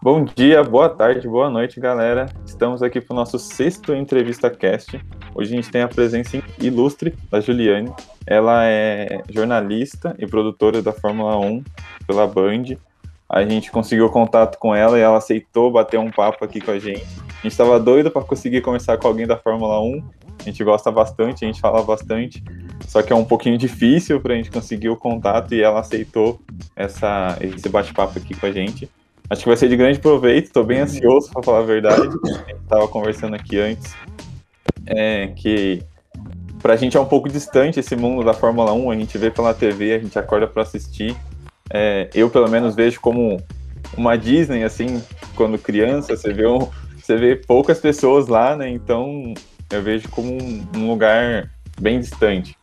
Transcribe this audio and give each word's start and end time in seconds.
Bom 0.00 0.24
dia, 0.24 0.62
boa 0.62 0.88
tarde, 0.88 1.26
boa 1.26 1.50
noite, 1.50 1.80
galera. 1.80 2.26
Estamos 2.46 2.82
aqui 2.82 3.00
para 3.00 3.12
o 3.12 3.16
nosso 3.16 3.38
sexto 3.38 3.92
Entrevista 3.92 4.48
Cast. 4.48 5.04
Hoje 5.34 5.52
a 5.52 5.56
gente 5.56 5.70
tem 5.70 5.82
a 5.82 5.88
presença 5.88 6.42
ilustre 6.60 7.14
da 7.30 7.40
Juliane. 7.40 7.92
Ela 8.26 8.64
é 8.64 9.20
jornalista 9.28 10.14
e 10.18 10.26
produtora 10.26 10.80
da 10.80 10.92
Fórmula 10.92 11.36
1 11.38 11.64
pela 12.06 12.26
Band. 12.26 12.76
A 13.28 13.44
gente 13.44 13.70
conseguiu 13.70 14.08
contato 14.08 14.56
com 14.58 14.74
ela 14.74 14.98
e 14.98 15.02
ela 15.02 15.18
aceitou 15.18 15.70
bater 15.70 15.98
um 15.98 16.10
papo 16.10 16.44
aqui 16.44 16.60
com 16.60 16.70
a 16.70 16.78
gente. 16.78 17.04
A 17.28 17.42
gente 17.42 17.48
estava 17.48 17.78
doido 17.78 18.10
para 18.10 18.22
conseguir 18.22 18.62
conversar 18.62 18.96
com 18.98 19.08
alguém 19.08 19.26
da 19.26 19.36
Fórmula 19.36 19.80
1. 19.80 20.02
A 20.38 20.42
gente 20.44 20.62
gosta 20.62 20.90
bastante, 20.90 21.44
a 21.44 21.48
gente 21.48 21.60
fala 21.60 21.82
bastante. 21.82 22.42
Só 22.88 23.02
que 23.02 23.12
é 23.12 23.16
um 23.16 23.24
pouquinho 23.24 23.58
difícil 23.58 24.18
para 24.18 24.32
a 24.32 24.36
gente 24.36 24.50
conseguir 24.50 24.88
o 24.88 24.96
contato 24.96 25.54
e 25.54 25.62
ela 25.62 25.80
aceitou 25.80 26.40
essa, 26.74 27.36
esse 27.40 27.68
bate-papo 27.68 28.18
aqui 28.18 28.34
com 28.34 28.46
a 28.46 28.50
gente. 28.50 28.88
Acho 29.28 29.42
que 29.42 29.48
vai 29.48 29.58
ser 29.58 29.68
de 29.68 29.76
grande 29.76 29.98
proveito, 29.98 30.46
estou 30.46 30.64
bem 30.64 30.80
ansioso 30.80 31.30
para 31.30 31.42
falar 31.42 31.58
a 31.58 31.62
verdade. 31.62 32.00
A 32.00 32.48
gente 32.48 32.62
estava 32.62 32.88
conversando 32.88 33.36
aqui 33.36 33.60
antes 33.60 33.94
é, 34.86 35.26
que 35.36 35.82
para 36.62 36.72
a 36.72 36.76
gente 36.76 36.96
é 36.96 37.00
um 37.00 37.04
pouco 37.04 37.28
distante 37.28 37.78
esse 37.78 37.94
mundo 37.94 38.24
da 38.24 38.32
Fórmula 38.32 38.72
1, 38.72 38.90
a 38.90 38.96
gente 38.96 39.18
vê 39.18 39.30
pela 39.30 39.52
TV, 39.52 39.92
a 39.92 39.98
gente 39.98 40.18
acorda 40.18 40.46
para 40.46 40.62
assistir. 40.62 41.14
É, 41.70 42.08
eu, 42.14 42.30
pelo 42.30 42.48
menos, 42.48 42.74
vejo 42.74 43.00
como 43.00 43.36
uma 43.96 44.16
Disney, 44.16 44.64
assim, 44.64 45.02
quando 45.36 45.58
criança, 45.58 46.16
você 46.16 46.32
vê, 46.32 46.46
um, 46.46 46.66
você 46.96 47.16
vê 47.16 47.36
poucas 47.36 47.78
pessoas 47.78 48.28
lá, 48.28 48.56
né? 48.56 48.70
Então, 48.70 49.34
eu 49.70 49.82
vejo 49.82 50.08
como 50.08 50.32
um, 50.32 50.66
um 50.74 50.88
lugar 50.88 51.50
bem 51.78 52.00
distante. 52.00 52.56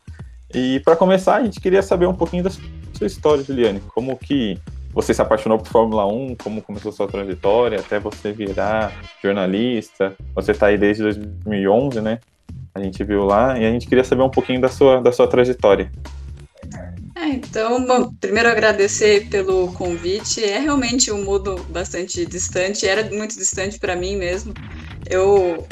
E 0.56 0.80
para 0.80 0.96
começar, 0.96 1.36
a 1.36 1.44
gente 1.44 1.60
queria 1.60 1.82
saber 1.82 2.06
um 2.06 2.14
pouquinho 2.14 2.42
da 2.42 2.50
sua 2.50 3.06
história, 3.06 3.44
Juliane. 3.44 3.82
Como 3.94 4.16
que 4.16 4.58
você 4.90 5.12
se 5.12 5.20
apaixonou 5.20 5.58
por 5.58 5.68
Fórmula 5.68 6.06
1, 6.06 6.36
como 6.36 6.62
começou 6.62 6.90
sua 6.90 7.06
trajetória, 7.06 7.78
até 7.78 8.00
você 8.00 8.32
virar 8.32 8.90
jornalista. 9.22 10.16
Você 10.34 10.52
está 10.52 10.68
aí 10.68 10.78
desde 10.78 11.02
2011, 11.02 12.00
né? 12.00 12.20
A 12.74 12.80
gente 12.80 13.04
viu 13.04 13.22
lá 13.22 13.58
e 13.58 13.66
a 13.66 13.70
gente 13.70 13.86
queria 13.86 14.02
saber 14.02 14.22
um 14.22 14.30
pouquinho 14.30 14.58
da 14.58 14.70
sua, 14.70 15.02
da 15.02 15.12
sua 15.12 15.28
trajetória. 15.28 15.92
É, 17.14 17.28
então, 17.28 17.86
bom, 17.86 18.10
primeiro 18.18 18.48
agradecer 18.48 19.28
pelo 19.28 19.70
convite. 19.72 20.42
É 20.42 20.58
realmente 20.58 21.12
um 21.12 21.22
mundo 21.22 21.66
bastante 21.68 22.24
distante, 22.24 22.88
era 22.88 23.06
muito 23.14 23.36
distante 23.36 23.78
para 23.78 23.94
mim 23.94 24.16
mesmo. 24.16 24.54
Eu 25.06 25.66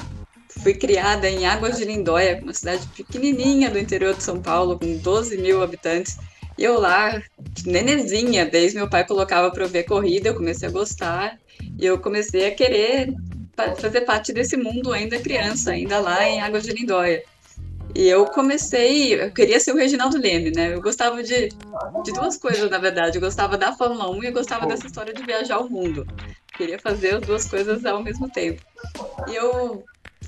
fui 0.64 0.72
criada 0.72 1.28
em 1.28 1.46
Águas 1.46 1.76
de 1.76 1.84
Lindóia, 1.84 2.40
uma 2.42 2.54
cidade 2.54 2.88
pequenininha 2.96 3.70
do 3.70 3.78
interior 3.78 4.14
de 4.14 4.22
São 4.22 4.40
Paulo, 4.40 4.78
com 4.78 4.96
12 4.96 5.36
mil 5.36 5.62
habitantes. 5.62 6.16
E 6.56 6.64
eu 6.64 6.80
lá, 6.80 7.22
nenezinha, 7.66 8.46
desde 8.46 8.78
meu 8.78 8.88
pai 8.88 9.06
colocava 9.06 9.50
para 9.50 9.66
ver 9.66 9.82
corrida, 9.82 10.30
eu 10.30 10.34
comecei 10.34 10.66
a 10.66 10.72
gostar 10.72 11.38
e 11.78 11.84
eu 11.84 11.98
comecei 11.98 12.46
a 12.46 12.54
querer 12.54 13.12
fazer 13.78 14.00
parte 14.02 14.32
desse 14.32 14.56
mundo 14.56 14.90
ainda 14.90 15.18
criança, 15.18 15.72
ainda 15.72 16.00
lá 16.00 16.26
em 16.26 16.40
Águas 16.40 16.64
de 16.64 16.72
Lindóia. 16.72 17.22
E 17.94 18.08
eu 18.08 18.24
comecei, 18.24 19.22
eu 19.22 19.30
queria 19.30 19.60
ser 19.60 19.72
o 19.72 19.76
Reginaldo 19.76 20.16
Leme, 20.16 20.50
né? 20.50 20.74
Eu 20.74 20.80
gostava 20.80 21.22
de, 21.22 21.50
de 22.04 22.12
duas 22.12 22.38
coisas, 22.38 22.70
na 22.70 22.78
verdade. 22.78 23.18
Eu 23.18 23.20
gostava 23.20 23.58
da 23.58 23.72
Fórmula 23.72 24.10
1 24.10 24.24
e 24.24 24.26
eu 24.28 24.32
gostava 24.32 24.66
dessa 24.66 24.86
história 24.86 25.12
de 25.12 25.22
viajar 25.22 25.58
o 25.58 25.68
mundo. 25.68 26.06
Queria 26.56 26.78
fazer 26.78 27.16
as 27.16 27.20
duas 27.20 27.46
coisas 27.46 27.84
ao 27.84 28.02
mesmo 28.02 28.28
tempo. 28.30 28.62
E 29.28 29.36
eu 29.36 29.84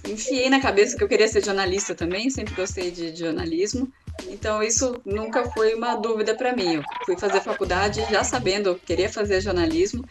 enfiei 0.09 0.49
na 0.49 0.61
cabeça 0.61 0.97
que 0.97 1.03
eu 1.03 1.09
queria 1.09 1.29
ser 1.29 1.45
jornalista 1.45 1.95
também, 1.95 2.31
sempre 2.31 2.55
gostei 2.55 2.91
de, 2.91 3.15
jornalismo. 3.15 3.93
Então, 4.29 4.62
isso 4.62 5.01
nunca 5.05 5.45
foi 5.51 5.75
uma 5.75 5.95
dúvida 5.95 6.35
para 6.35 6.55
mim. 6.55 6.75
Eu 6.75 6.85
fui 7.05 7.19
fazer 7.19 7.41
faculdade 7.41 8.05
já 8.11 8.25
sabendo, 8.25 8.71
eu 8.71 8.75
queria 8.77 9.09
fazer 9.09 9.41
jornalismo. 9.41 10.05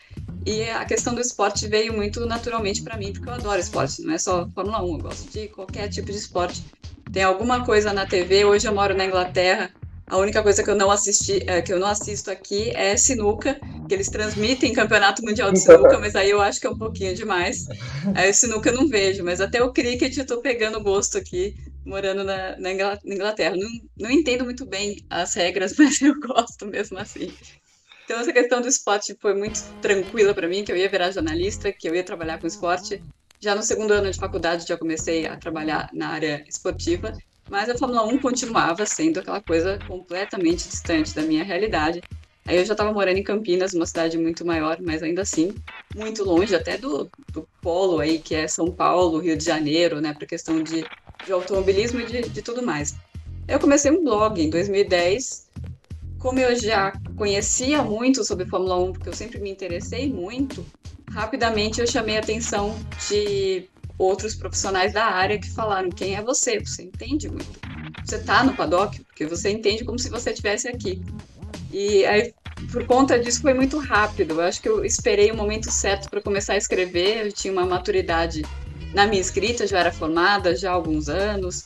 E 0.46 0.64
a 0.70 0.86
questão 0.86 1.16
do 1.16 1.22
esporte 1.22 1.68
veio 1.68 1.92
muito 1.92 2.26
naturalmente 2.26 2.84
para 2.84 2.98
mim, 2.98 3.12
porque 3.12 3.28
eu 3.28 3.34
adoro 3.34 3.60
esporte, 3.60 4.04
não 4.04 4.14
é 4.14 4.18
só 4.18 4.48
Fórmula 4.54 4.84
1, 4.84 4.92
eu 4.92 4.98
gosto 5.00 5.32
de 5.32 5.48
qualquer 5.48 5.90
tipo 5.90 6.12
de 6.12 6.18
esporte. 6.18 6.64
Tem 7.12 7.24
alguma 7.24 7.66
coisa 7.66 7.92
na 7.92 8.06
TV, 8.06 8.46
hoje 8.46 8.68
eu 8.68 8.74
moro 8.74 8.96
na 8.96 9.06
Inglaterra, 9.06 9.72
a 10.08 10.18
única 10.18 10.44
coisa 10.44 10.64
que 10.64 10.70
eu 10.70 10.76
não 10.76 10.92
assisti, 10.92 11.44
é, 11.48 11.62
que 11.62 11.74
eu 11.74 11.80
não 11.80 11.88
assisto 11.88 12.30
aqui 12.30 12.72
é 12.76 12.96
sinuca, 12.96 13.60
que 13.88 13.94
eles 13.94 14.10
transmitem 14.10 14.74
campeonato 14.74 15.24
mundial 15.24 15.52
de 15.52 15.60
sinuca, 15.60 16.00
mas 16.00 16.16
aí 16.16 16.30
eu 16.30 16.42
acho 16.42 16.60
que 16.60 16.68
é 16.68 16.70
um 16.70 16.78
pouquinho 16.78 17.16
demais. 17.16 17.66
Aí 18.16 18.30
o 18.30 18.34
sinuca 18.34 18.70
eu 18.70 18.76
não 18.76 18.88
vejo, 18.88 19.24
mas 19.24 19.42
até 19.42 19.62
o 19.64 19.72
cricket 19.72 20.16
eu 20.18 20.26
tô 20.26 20.42
pegando 20.42 20.82
gosto 20.82 21.18
aqui 21.18 21.54
morando 21.86 22.24
na, 22.24 22.58
na 22.58 22.72
Inglaterra. 22.72 23.56
Não, 23.56 23.70
não 23.98 24.12
entendo 24.12 24.44
muito 24.44 24.66
bem 24.66 24.96
as 25.10 25.34
regras, 25.36 25.74
mas 25.78 26.02
eu 26.02 26.20
gosto 26.20 26.66
mesmo 26.66 26.98
assim. 26.98 27.28
Então, 28.04 28.20
essa 28.20 28.32
questão 28.32 28.62
do 28.62 28.68
esporte 28.68 29.18
foi 29.20 29.34
muito 29.34 29.60
tranquila 29.82 30.34
para 30.34 30.48
mim, 30.48 30.64
que 30.64 30.72
eu 30.72 30.78
ia 30.78 30.90
virar 30.90 31.12
jornalista, 31.12 31.74
que 31.74 31.90
eu 31.90 31.96
ia 31.96 32.04
trabalhar 32.04 32.40
com 32.40 32.48
esporte. 32.48 33.02
Já 33.42 33.56
no 33.56 33.64
segundo 33.64 33.92
ano 33.92 34.12
de 34.12 34.18
faculdade, 34.18 34.68
já 34.68 34.78
comecei 34.78 35.26
a 35.26 35.38
trabalhar 35.38 35.90
na 35.94 36.10
área 36.10 36.44
esportiva, 36.48 37.12
mas 37.50 37.70
a 37.70 37.78
Fórmula 37.78 38.06
1 38.06 38.20
continuava 38.20 38.86
sendo 38.86 39.20
aquela 39.20 39.42
coisa 39.42 39.80
completamente 39.88 40.68
distante 40.68 41.14
da 41.14 41.22
minha 41.22 41.44
realidade. 41.44 42.02
Aí 42.48 42.58
eu 42.58 42.66
já 42.66 42.74
estava 42.74 42.94
morando 42.94 43.18
em 43.18 43.24
Campinas, 43.24 43.74
uma 43.74 43.86
cidade 43.86 44.18
muito 44.18 44.46
maior, 44.46 44.78
mas 44.82 45.02
ainda 45.02 45.22
assim, 45.22 45.54
muito 45.96 46.24
longe 46.24 46.56
até 46.56 46.78
do, 46.78 47.10
do 47.32 47.48
polo 47.62 48.00
aí, 48.00 48.20
que 48.20 48.36
é 48.36 48.48
São 48.48 48.72
Paulo, 48.72 49.20
Rio 49.20 49.38
de 49.38 49.44
Janeiro, 49.44 50.00
né, 50.00 50.14
para 50.14 50.28
questão 50.28 50.62
de 50.62 50.86
de 51.26 51.32
automobilismo 51.32 52.00
e 52.00 52.06
de, 52.06 52.22
de 52.30 52.42
tudo 52.42 52.62
mais. 52.62 52.96
Eu 53.48 53.60
comecei 53.60 53.92
um 53.92 54.04
blog 54.04 54.42
em 54.42 54.50
2010. 54.50 55.50
Como 56.20 56.40
eu 56.40 56.56
já 56.56 56.94
conhecia 57.16 57.82
muito 57.84 58.24
sobre 58.24 58.46
Fórmula 58.46 58.78
1, 58.78 58.94
porque 58.94 59.10
eu 59.10 59.14
sempre 59.14 59.40
me 59.40 59.50
interessei 59.50 60.12
muito, 60.12 60.66
rapidamente 61.12 61.80
eu 61.80 61.88
chamei 61.88 62.18
a 62.18 62.20
atenção 62.20 62.76
de 63.08 63.70
outros 63.98 64.36
profissionais 64.36 64.94
da 64.94 65.06
área 65.06 65.40
que 65.40 65.50
falaram: 65.50 65.90
quem 65.90 66.16
é 66.16 66.22
você? 66.22 66.60
Você 66.60 66.84
entende 66.84 67.30
muito. 67.30 67.60
Você 68.04 68.18
está 68.18 68.44
no 68.44 68.56
paddock, 68.56 69.04
porque 69.06 69.26
você 69.26 69.50
entende 69.50 69.84
como 69.84 69.98
se 69.98 70.10
você 70.10 70.32
estivesse 70.32 70.68
aqui. 70.68 71.02
E 71.72 72.06
aí, 72.06 72.34
por 72.72 72.86
conta 72.86 73.20
disso, 73.20 73.42
foi 73.42 73.54
muito 73.54 73.78
rápido. 73.80 74.36
Eu 74.36 74.42
acho 74.42 74.62
que 74.62 74.70
eu 74.70 74.86
esperei 74.86 75.32
o 75.32 75.36
momento 75.36 75.72
certo 75.72 76.10
para 76.10 76.22
começar 76.22 76.54
a 76.54 76.58
escrever. 76.58 77.26
Eu 77.26 77.32
tinha 77.32 77.52
uma 77.52 77.66
maturidade 77.66 78.44
na 78.94 79.06
minha 79.06 79.22
escrita, 79.22 79.68
já 79.68 79.80
era 79.80 79.92
formada 79.92 80.56
já 80.56 80.72
há 80.72 80.74
alguns 80.74 81.10
anos, 81.10 81.66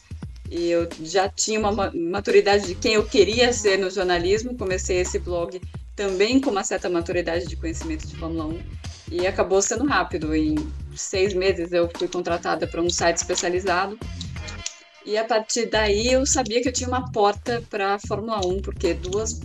e 0.49 0.69
eu 0.69 0.89
já 1.03 1.29
tinha 1.29 1.59
uma 1.59 1.91
maturidade 1.93 2.65
de 2.65 2.75
quem 2.75 2.93
eu 2.93 3.05
queria 3.05 3.53
ser 3.53 3.77
no 3.77 3.89
jornalismo. 3.89 4.57
Comecei 4.57 4.97
esse 4.97 5.19
blog 5.19 5.61
também 5.95 6.39
com 6.39 6.49
uma 6.49 6.63
certa 6.63 6.89
maturidade 6.89 7.45
de 7.45 7.55
conhecimento 7.55 8.07
de 8.07 8.15
Fórmula 8.15 8.45
1 8.45 8.59
e 9.11 9.27
acabou 9.27 9.61
sendo 9.61 9.85
rápido. 9.85 10.35
Em 10.35 10.55
seis 10.95 11.33
meses 11.33 11.71
eu 11.71 11.89
fui 11.97 12.07
contratada 12.07 12.67
para 12.67 12.81
um 12.81 12.89
site 12.89 13.17
especializado 13.17 13.97
e 15.05 15.17
a 15.17 15.23
partir 15.23 15.65
daí 15.65 16.11
eu 16.11 16.25
sabia 16.25 16.61
que 16.61 16.69
eu 16.69 16.73
tinha 16.73 16.87
uma 16.87 17.11
porta 17.11 17.63
para 17.69 17.95
a 17.95 17.99
Fórmula 17.99 18.45
1, 18.45 18.61
porque 18.61 18.93
duas, 18.93 19.39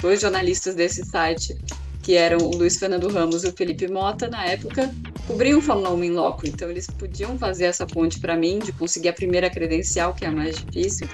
dois 0.00 0.20
jornalistas 0.20 0.74
desse 0.74 1.04
site 1.04 1.56
que 2.02 2.14
eram 2.14 2.38
o 2.38 2.56
Luiz 2.56 2.78
Fernando 2.78 3.08
Ramos 3.08 3.44
e 3.44 3.48
o 3.48 3.52
Felipe 3.52 3.86
Mota, 3.86 4.28
na 4.28 4.44
época, 4.46 4.90
cobriam 5.26 5.60
Fórmula 5.60 5.90
1 5.90 6.04
em 6.04 6.10
loco. 6.12 6.46
Então, 6.46 6.70
eles 6.70 6.86
podiam 6.86 7.38
fazer 7.38 7.64
essa 7.64 7.86
ponte 7.86 8.18
para 8.18 8.36
mim, 8.36 8.58
de 8.58 8.72
conseguir 8.72 9.10
a 9.10 9.12
primeira 9.12 9.50
credencial, 9.50 10.14
que 10.14 10.24
é 10.24 10.28
a 10.28 10.32
mais 10.32 10.56
difícil. 10.64 11.06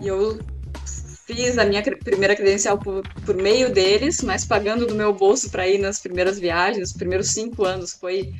E 0.00 0.08
eu 0.08 0.38
fiz 1.32 1.58
a 1.58 1.64
minha 1.64 1.82
primeira 1.82 2.34
credencial 2.34 2.78
por, 2.78 3.02
por 3.24 3.36
meio 3.36 3.72
deles, 3.72 4.20
mas 4.22 4.44
pagando 4.44 4.86
do 4.86 4.94
meu 4.94 5.12
bolso 5.12 5.50
para 5.50 5.68
ir 5.68 5.78
nas 5.78 6.00
primeiras 6.00 6.38
viagens. 6.38 6.90
Os 6.90 6.96
primeiros 6.96 7.28
cinco 7.28 7.64
anos 7.64 7.92
foi 7.92 8.32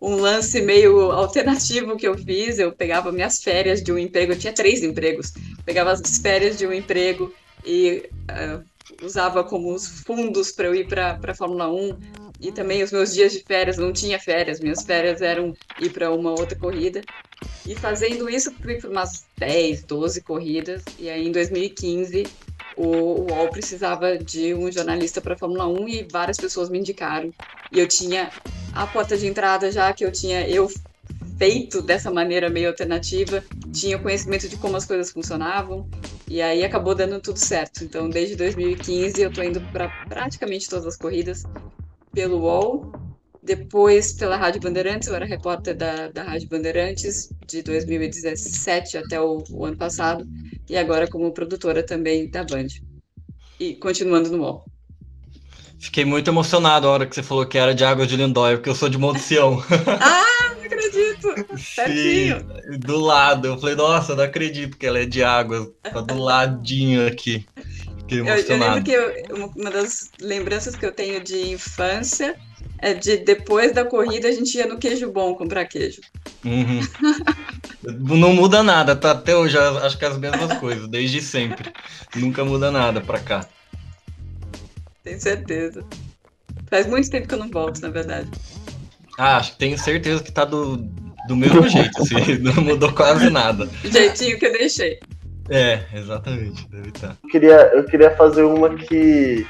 um 0.00 0.14
lance 0.16 0.60
meio 0.60 1.10
alternativo 1.10 1.96
que 1.96 2.06
eu 2.06 2.16
fiz. 2.16 2.58
Eu 2.58 2.72
pegava 2.72 3.10
minhas 3.10 3.42
férias 3.42 3.82
de 3.82 3.92
um 3.92 3.98
emprego, 3.98 4.32
eu 4.32 4.38
tinha 4.38 4.52
três 4.52 4.82
empregos. 4.82 5.32
Pegava 5.64 5.90
as 5.92 6.18
férias 6.18 6.56
de 6.56 6.66
um 6.66 6.72
emprego 6.72 7.34
e 7.64 8.08
uh, 8.30 8.62
usava 9.04 9.42
como 9.42 9.74
os 9.74 9.88
fundos 10.02 10.52
para 10.52 10.66
eu 10.66 10.74
ir 10.74 10.86
para 10.86 11.18
a 11.20 11.34
Fórmula 11.34 11.68
1 11.68 12.26
e 12.40 12.52
também 12.52 12.82
os 12.82 12.92
meus 12.92 13.14
dias 13.14 13.32
de 13.32 13.42
férias, 13.42 13.78
não 13.78 13.92
tinha 13.92 14.18
férias, 14.20 14.60
minhas 14.60 14.84
férias 14.84 15.22
eram 15.22 15.54
ir 15.80 15.90
para 15.90 16.12
uma 16.12 16.30
outra 16.30 16.56
corrida. 16.56 17.00
E 17.66 17.74
fazendo 17.74 18.28
isso, 18.28 18.52
fui 18.62 18.76
para 18.76 18.90
umas 18.90 19.24
10, 19.38 19.84
12 19.84 20.20
corridas, 20.22 20.82
e 20.98 21.08
aí 21.08 21.26
em 21.26 21.32
2015 21.32 22.26
o, 22.76 23.26
UOL 23.30 23.48
precisava 23.48 24.18
de 24.18 24.54
um 24.54 24.70
jornalista 24.70 25.20
para 25.20 25.36
Fórmula 25.36 25.66
1 25.66 25.88
e 25.88 26.08
várias 26.10 26.36
pessoas 26.36 26.68
me 26.68 26.78
indicaram. 26.78 27.32
E 27.72 27.78
eu 27.78 27.88
tinha 27.88 28.30
a 28.72 28.86
porta 28.86 29.16
de 29.16 29.26
entrada 29.26 29.70
já 29.72 29.92
que 29.92 30.04
eu 30.04 30.12
tinha 30.12 30.46
eu 30.48 30.70
feito 31.38 31.82
dessa 31.82 32.10
maneira 32.10 32.48
meio 32.48 32.68
alternativa, 32.68 33.42
tinha 33.72 33.98
conhecimento 33.98 34.48
de 34.48 34.56
como 34.56 34.76
as 34.76 34.86
coisas 34.86 35.10
funcionavam, 35.10 35.88
e 36.28 36.40
aí 36.40 36.64
acabou 36.64 36.94
dando 36.94 37.20
tudo 37.20 37.38
certo. 37.38 37.84
Então, 37.84 38.08
desde 38.08 38.36
2015 38.36 39.20
eu 39.20 39.28
estou 39.28 39.44
indo 39.44 39.60
para 39.72 39.88
praticamente 40.08 40.68
todas 40.68 40.86
as 40.86 40.96
corridas 40.96 41.44
pelo 42.12 42.38
UOL, 42.38 42.92
depois 43.46 44.12
pela 44.12 44.36
Rádio 44.36 44.60
Bandeirantes, 44.60 45.08
eu 45.08 45.14
era 45.14 45.24
repórter 45.24 45.76
da, 45.76 46.08
da 46.08 46.24
Rádio 46.24 46.48
Bandeirantes 46.48 47.30
de 47.46 47.62
2017 47.62 48.98
até 48.98 49.20
o, 49.20 49.42
o 49.50 49.64
ano 49.64 49.76
passado, 49.76 50.26
e 50.68 50.76
agora 50.76 51.06
como 51.06 51.32
produtora 51.32 51.82
também 51.82 52.28
da 52.28 52.42
Band. 52.42 52.66
e 53.60 53.74
continuando 53.76 54.30
no 54.30 54.42
UOL. 54.42 54.64
Fiquei 55.78 56.04
muito 56.04 56.28
emocionado 56.28 56.88
a 56.88 56.90
hora 56.90 57.06
que 57.06 57.14
você 57.14 57.22
falou 57.22 57.46
que 57.46 57.56
era 57.56 57.74
de 57.74 57.84
Água 57.84 58.06
de 58.06 58.16
Lindóia, 58.16 58.56
porque 58.56 58.70
eu 58.70 58.74
sou 58.74 58.88
de 58.88 58.98
Monte 58.98 59.20
Sião. 59.20 59.62
ah, 60.00 60.54
não 60.56 60.64
acredito! 60.64 61.28
Sim, 61.56 62.78
do 62.80 62.98
lado. 62.98 63.46
Eu 63.46 63.58
falei, 63.58 63.76
nossa, 63.76 64.16
não 64.16 64.24
acredito 64.24 64.76
que 64.76 64.86
ela 64.86 64.98
é 64.98 65.04
de 65.04 65.22
água. 65.22 65.70
Tá 65.82 66.00
do 66.00 66.18
ladinho 66.18 67.06
aqui. 67.06 67.46
Fiquei 67.98 68.20
emocionado. 68.20 68.90
Eu, 68.90 69.00
eu 69.00 69.08
lembro 69.08 69.24
que 69.26 69.32
eu, 69.32 69.52
uma 69.54 69.70
das 69.70 70.10
lembranças 70.20 70.74
que 70.74 70.84
eu 70.84 70.92
tenho 70.92 71.22
de 71.22 71.50
infância 71.50 72.34
é 72.78 72.94
de 72.94 73.18
depois 73.18 73.72
da 73.72 73.84
corrida 73.84 74.28
a 74.28 74.32
gente 74.32 74.56
ia 74.56 74.66
no 74.66 74.78
queijo 74.78 75.10
bom 75.10 75.34
comprar 75.34 75.64
queijo. 75.66 76.00
Uhum. 76.44 76.80
Não 78.18 78.32
muda 78.32 78.62
nada, 78.62 78.96
tá? 78.96 79.12
Até 79.12 79.36
hoje 79.36 79.56
acho 79.58 79.98
que 79.98 80.04
é 80.04 80.08
as 80.08 80.18
mesmas 80.18 80.58
coisas, 80.58 80.88
desde 80.88 81.20
sempre. 81.20 81.72
Nunca 82.14 82.44
muda 82.44 82.70
nada 82.70 83.00
pra 83.00 83.20
cá. 83.20 83.46
Tenho 85.04 85.20
certeza. 85.20 85.84
Faz 86.68 86.86
muito 86.86 87.08
tempo 87.08 87.28
que 87.28 87.34
eu 87.34 87.38
não 87.38 87.48
volto, 87.48 87.80
na 87.80 87.90
verdade. 87.90 88.28
Ah, 89.16 89.36
acho 89.36 89.52
que 89.52 89.58
tenho 89.58 89.78
certeza 89.78 90.22
que 90.22 90.32
tá 90.32 90.44
do, 90.44 90.78
do 91.28 91.36
mesmo 91.36 91.68
jeito, 91.68 92.02
assim, 92.02 92.38
não 92.42 92.54
mudou 92.54 92.92
quase 92.92 93.30
nada. 93.30 93.68
Jeitinho 93.84 94.38
que 94.38 94.46
eu 94.46 94.52
deixei. 94.52 94.98
É, 95.48 95.84
exatamente, 95.94 96.68
deve 96.68 96.88
estar. 96.88 97.08
Tá. 97.08 97.16
Eu 97.22 97.30
queria, 97.30 97.70
eu 97.72 97.84
queria 97.84 98.10
fazer 98.16 98.42
uma 98.42 98.74
que 98.74 99.46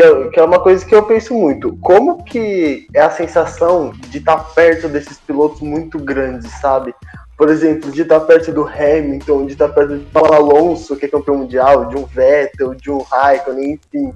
que 0.00 0.06
é, 0.06 0.28
que 0.28 0.40
é 0.40 0.42
uma 0.42 0.58
coisa 0.58 0.84
que 0.84 0.94
eu 0.94 1.02
penso 1.02 1.34
muito. 1.34 1.76
Como 1.76 2.24
que 2.24 2.86
é 2.94 3.02
a 3.02 3.10
sensação 3.10 3.92
de 4.08 4.16
estar 4.16 4.36
tá 4.36 4.44
perto 4.44 4.88
desses 4.88 5.18
pilotos 5.18 5.60
muito 5.60 5.98
grandes, 5.98 6.50
sabe? 6.58 6.94
Por 7.36 7.50
exemplo, 7.50 7.90
de 7.92 8.02
estar 8.02 8.20
tá 8.20 8.26
perto 8.26 8.50
do 8.50 8.66
Hamilton, 8.66 9.44
de 9.44 9.52
estar 9.52 9.68
tá 9.68 9.74
perto 9.74 9.98
de 9.98 10.04
Paulo 10.06 10.32
Alonso, 10.32 10.96
que 10.96 11.04
é 11.04 11.08
campeão 11.08 11.36
mundial, 11.36 11.86
de 11.86 11.96
um 11.96 12.06
Vettel, 12.06 12.74
de 12.74 12.90
um 12.90 13.02
Raikkonen, 13.02 13.74
enfim. 13.74 14.14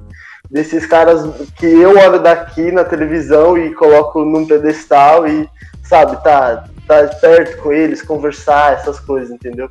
Desses 0.51 0.87
caras 0.87 1.23
que 1.57 1.67
eu 1.67 1.91
olho 1.91 2.23
daqui 2.23 2.71
na 2.73 2.85
televisão 2.85 3.59
e 3.59 3.75
coloco 3.75 4.25
num 4.25 4.47
pedestal 4.47 5.27
e, 5.27 5.49
sabe, 5.83 6.23
tá, 6.23 6.65
tá 6.87 7.07
perto 7.21 7.63
com 7.63 7.73
eles, 7.73 8.01
conversar, 8.01 8.75
essas 8.75 9.01
coisas, 9.01 9.31
entendeu? 9.31 9.71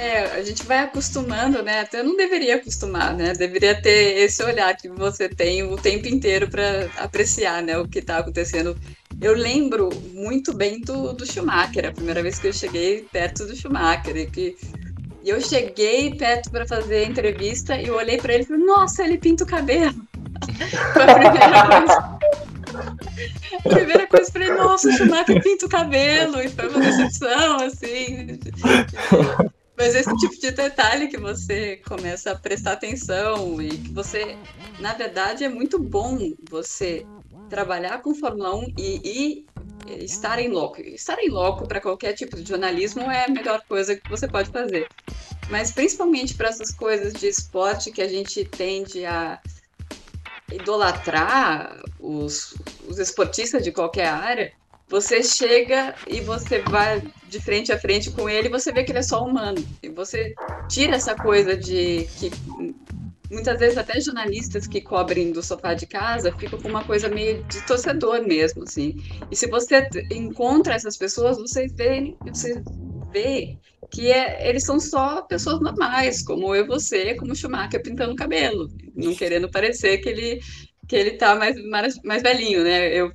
É, 0.00 0.22
a 0.32 0.42
gente 0.42 0.64
vai 0.64 0.78
acostumando, 0.78 1.62
né? 1.62 1.80
Até 1.80 2.02
não 2.02 2.16
deveria 2.16 2.56
acostumar, 2.56 3.14
né? 3.14 3.34
Deveria 3.34 3.78
ter 3.78 4.16
esse 4.20 4.42
olhar 4.42 4.74
que 4.74 4.88
você 4.88 5.28
tem 5.28 5.62
o 5.62 5.76
tempo 5.76 6.08
inteiro 6.08 6.48
para 6.48 6.88
apreciar, 6.96 7.62
né? 7.62 7.76
O 7.76 7.86
que 7.86 7.98
está 7.98 8.16
acontecendo. 8.16 8.74
Eu 9.20 9.34
lembro 9.34 9.90
muito 10.14 10.54
bem 10.54 10.80
do, 10.80 11.12
do 11.12 11.26
Schumacher, 11.26 11.86
a 11.86 11.92
primeira 11.92 12.22
vez 12.22 12.38
que 12.38 12.46
eu 12.46 12.52
cheguei 12.54 13.06
perto 13.12 13.44
do 13.44 13.54
Schumacher, 13.54 14.16
e 14.16 14.24
que 14.24 14.56
eu 15.22 15.38
cheguei 15.38 16.14
perto 16.14 16.50
para 16.50 16.66
fazer 16.66 17.04
a 17.04 17.06
entrevista 17.06 17.76
e 17.76 17.88
eu 17.88 17.96
olhei 17.96 18.16
para 18.16 18.32
ele 18.32 18.44
e 18.44 18.46
falei: 18.46 18.64
Nossa, 18.64 19.04
ele 19.04 19.18
pinta 19.18 19.44
o 19.44 19.46
cabelo. 19.46 20.02
Foi 20.94 21.02
a 21.02 21.14
primeira 21.14 21.66
coisa. 21.66 22.18
A 23.52 23.68
primeira 23.68 24.06
coisa, 24.06 24.28
eu 24.28 24.32
falei, 24.32 24.50
nossa, 24.54 24.88
o 24.88 24.92
Schumacher 24.92 25.42
pinta 25.42 25.66
o 25.66 25.68
cabelo, 25.68 26.40
e 26.40 26.48
foi 26.48 26.68
uma 26.68 26.80
decepção, 26.80 27.56
assim. 27.56 28.38
Mas 29.80 29.94
esse 29.94 30.14
tipo 30.16 30.38
de 30.38 30.50
detalhe 30.50 31.08
que 31.08 31.16
você 31.16 31.78
começa 31.88 32.32
a 32.32 32.38
prestar 32.38 32.72
atenção 32.72 33.62
e 33.62 33.70
que 33.70 33.90
você, 33.94 34.36
na 34.78 34.92
verdade, 34.92 35.42
é 35.42 35.48
muito 35.48 35.78
bom 35.78 36.18
você 36.50 37.06
trabalhar 37.48 38.02
com 38.02 38.14
Fórmula 38.14 38.56
1 38.56 38.74
e, 38.76 39.46
e 39.88 40.04
estar 40.04 40.38
em 40.38 40.48
loco. 40.48 40.82
Estar 40.82 41.18
em 41.18 41.30
loco 41.30 41.66
para 41.66 41.80
qualquer 41.80 42.12
tipo 42.12 42.36
de 42.36 42.46
jornalismo 42.46 43.10
é 43.10 43.24
a 43.24 43.28
melhor 43.30 43.62
coisa 43.66 43.96
que 43.96 44.06
você 44.10 44.28
pode 44.28 44.50
fazer. 44.50 44.86
Mas 45.48 45.72
principalmente 45.72 46.34
para 46.34 46.50
essas 46.50 46.70
coisas 46.72 47.14
de 47.14 47.28
esporte 47.28 47.90
que 47.90 48.02
a 48.02 48.08
gente 48.08 48.44
tende 48.44 49.06
a 49.06 49.40
idolatrar 50.52 51.80
os, 51.98 52.54
os 52.86 52.98
esportistas 52.98 53.64
de 53.64 53.72
qualquer 53.72 54.08
área, 54.08 54.52
você 54.90 55.22
chega 55.22 55.94
e 56.08 56.20
você 56.20 56.58
vai 56.62 57.00
de 57.28 57.40
frente 57.40 57.72
a 57.72 57.78
frente 57.78 58.10
com 58.10 58.28
ele 58.28 58.48
e 58.48 58.50
você 58.50 58.72
vê 58.72 58.82
que 58.82 58.90
ele 58.90 58.98
é 58.98 59.02
só 59.02 59.24
humano. 59.24 59.64
E 59.80 59.88
você 59.88 60.34
tira 60.68 60.96
essa 60.96 61.14
coisa 61.14 61.56
de 61.56 62.08
que 62.18 62.28
muitas 63.30 63.60
vezes 63.60 63.78
até 63.78 64.00
jornalistas 64.00 64.66
que 64.66 64.80
cobrem 64.80 65.30
do 65.30 65.44
sofá 65.44 65.74
de 65.74 65.86
casa 65.86 66.34
ficam 66.36 66.58
com 66.58 66.68
uma 66.68 66.82
coisa 66.82 67.08
meio 67.08 67.44
de 67.44 67.64
torcedor 67.66 68.26
mesmo, 68.26 68.64
assim. 68.64 68.96
E 69.30 69.36
se 69.36 69.46
você 69.46 69.88
encontra 70.10 70.74
essas 70.74 70.96
pessoas, 70.96 71.38
você 71.38 71.68
vê, 71.68 72.16
você 72.26 72.60
vê 73.12 73.56
que 73.92 74.10
é, 74.10 74.48
eles 74.48 74.64
são 74.64 74.80
só 74.80 75.22
pessoas 75.22 75.60
normais, 75.60 76.20
como 76.20 76.52
eu 76.52 76.64
e 76.64 76.66
você, 76.66 77.14
como 77.14 77.34
Schumacher 77.34 77.80
pintando 77.80 78.12
o 78.12 78.16
cabelo, 78.16 78.68
não 78.96 79.14
querendo 79.14 79.48
parecer 79.48 79.98
que 79.98 80.08
ele 80.08 80.40
que 80.88 80.96
ele 80.96 81.12
tá 81.12 81.36
mais, 81.36 81.54
mais 82.02 82.20
velhinho, 82.20 82.64
né? 82.64 82.92
Eu 82.92 83.12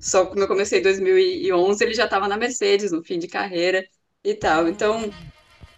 só 0.00 0.26
como 0.26 0.40
eu 0.40 0.48
comecei 0.48 0.80
em 0.80 0.82
2011, 0.82 1.84
ele 1.84 1.94
já 1.94 2.04
estava 2.04 2.28
na 2.28 2.36
Mercedes, 2.36 2.92
no 2.92 3.02
fim 3.02 3.18
de 3.18 3.28
carreira 3.28 3.84
e 4.24 4.34
tal. 4.34 4.68
Então, 4.68 5.10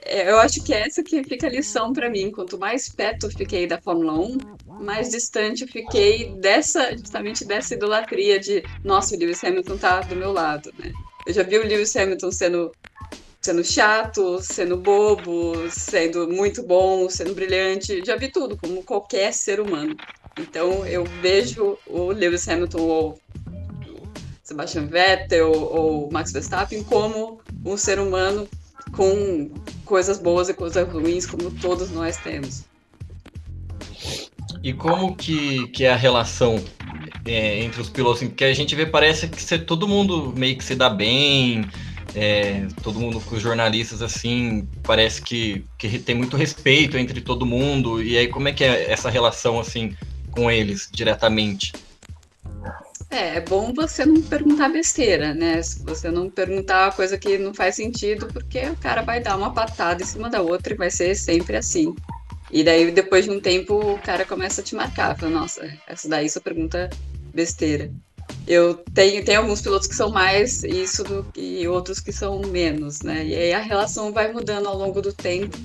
é, 0.03 0.31
eu 0.31 0.38
acho 0.38 0.62
que 0.62 0.73
essa 0.73 1.03
que 1.03 1.23
fica 1.25 1.47
a 1.47 1.50
lição 1.50 1.93
para 1.93 2.11
mim. 2.11 2.31
Quanto 2.31 2.59
mais 2.59 2.88
perto 2.88 3.26
eu 3.26 3.31
fiquei 3.31 3.67
da 3.67 3.81
Fórmula 3.81 4.15
1, 4.15 4.38
mais 4.81 5.11
distante 5.11 5.62
eu 5.62 5.69
fiquei 5.69 6.35
dessa, 6.37 6.97
justamente 6.97 7.44
dessa 7.44 7.75
idolatria 7.75 8.38
de, 8.38 8.62
nossa, 8.85 9.15
o 9.15 9.19
Lewis 9.19 9.43
Hamilton 9.44 9.76
tá 9.76 10.00
do 10.00 10.17
meu 10.17 10.32
lado, 10.32 10.73
né? 10.79 10.93
Eu 11.26 11.35
já 11.35 11.43
vi 11.43 11.59
o 11.59 11.67
Lewis 11.67 11.94
Hamilton 11.94 12.31
sendo 12.31 12.73
sendo 13.41 13.62
chato, 13.62 14.41
sendo 14.43 14.76
bobo, 14.76 15.71
sendo 15.71 16.29
muito 16.29 16.62
bom, 16.62 17.09
sendo 17.09 17.35
brilhante, 17.35 18.05
já 18.05 18.17
vi 18.17 18.29
tudo, 18.29 18.56
como 18.56 18.82
qualquer 18.82 19.32
ser 19.32 19.61
humano. 19.61 19.97
Então 20.38 20.87
eu 20.87 21.05
vejo 21.23 21.79
o 21.87 22.12
Lewis 22.12 22.49
Hamilton 22.49 22.81
ou 22.81 23.21
Sebastian 24.49 24.87
Vettel 24.87 25.53
ou 25.53 26.11
Max 26.11 26.33
Verstappen 26.33 26.83
como 26.83 27.39
um 27.62 27.77
ser 27.77 27.99
humano 27.99 28.49
com 28.93 29.50
coisas 29.85 30.19
boas 30.19 30.49
e 30.49 30.55
coisas 30.55 30.91
ruins, 30.91 31.27
como 31.27 31.50
todos 31.50 31.91
nós 31.91 32.17
temos. 32.17 32.65
E 34.62 34.73
como 34.73 35.15
que, 35.15 35.69
que 35.69 35.85
é 35.85 35.93
a 35.93 35.97
relação 35.97 36.65
é, 37.27 37.62
entre 37.62 37.83
os 37.83 37.91
pilotos? 37.91 38.27
Porque 38.27 38.45
a 38.45 38.55
gente 38.55 38.75
vê, 38.75 38.87
parece 38.87 39.29
que 39.29 39.59
todo 39.59 39.87
mundo 39.87 40.33
meio 40.35 40.56
que 40.56 40.65
se 40.65 40.75
dá 40.75 40.89
bem, 40.89 41.67
é, 42.15 42.67
todo 42.83 42.99
mundo 42.99 43.21
com 43.21 43.37
os 43.37 43.43
jornalistas, 43.43 44.00
assim, 44.00 44.67
parece 44.83 45.21
que, 45.21 45.62
que 45.77 45.99
tem 45.99 46.15
muito 46.15 46.39
respeito 46.39 46.97
entre 46.97 47.21
todo 47.21 47.45
mundo. 47.45 48.03
E 48.03 48.17
aí, 48.17 48.29
como 48.29 48.49
é 48.49 48.53
que 48.55 48.65
é 48.65 48.91
essa 48.91 49.11
relação, 49.11 49.61
assim, 49.61 49.95
com 50.31 50.50
eles, 50.50 50.88
diretamente? 50.90 51.71
É, 53.11 53.37
é 53.37 53.41
bom 53.41 53.73
você 53.73 54.05
não 54.05 54.21
perguntar 54.21 54.69
besteira, 54.69 55.33
né? 55.33 55.61
Você 55.85 56.11
não 56.11 56.29
perguntar 56.29 56.87
uma 56.87 56.93
coisa 56.93 57.17
que 57.17 57.38
não 57.38 57.55
faz 57.55 57.77
sentido, 57.77 58.27
porque 58.27 58.67
o 58.67 58.77
cara 58.77 59.03
vai 59.03 59.21
dar 59.21 59.37
uma 59.37 59.53
patada 59.53 60.03
em 60.03 60.07
cima 60.07 60.29
da 60.29 60.43
outra 60.43 60.75
e 60.75 60.77
vai 60.77 60.91
ser 60.91 61.15
sempre 61.15 61.57
assim. 61.57 61.95
E 62.50 62.62
daí, 62.62 62.91
depois 62.91 63.25
de 63.25 63.31
um 63.31 63.41
tempo, 63.41 63.75
o 63.75 63.99
cara 63.99 64.25
começa 64.25 64.61
a 64.61 64.65
te 64.65 64.75
marcar. 64.75 65.17
Fala, 65.19 65.33
nossa, 65.33 65.71
essa 65.87 66.09
daí 66.09 66.29
sua 66.29 66.43
pergunta 66.43 66.91
besteira. 67.35 67.91
Eu 68.47 68.75
tenho, 68.95 69.25
tenho 69.25 69.41
alguns 69.41 69.62
pilotos 69.62 69.88
que 69.88 69.95
são 69.95 70.11
mais 70.11 70.62
isso 70.65 71.03
do, 71.05 71.27
e 71.37 71.67
outros 71.67 72.00
que 72.00 72.12
são 72.12 72.41
menos, 72.41 73.00
né? 73.00 73.25
E 73.25 73.35
aí 73.35 73.53
a 73.53 73.61
relação 73.61 74.12
vai 74.12 74.33
mudando 74.33 74.67
ao 74.67 74.77
longo 74.77 75.00
do 75.00 75.12
tempo. 75.12 75.57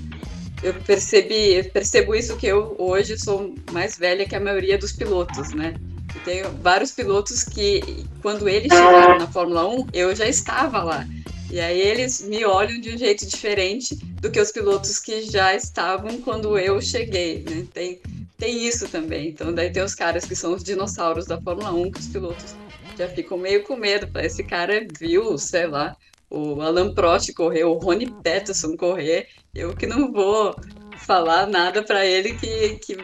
Eu 0.61 0.73
percebi, 0.75 1.55
eu 1.55 1.65
percebo 1.65 2.15
isso 2.15 2.37
que 2.37 2.47
eu 2.47 2.75
hoje 2.77 3.17
sou 3.17 3.53
mais 3.71 3.97
velha 3.97 4.25
que 4.25 4.35
a 4.35 4.39
maioria 4.39 4.77
dos 4.77 4.93
pilotos, 4.93 5.53
né? 5.53 5.73
Tem 6.19 6.43
vários 6.61 6.91
pilotos 6.91 7.43
que, 7.43 8.05
quando 8.21 8.47
eles 8.47 8.71
chegaram 8.71 9.17
na 9.17 9.27
Fórmula 9.27 9.67
1, 9.67 9.87
eu 9.93 10.15
já 10.15 10.27
estava 10.27 10.83
lá. 10.83 11.07
E 11.51 11.59
aí 11.59 11.79
eles 11.79 12.21
me 12.21 12.43
olham 12.45 12.79
de 12.81 12.95
um 12.95 12.97
jeito 12.97 13.27
diferente 13.27 13.95
do 13.95 14.31
que 14.31 14.39
os 14.39 14.51
pilotos 14.51 14.97
que 14.97 15.21
já 15.23 15.53
estavam 15.53 16.19
quando 16.21 16.57
eu 16.57 16.81
cheguei, 16.81 17.43
né? 17.47 17.67
Tem, 17.71 18.01
tem 18.37 18.65
isso 18.65 18.87
também. 18.87 19.29
Então 19.29 19.53
daí 19.53 19.71
tem 19.71 19.83
os 19.83 19.93
caras 19.93 20.25
que 20.25 20.35
são 20.35 20.53
os 20.53 20.63
dinossauros 20.63 21.27
da 21.27 21.39
Fórmula 21.39 21.71
1, 21.71 21.91
que 21.91 21.99
os 21.99 22.07
pilotos 22.07 22.55
já 22.97 23.07
ficam 23.07 23.37
meio 23.37 23.63
com 23.63 23.75
medo. 23.75 24.07
Esse 24.19 24.43
cara 24.43 24.85
viu, 24.99 25.37
sei 25.37 25.67
lá, 25.67 25.95
o 26.29 26.59
Alan 26.61 26.91
Prost 26.93 27.31
correr, 27.33 27.63
o 27.65 27.73
Rony 27.73 28.11
Peterson 28.23 28.75
correr, 28.75 29.27
eu 29.53 29.75
que 29.75 29.85
não 29.85 30.11
vou 30.11 30.55
falar 30.97 31.45
nada 31.45 31.83
para 31.83 32.03
ele 32.03 32.33
que, 32.33 32.79
que 32.79 32.97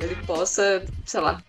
ele 0.00 0.16
possa, 0.26 0.84
sei 1.04 1.20
lá, 1.20 1.40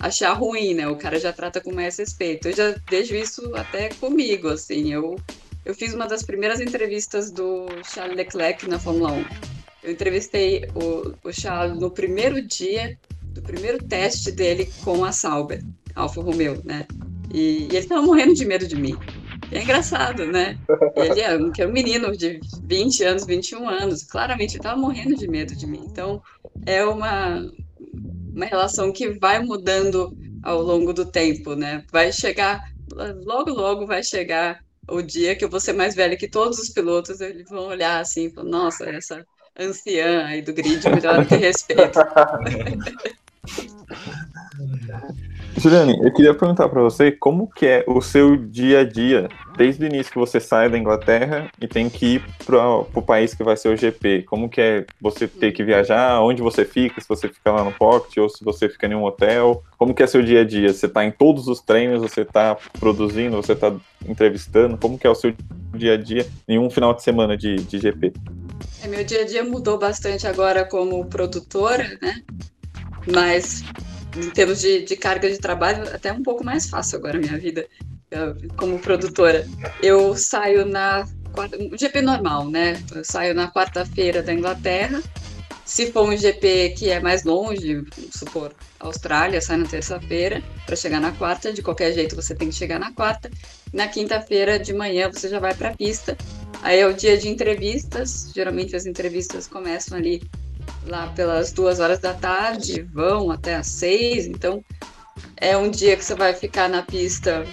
achar 0.00 0.32
ruim, 0.32 0.74
né? 0.74 0.88
O 0.88 0.96
cara 0.96 1.20
já 1.20 1.32
trata 1.32 1.60
com 1.60 1.72
mais 1.72 1.98
respeito. 1.98 2.48
Eu 2.48 2.56
já 2.56 2.74
vejo 2.88 3.14
isso 3.14 3.54
até 3.54 3.90
comigo, 3.90 4.48
assim. 4.48 4.92
Eu, 4.92 5.16
eu 5.64 5.74
fiz 5.74 5.92
uma 5.92 6.06
das 6.06 6.22
primeiras 6.22 6.60
entrevistas 6.60 7.30
do 7.30 7.66
Charles 7.84 8.16
Leclerc 8.16 8.66
na 8.68 8.78
Fórmula 8.78 9.12
1. 9.12 9.24
Eu 9.82 9.92
entrevistei 9.92 10.66
o, 10.74 11.28
o 11.28 11.32
Charles 11.32 11.78
no 11.78 11.90
primeiro 11.90 12.40
dia 12.40 12.98
do 13.22 13.42
primeiro 13.42 13.78
teste 13.84 14.32
dele 14.32 14.68
com 14.82 15.04
a 15.04 15.12
Sauber, 15.12 15.62
Alfa 15.94 16.20
Romeo, 16.20 16.60
né? 16.64 16.86
E, 17.32 17.68
e 17.70 17.76
ele 17.76 17.86
tava 17.86 18.02
morrendo 18.02 18.34
de 18.34 18.44
medo 18.44 18.66
de 18.66 18.74
mim. 18.74 18.96
É 19.52 19.62
engraçado, 19.62 20.26
né? 20.26 20.58
Ele 20.96 21.20
é 21.20 21.36
um, 21.36 21.50
que 21.50 21.62
é 21.62 21.66
um 21.66 21.72
menino 21.72 22.16
de 22.16 22.40
20 22.64 23.04
anos, 23.04 23.26
21 23.26 23.68
anos. 23.68 24.02
Claramente 24.04 24.56
ele 24.56 24.62
tava 24.62 24.80
morrendo 24.80 25.16
de 25.16 25.28
medo 25.28 25.54
de 25.56 25.66
mim. 25.66 25.82
Então, 25.90 26.22
é 26.66 26.84
uma, 26.84 27.50
uma 28.40 28.46
relação 28.46 28.90
que 28.90 29.10
vai 29.18 29.38
mudando 29.38 30.16
ao 30.42 30.62
longo 30.62 30.94
do 30.94 31.04
tempo, 31.04 31.54
né? 31.54 31.84
Vai 31.92 32.10
chegar, 32.10 32.64
logo, 33.24 33.50
logo 33.50 33.86
vai 33.86 34.02
chegar 34.02 34.60
o 34.88 35.02
dia 35.02 35.36
que 35.36 35.44
eu 35.44 35.50
vou 35.50 35.60
ser 35.60 35.74
mais 35.74 35.94
velha 35.94 36.16
que 36.16 36.26
todos 36.26 36.58
os 36.58 36.70
pilotos, 36.70 37.20
eles 37.20 37.50
vão 37.50 37.66
olhar 37.66 38.00
assim 38.00 38.26
e 38.26 38.30
falar, 38.30 38.48
nossa, 38.48 38.88
essa 38.88 39.26
anciã 39.58 40.24
aí 40.24 40.40
do 40.40 40.54
grid, 40.54 40.88
melhor 40.88 41.26
ter 41.26 41.36
respeito. 41.36 41.98
Juliane, 45.60 46.00
eu 46.02 46.10
queria 46.10 46.32
perguntar 46.32 46.70
para 46.70 46.80
você 46.80 47.12
como 47.12 47.46
que 47.46 47.66
é 47.66 47.84
o 47.86 48.00
seu 48.00 48.34
dia 48.34 48.80
a 48.80 48.84
dia, 48.84 49.28
desde 49.58 49.84
o 49.84 49.86
início 49.86 50.10
que 50.10 50.18
você 50.18 50.40
sai 50.40 50.70
da 50.70 50.78
Inglaterra 50.78 51.50
e 51.60 51.68
tem 51.68 51.90
que 51.90 52.14
ir 52.14 52.24
para 52.46 52.66
o 52.78 53.02
país 53.02 53.34
que 53.34 53.44
vai 53.44 53.58
ser 53.58 53.68
o 53.68 53.76
GP. 53.76 54.22
Como 54.22 54.48
que 54.48 54.58
é 54.58 54.86
você 54.98 55.28
ter 55.28 55.52
que 55.52 55.62
viajar, 55.62 56.18
onde 56.22 56.40
você 56.40 56.64
fica, 56.64 56.98
se 56.98 57.06
você 57.06 57.28
fica 57.28 57.52
lá 57.52 57.62
no 57.62 57.72
pocket 57.72 58.16
ou 58.16 58.28
se 58.30 58.42
você 58.42 58.70
fica 58.70 58.86
em 58.86 58.94
um 58.94 59.04
hotel. 59.04 59.62
Como 59.76 59.92
que 59.92 60.02
é 60.02 60.06
seu 60.06 60.22
dia 60.22 60.40
a 60.40 60.44
dia? 60.46 60.72
Você 60.72 60.86
está 60.86 61.04
em 61.04 61.10
todos 61.10 61.46
os 61.46 61.60
treinos, 61.60 62.00
você 62.00 62.22
está 62.22 62.56
produzindo, 62.78 63.36
você 63.36 63.52
está 63.52 63.70
entrevistando? 64.08 64.78
Como 64.78 64.98
que 64.98 65.06
é 65.06 65.10
o 65.10 65.14
seu 65.14 65.34
dia 65.74 65.92
a 65.92 65.96
dia 65.98 66.26
em 66.48 66.58
um 66.58 66.70
final 66.70 66.94
de 66.94 67.02
semana 67.02 67.36
de, 67.36 67.56
de 67.56 67.78
GP? 67.78 68.14
É, 68.82 68.88
meu 68.88 69.04
dia 69.04 69.20
a 69.20 69.26
dia 69.26 69.44
mudou 69.44 69.78
bastante 69.78 70.26
agora 70.26 70.64
como 70.64 71.04
produtora, 71.04 71.86
né? 72.00 72.22
Mas 73.06 73.62
em 74.16 74.30
termos 74.30 74.60
de, 74.60 74.82
de 74.82 74.96
carga 74.96 75.30
de 75.30 75.38
trabalho, 75.38 75.82
até 75.94 76.12
um 76.12 76.22
pouco 76.22 76.44
mais 76.44 76.68
fácil 76.68 76.98
agora 76.98 77.18
a 77.18 77.20
minha 77.20 77.38
vida 77.38 77.66
como 78.56 78.78
produtora. 78.78 79.46
Eu 79.82 80.16
saio 80.16 80.64
na 80.64 81.06
um 81.58 81.78
GP 81.78 82.02
normal, 82.02 82.48
né? 82.50 82.82
Eu 82.94 83.04
saio 83.04 83.34
na 83.34 83.50
quarta-feira 83.50 84.22
da 84.22 84.32
Inglaterra. 84.32 85.00
Se 85.64 85.92
for 85.92 86.08
um 86.08 86.16
GP 86.16 86.70
que 86.70 86.90
é 86.90 86.98
mais 86.98 87.22
longe, 87.22 87.84
supor, 88.10 88.52
Austrália, 88.80 89.40
sai 89.40 89.56
na 89.56 89.66
terça-feira 89.66 90.42
para 90.66 90.74
chegar 90.74 91.00
na 91.00 91.12
quarta. 91.12 91.52
De 91.52 91.62
qualquer 91.62 91.92
jeito, 91.92 92.16
você 92.16 92.34
tem 92.34 92.48
que 92.48 92.54
chegar 92.56 92.80
na 92.80 92.92
quarta. 92.92 93.30
Na 93.72 93.86
quinta-feira 93.86 94.58
de 94.58 94.72
manhã, 94.72 95.08
você 95.08 95.28
já 95.28 95.38
vai 95.38 95.54
para 95.54 95.68
a 95.68 95.76
pista. 95.76 96.18
Aí 96.62 96.80
é 96.80 96.86
o 96.86 96.92
dia 96.92 97.16
de 97.16 97.28
entrevistas. 97.28 98.32
Geralmente 98.34 98.74
as 98.74 98.84
entrevistas 98.84 99.46
começam 99.46 99.96
ali 99.96 100.20
lá 100.86 101.08
pelas 101.08 101.52
duas 101.52 101.80
horas 101.80 101.98
da 101.98 102.14
tarde, 102.14 102.82
vão 102.82 103.30
até 103.30 103.56
às 103.56 103.66
seis, 103.66 104.26
então 104.26 104.64
é 105.36 105.56
um 105.56 105.70
dia 105.70 105.96
que 105.96 106.04
você 106.04 106.14
vai 106.14 106.34
ficar 106.34 106.68
na 106.68 106.82
pista 106.82 107.46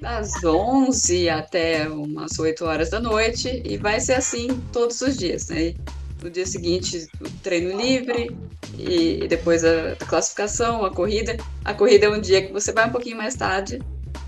das 0.00 0.42
11 0.42 1.28
até 1.28 1.88
umas 1.88 2.38
8 2.38 2.64
horas 2.64 2.90
da 2.90 2.98
noite 2.98 3.62
e 3.64 3.76
vai 3.76 4.00
ser 4.00 4.14
assim 4.14 4.48
todos 4.72 5.00
os 5.02 5.16
dias, 5.16 5.48
né? 5.48 5.74
No 6.22 6.30
dia 6.30 6.46
seguinte, 6.46 7.06
o 7.20 7.30
treino 7.42 7.78
livre 7.78 8.36
e 8.78 9.26
depois 9.28 9.64
a, 9.64 9.96
classificação, 9.96 10.84
a 10.84 10.90
corrida. 10.90 11.36
A 11.64 11.74
corrida 11.74 12.06
é 12.06 12.10
um 12.10 12.20
dia 12.20 12.46
que 12.46 12.52
você 12.52 12.72
vai 12.72 12.88
um 12.88 12.92
pouquinho 12.92 13.16
mais 13.16 13.34
tarde 13.34 13.80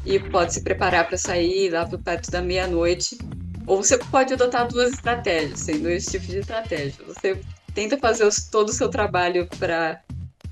e 0.04 0.18
pode 0.18 0.54
se 0.54 0.62
preparar 0.62 1.06
para 1.06 1.16
sair 1.16 1.70
lá 1.70 1.86
para 1.86 1.98
perto 1.98 2.30
da 2.30 2.42
meia-noite. 2.42 3.18
Ou 3.66 3.82
você 3.82 3.96
pode 3.96 4.34
adotar 4.34 4.66
duas 4.68 4.92
estratégias, 4.92 5.64
tem 5.64 5.78
dois 5.78 6.04
tipos 6.06 6.28
de 6.28 6.38
estratégia. 6.38 7.04
Você 7.06 7.40
tenta 7.74 7.98
fazer 7.98 8.24
os, 8.24 8.48
todo 8.48 8.68
o 8.68 8.72
seu 8.72 8.88
trabalho 8.88 9.48
para 9.58 10.00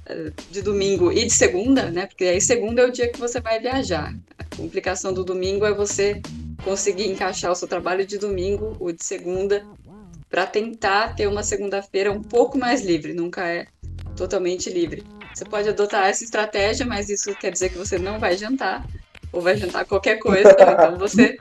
eh, 0.06 0.32
de 0.50 0.62
domingo 0.62 1.12
e 1.12 1.24
de 1.24 1.32
segunda, 1.32 1.90
né? 1.90 2.06
Porque 2.06 2.24
aí 2.24 2.40
segunda 2.40 2.82
é 2.82 2.86
o 2.86 2.92
dia 2.92 3.08
que 3.08 3.18
você 3.18 3.40
vai 3.40 3.60
viajar. 3.60 4.14
A 4.38 4.56
complicação 4.56 5.12
do 5.12 5.24
domingo 5.24 5.64
é 5.64 5.72
você 5.72 6.20
conseguir 6.64 7.08
encaixar 7.08 7.52
o 7.52 7.54
seu 7.54 7.68
trabalho 7.68 8.06
de 8.06 8.18
domingo 8.18 8.76
ou 8.78 8.92
de 8.92 9.04
segunda 9.04 9.64
para 10.28 10.46
tentar 10.46 11.14
ter 11.16 11.26
uma 11.26 11.42
segunda-feira 11.42 12.12
um 12.12 12.22
pouco 12.22 12.56
mais 12.56 12.84
livre, 12.84 13.12
nunca 13.12 13.46
é 13.48 13.66
totalmente 14.16 14.70
livre. 14.70 15.04
Você 15.34 15.44
pode 15.44 15.68
adotar 15.68 16.08
essa 16.08 16.22
estratégia, 16.22 16.86
mas 16.86 17.08
isso 17.08 17.34
quer 17.36 17.50
dizer 17.50 17.70
que 17.70 17.78
você 17.78 17.98
não 17.98 18.18
vai 18.18 18.36
jantar 18.36 18.86
ou 19.32 19.40
vai 19.40 19.56
jantar 19.56 19.84
qualquer 19.84 20.18
coisa, 20.18 20.50
então 20.50 20.98
você 20.98 21.36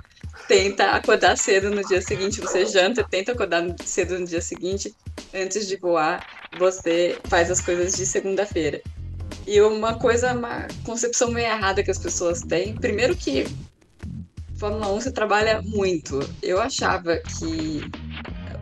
tenta 0.50 0.94
acordar 0.94 1.38
cedo 1.38 1.70
no 1.70 1.88
dia 1.88 2.02
seguinte, 2.02 2.42
você 2.42 2.66
janta, 2.66 3.04
tenta 3.08 3.34
acordar 3.34 3.64
cedo 3.86 4.18
no 4.18 4.26
dia 4.26 4.42
seguinte, 4.42 4.94
antes 5.32 5.68
de 5.68 5.78
voar, 5.78 6.26
você 6.58 7.20
faz 7.26 7.52
as 7.52 7.62
coisas 7.62 7.96
de 7.96 8.04
segunda-feira. 8.04 8.82
E 9.46 9.62
uma 9.62 10.00
coisa, 10.00 10.34
uma 10.34 10.68
concepção 10.84 11.30
meio 11.32 11.46
errada 11.46 11.84
que 11.84 11.92
as 11.92 12.00
pessoas 12.00 12.42
têm, 12.42 12.74
primeiro 12.74 13.16
que 13.16 13.46
Fórmula 14.58 14.92
1 14.92 15.02
você 15.02 15.12
trabalha 15.12 15.62
muito. 15.62 16.20
Eu 16.42 16.60
achava 16.60 17.16
que 17.18 17.82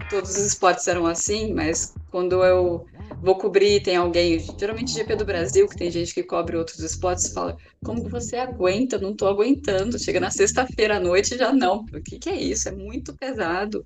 todos 0.09 0.31
os 0.31 0.45
esportes 0.45 0.87
eram 0.89 1.05
assim, 1.07 1.53
mas 1.53 1.93
quando 2.11 2.43
eu 2.43 2.85
vou 3.21 3.37
cobrir, 3.37 3.81
tem 3.81 3.95
alguém, 3.95 4.39
geralmente 4.59 4.93
GP 4.93 5.15
do 5.15 5.25
Brasil, 5.25 5.67
que 5.67 5.75
tem 5.75 5.89
gente 5.91 6.13
que 6.13 6.23
cobre 6.23 6.57
outros 6.57 6.79
esportes, 6.79 7.31
fala, 7.33 7.55
como 7.83 8.07
você 8.09 8.37
aguenta? 8.37 8.97
Não 8.97 9.15
tô 9.15 9.27
aguentando. 9.27 9.99
Chega 9.99 10.19
na 10.19 10.29
sexta-feira 10.29 10.97
à 10.97 10.99
noite 10.99 11.37
já 11.37 11.51
não. 11.51 11.85
O 11.93 12.01
que, 12.01 12.19
que 12.19 12.29
é 12.29 12.35
isso? 12.35 12.69
É 12.69 12.71
muito 12.71 13.15
pesado. 13.17 13.85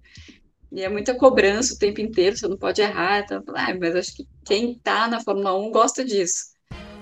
E 0.71 0.81
é 0.81 0.89
muita 0.89 1.15
cobrança 1.15 1.73
o 1.73 1.77
tempo 1.77 2.00
inteiro, 2.01 2.38
você 2.38 2.47
não 2.47 2.57
pode 2.57 2.81
errar. 2.81 3.19
Então, 3.19 3.43
ah, 3.50 3.75
mas 3.79 3.95
acho 3.95 4.15
que 4.15 4.27
quem 4.45 4.79
tá 4.79 5.07
na 5.07 5.19
Fórmula 5.19 5.57
1 5.57 5.71
gosta 5.71 6.03
disso. 6.03 6.51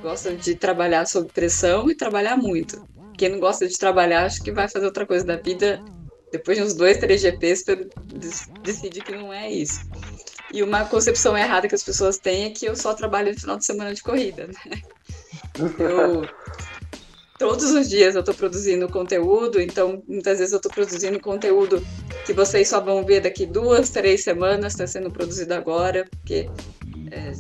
Gosta 0.02 0.36
de 0.36 0.56
trabalhar 0.56 1.06
sob 1.06 1.30
pressão 1.32 1.90
e 1.90 1.96
trabalhar 1.96 2.38
muito. 2.38 2.82
Quem 3.18 3.30
não 3.30 3.40
gosta 3.40 3.68
de 3.68 3.78
trabalhar, 3.78 4.26
acho 4.26 4.42
que 4.42 4.52
vai 4.52 4.68
fazer 4.68 4.86
outra 4.86 5.06
coisa 5.06 5.26
da 5.26 5.36
vida 5.36 5.84
depois 6.32 6.58
de 6.58 6.64
uns 6.64 6.74
dois, 6.74 6.98
três 6.98 7.22
GPs, 7.22 7.66
decide 8.64 9.02
que 9.02 9.12
não 9.12 9.34
é 9.34 9.52
isso. 9.52 9.80
E 10.52 10.64
uma 10.64 10.86
concepção 10.86 11.38
errada 11.38 11.68
que 11.68 11.76
as 11.76 11.84
pessoas 11.84 12.18
têm 12.18 12.46
é 12.46 12.50
que 12.50 12.66
eu 12.66 12.76
só 12.76 12.94
trabalho 12.94 13.32
no 13.32 13.40
final 13.40 13.58
de 13.58 13.66
semana 13.66 13.94
de 13.94 14.02
corrida, 14.02 14.48
né? 14.48 14.82
Eu, 15.78 16.24
todos 17.38 17.72
os 17.72 17.90
dias 17.90 18.16
eu 18.16 18.22
estou 18.22 18.34
produzindo 18.34 18.90
conteúdo, 18.90 19.62
então 19.62 20.04
muitas 20.08 20.40
vezes 20.40 20.52
eu 20.52 20.58
estou 20.58 20.72
produzindo 20.72 21.20
conteúdo 21.20 21.86
que 22.26 22.34
vocês 22.34 22.68
só 22.68 22.82
vão 22.82 23.06
ver 23.06 23.22
daqui 23.22 23.46
duas, 23.46 23.90
três 23.90 24.24
semanas, 24.24 24.74
está 24.74 24.88
sendo 24.88 25.12
produzido 25.12 25.54
agora, 25.54 26.06
porque 26.10 26.50
é, 27.12 27.32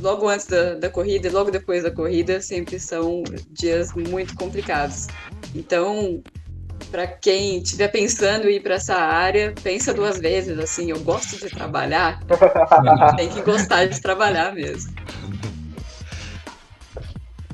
logo 0.00 0.28
antes 0.28 0.46
da, 0.46 0.74
da 0.74 0.90
corrida 0.90 1.28
e 1.28 1.30
logo 1.30 1.50
depois 1.50 1.82
da 1.82 1.90
corrida 1.90 2.40
sempre 2.40 2.78
são 2.78 3.24
dias 3.50 3.92
muito 3.94 4.34
complicados. 4.36 5.06
Então, 5.54 6.22
para 6.90 7.06
quem 7.06 7.58
estiver 7.58 7.88
pensando 7.88 8.48
em 8.48 8.56
ir 8.56 8.60
para 8.60 8.74
essa 8.74 8.94
área, 8.94 9.52
pensa 9.62 9.92
duas 9.92 10.18
vezes, 10.18 10.58
assim, 10.58 10.90
eu 10.90 11.00
gosto 11.00 11.36
de 11.36 11.50
trabalhar, 11.50 12.20
tem 13.16 13.28
que 13.28 13.42
gostar 13.42 13.86
de 13.86 14.00
trabalhar 14.00 14.54
mesmo. 14.54 14.92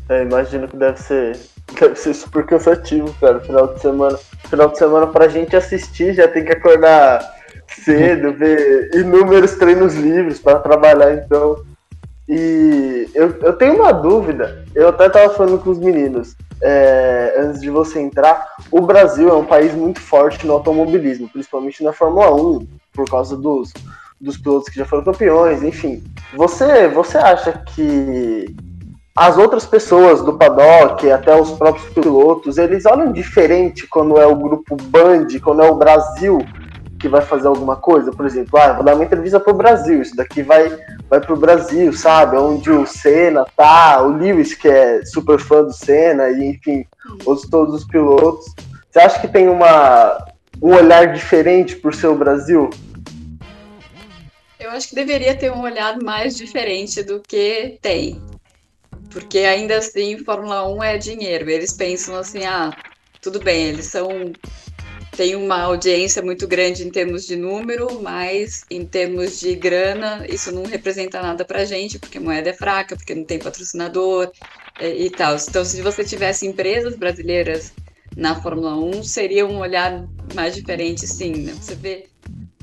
É, 0.08 0.22
imagino 0.22 0.66
que 0.66 0.76
deve 0.76 0.98
ser, 0.98 1.38
deve 1.78 1.94
ser 1.94 2.14
super 2.14 2.44
cansativo, 2.44 3.14
cara, 3.20 3.38
final 3.40 3.72
de 3.74 3.80
semana. 3.80 4.18
Final 4.48 4.68
de 4.70 4.78
semana 4.78 5.06
pra 5.06 5.28
gente 5.28 5.54
assistir, 5.54 6.14
já 6.14 6.26
tem 6.26 6.44
que 6.44 6.52
acordar 6.52 7.20
cedo, 7.68 8.32
ver 8.32 8.90
inúmeros 8.94 9.52
treinos 9.52 9.94
livres 9.94 10.40
para 10.40 10.58
trabalhar, 10.58 11.14
então. 11.14 11.64
E 12.32 13.10
eu, 13.12 13.36
eu 13.42 13.52
tenho 13.54 13.74
uma 13.74 13.90
dúvida, 13.90 14.64
eu 14.72 14.88
até 14.88 15.08
tava 15.08 15.34
falando 15.34 15.58
com 15.58 15.70
os 15.70 15.80
meninos 15.80 16.36
é, 16.62 17.34
antes 17.38 17.60
de 17.60 17.68
você 17.70 18.00
entrar, 18.00 18.46
o 18.70 18.80
Brasil 18.80 19.28
é 19.28 19.34
um 19.34 19.44
país 19.44 19.74
muito 19.74 20.00
forte 20.00 20.46
no 20.46 20.52
automobilismo, 20.52 21.28
principalmente 21.28 21.82
na 21.82 21.92
Fórmula 21.92 22.32
1, 22.32 22.68
por 22.92 23.10
causa 23.10 23.36
dos, 23.36 23.72
dos 24.20 24.38
pilotos 24.38 24.68
que 24.68 24.78
já 24.78 24.84
foram 24.84 25.02
campeões, 25.02 25.64
enfim. 25.64 26.04
Você, 26.36 26.86
você 26.86 27.18
acha 27.18 27.64
que 27.74 28.54
as 29.16 29.36
outras 29.36 29.66
pessoas 29.66 30.22
do 30.22 30.38
paddock, 30.38 31.10
até 31.10 31.34
os 31.34 31.50
próprios 31.50 31.92
pilotos, 31.92 32.58
eles 32.58 32.86
olham 32.86 33.10
diferente 33.10 33.88
quando 33.88 34.18
é 34.18 34.26
o 34.26 34.36
grupo 34.36 34.76
Band, 34.76 35.26
quando 35.42 35.62
é 35.62 35.68
o 35.68 35.74
Brasil 35.74 36.38
que 37.00 37.08
vai 37.08 37.22
fazer 37.22 37.48
alguma 37.48 37.76
coisa, 37.76 38.12
por 38.12 38.26
exemplo, 38.26 38.58
ah, 38.58 38.74
vou 38.74 38.84
dar 38.84 38.94
uma 38.94 39.04
entrevista 39.04 39.40
pro 39.40 39.54
Brasil, 39.54 40.02
isso 40.02 40.14
daqui 40.14 40.42
vai, 40.42 40.78
vai 41.08 41.18
pro 41.18 41.34
Brasil, 41.34 41.92
sabe? 41.94 42.36
Onde 42.36 42.70
o 42.70 42.86
Senna 42.86 43.46
tá, 43.56 44.02
o 44.02 44.16
Lewis, 44.18 44.54
que 44.54 44.68
é 44.68 45.02
super 45.06 45.38
fã 45.38 45.64
do 45.64 45.72
Senna, 45.72 46.28
e 46.28 46.50
enfim, 46.50 46.84
os, 47.24 47.42
todos 47.48 47.74
os 47.74 47.86
pilotos. 47.86 48.44
Você 48.90 48.98
acha 48.98 49.18
que 49.18 49.28
tem 49.28 49.48
uma, 49.48 50.26
um 50.60 50.74
olhar 50.74 51.12
diferente 51.14 51.74
por 51.76 51.94
ser 51.94 52.08
o 52.08 52.16
Brasil? 52.16 52.68
Eu 54.58 54.70
acho 54.72 54.90
que 54.90 54.94
deveria 54.94 55.34
ter 55.34 55.50
um 55.50 55.62
olhar 55.62 55.98
mais 56.02 56.36
diferente 56.36 57.02
do 57.02 57.20
que 57.20 57.78
tem. 57.80 58.20
Porque 59.10 59.38
ainda 59.38 59.78
assim, 59.78 60.18
Fórmula 60.18 60.68
1 60.68 60.82
é 60.82 60.98
dinheiro. 60.98 61.48
Eles 61.48 61.72
pensam 61.72 62.14
assim, 62.16 62.44
ah, 62.44 62.70
tudo 63.22 63.40
bem, 63.40 63.68
eles 63.68 63.86
são 63.86 64.32
tem 65.20 65.36
uma 65.36 65.60
audiência 65.60 66.22
muito 66.22 66.48
grande 66.48 66.82
em 66.82 66.90
termos 66.90 67.26
de 67.26 67.36
número, 67.36 68.00
mas 68.00 68.64
em 68.70 68.86
termos 68.86 69.38
de 69.38 69.54
grana, 69.54 70.24
isso 70.26 70.50
não 70.50 70.62
representa 70.62 71.20
nada 71.20 71.44
para 71.44 71.60
a 71.60 71.64
gente, 71.66 71.98
porque 71.98 72.16
a 72.16 72.20
moeda 72.22 72.48
é 72.48 72.54
fraca, 72.54 72.96
porque 72.96 73.14
não 73.14 73.22
tem 73.22 73.38
patrocinador 73.38 74.32
e, 74.80 74.82
é, 74.82 74.96
e 74.96 75.10
tal. 75.10 75.36
Então, 75.36 75.62
se 75.62 75.82
você 75.82 76.02
tivesse 76.04 76.46
empresas 76.46 76.96
brasileiras 76.96 77.70
na 78.16 78.40
Fórmula 78.40 78.74
1, 78.78 79.02
seria 79.02 79.44
um 79.44 79.58
olhar 79.58 80.08
mais 80.34 80.54
diferente, 80.54 81.06
sim. 81.06 81.32
Né? 81.42 81.52
Você 81.52 81.74
vê 81.74 82.06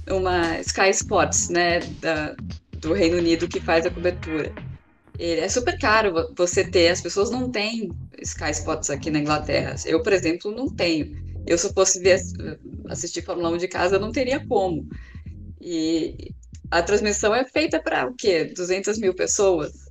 uma 0.09 0.59
Sky 0.61 0.89
Sports, 0.89 1.49
né, 1.49 1.81
da, 2.01 2.35
do 2.79 2.91
Reino 2.91 3.17
Unido 3.17 3.47
que 3.47 3.59
faz 3.59 3.85
a 3.85 3.91
cobertura. 3.91 4.51
É 5.19 5.47
super 5.47 5.77
caro 5.77 6.33
você 6.35 6.63
ter, 6.63 6.89
as 6.89 7.01
pessoas 7.01 7.29
não 7.29 7.51
têm 7.51 7.91
Sky 8.19 8.49
Spots 8.49 8.89
aqui 8.89 9.11
na 9.11 9.19
Inglaterra. 9.19 9.75
Eu, 9.85 10.01
por 10.01 10.11
exemplo, 10.11 10.49
não 10.49 10.67
tenho. 10.67 11.26
Eu, 11.47 11.57
se 11.57 11.73
fosse 11.73 11.99
ver, 11.99 12.19
assistir 12.89 13.21
Fórmula 13.21 13.49
1 13.51 13.57
de 13.57 13.67
casa, 13.67 13.97
não 13.97 14.11
teria 14.11 14.45
como. 14.45 14.87
E 15.61 16.33
a 16.69 16.81
transmissão 16.81 17.33
é 17.33 17.45
feita 17.45 17.81
para 17.81 18.07
o 18.07 18.13
quê? 18.13 18.45
200 18.45 18.97
mil 18.97 19.13
pessoas? 19.13 19.87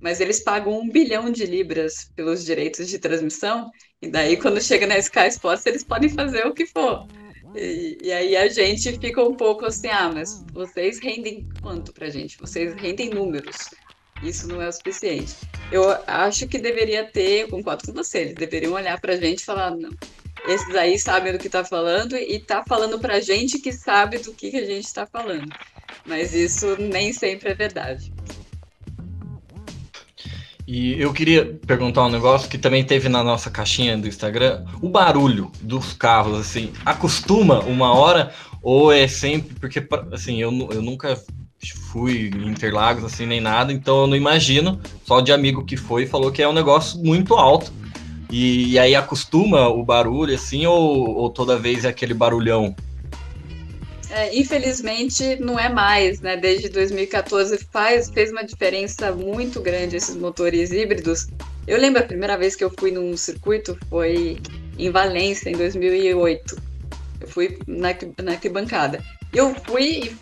Mas 0.00 0.20
eles 0.20 0.40
pagam 0.40 0.78
um 0.78 0.90
bilhão 0.90 1.30
de 1.30 1.46
libras 1.46 2.10
pelos 2.14 2.44
direitos 2.44 2.88
de 2.88 2.98
transmissão, 2.98 3.70
e 4.02 4.08
daí, 4.08 4.36
quando 4.36 4.60
chega 4.60 4.86
na 4.86 4.98
Sky 4.98 5.28
Sports, 5.28 5.64
eles 5.64 5.82
podem 5.82 6.10
fazer 6.10 6.46
o 6.46 6.52
que 6.52 6.66
for. 6.66 7.06
E, 7.54 7.98
e, 8.02 8.12
aí 8.12 8.36
a 8.36 8.48
gente 8.48 8.98
fica 8.98 9.22
um 9.22 9.34
pouco 9.34 9.64
assim, 9.64 9.88
ah, 9.88 10.10
mas 10.12 10.44
vocês 10.52 10.98
rendem 10.98 11.48
quanto 11.62 11.92
pra 11.92 12.10
gente? 12.10 12.36
Vocês 12.36 12.74
rendem 12.74 13.10
números. 13.10 13.56
Isso 14.22 14.48
não 14.48 14.60
é 14.60 14.68
o 14.68 14.72
suficiente. 14.72 15.34
Eu 15.70 15.84
acho 16.06 16.46
que 16.48 16.58
deveria 16.58 17.04
ter, 17.04 17.48
concordo 17.48 17.84
com 17.86 17.92
você, 17.92 18.18
eles 18.18 18.34
deveriam 18.34 18.72
olhar 18.72 19.00
pra 19.00 19.16
gente 19.16 19.40
e 19.40 19.44
falar, 19.44 19.70
não, 19.70 19.90
esses 20.46 20.74
aí 20.74 20.98
sabem 20.98 21.32
do 21.32 21.38
que 21.38 21.48
tá 21.48 21.64
falando 21.64 22.16
e 22.16 22.38
tá 22.38 22.62
falando 22.66 22.98
pra 22.98 23.20
gente 23.20 23.58
que 23.58 23.72
sabe 23.72 24.18
do 24.18 24.32
que, 24.32 24.50
que 24.50 24.56
a 24.56 24.66
gente 24.66 24.92
tá 24.92 25.06
falando. 25.06 25.48
Mas 26.06 26.34
isso 26.34 26.76
nem 26.78 27.12
sempre 27.12 27.50
é 27.50 27.54
verdade. 27.54 28.12
E 30.66 31.00
eu 31.00 31.12
queria 31.12 31.58
perguntar 31.66 32.04
um 32.06 32.10
negócio 32.10 32.48
que 32.48 32.56
também 32.56 32.82
teve 32.82 33.08
na 33.08 33.22
nossa 33.22 33.50
caixinha 33.50 33.98
do 33.98 34.08
Instagram. 34.08 34.64
O 34.80 34.88
barulho 34.88 35.52
dos 35.60 35.92
carros, 35.92 36.38
assim, 36.38 36.72
acostuma 36.84 37.60
uma 37.60 37.92
hora 37.92 38.32
ou 38.62 38.90
é 38.90 39.06
sempre... 39.06 39.54
Porque, 39.60 39.86
assim, 40.10 40.40
eu, 40.40 40.50
eu 40.72 40.80
nunca 40.80 41.22
fui 41.90 42.30
em 42.34 42.48
Interlagos, 42.48 43.04
assim, 43.04 43.26
nem 43.26 43.40
nada, 43.40 43.72
então 43.72 44.02
eu 44.02 44.06
não 44.06 44.16
imagino. 44.16 44.80
Só 45.04 45.20
de 45.20 45.32
amigo 45.32 45.64
que 45.64 45.76
foi 45.76 46.06
falou 46.06 46.32
que 46.32 46.42
é 46.42 46.48
um 46.48 46.52
negócio 46.52 46.98
muito 46.98 47.34
alto. 47.34 47.70
E, 48.34 48.72
e 48.72 48.78
aí 48.80 48.96
acostuma 48.96 49.68
o 49.68 49.84
barulho, 49.84 50.34
assim, 50.34 50.66
ou, 50.66 51.08
ou 51.18 51.30
toda 51.30 51.56
vez 51.56 51.84
é 51.84 51.88
aquele 51.88 52.12
barulhão? 52.12 52.74
É, 54.10 54.36
infelizmente 54.36 55.36
não 55.36 55.56
é 55.56 55.68
mais, 55.68 56.20
né? 56.20 56.36
Desde 56.36 56.68
2014 56.68 57.56
faz, 57.70 58.10
fez 58.10 58.32
uma 58.32 58.42
diferença 58.42 59.12
muito 59.12 59.60
grande 59.60 59.94
esses 59.94 60.16
motores 60.16 60.72
híbridos. 60.72 61.28
Eu 61.64 61.78
lembro 61.78 62.02
a 62.02 62.04
primeira 62.04 62.36
vez 62.36 62.56
que 62.56 62.64
eu 62.64 62.72
fui 62.76 62.90
num 62.90 63.16
circuito 63.16 63.78
foi 63.88 64.38
em 64.76 64.90
Valência, 64.90 65.48
em 65.48 65.56
2008. 65.56 66.60
Eu 67.20 67.28
fui 67.28 67.56
na, 67.68 67.90
na 68.20 68.32
arquibancada. 68.32 69.00
Eu 69.32 69.54
fui 69.64 70.12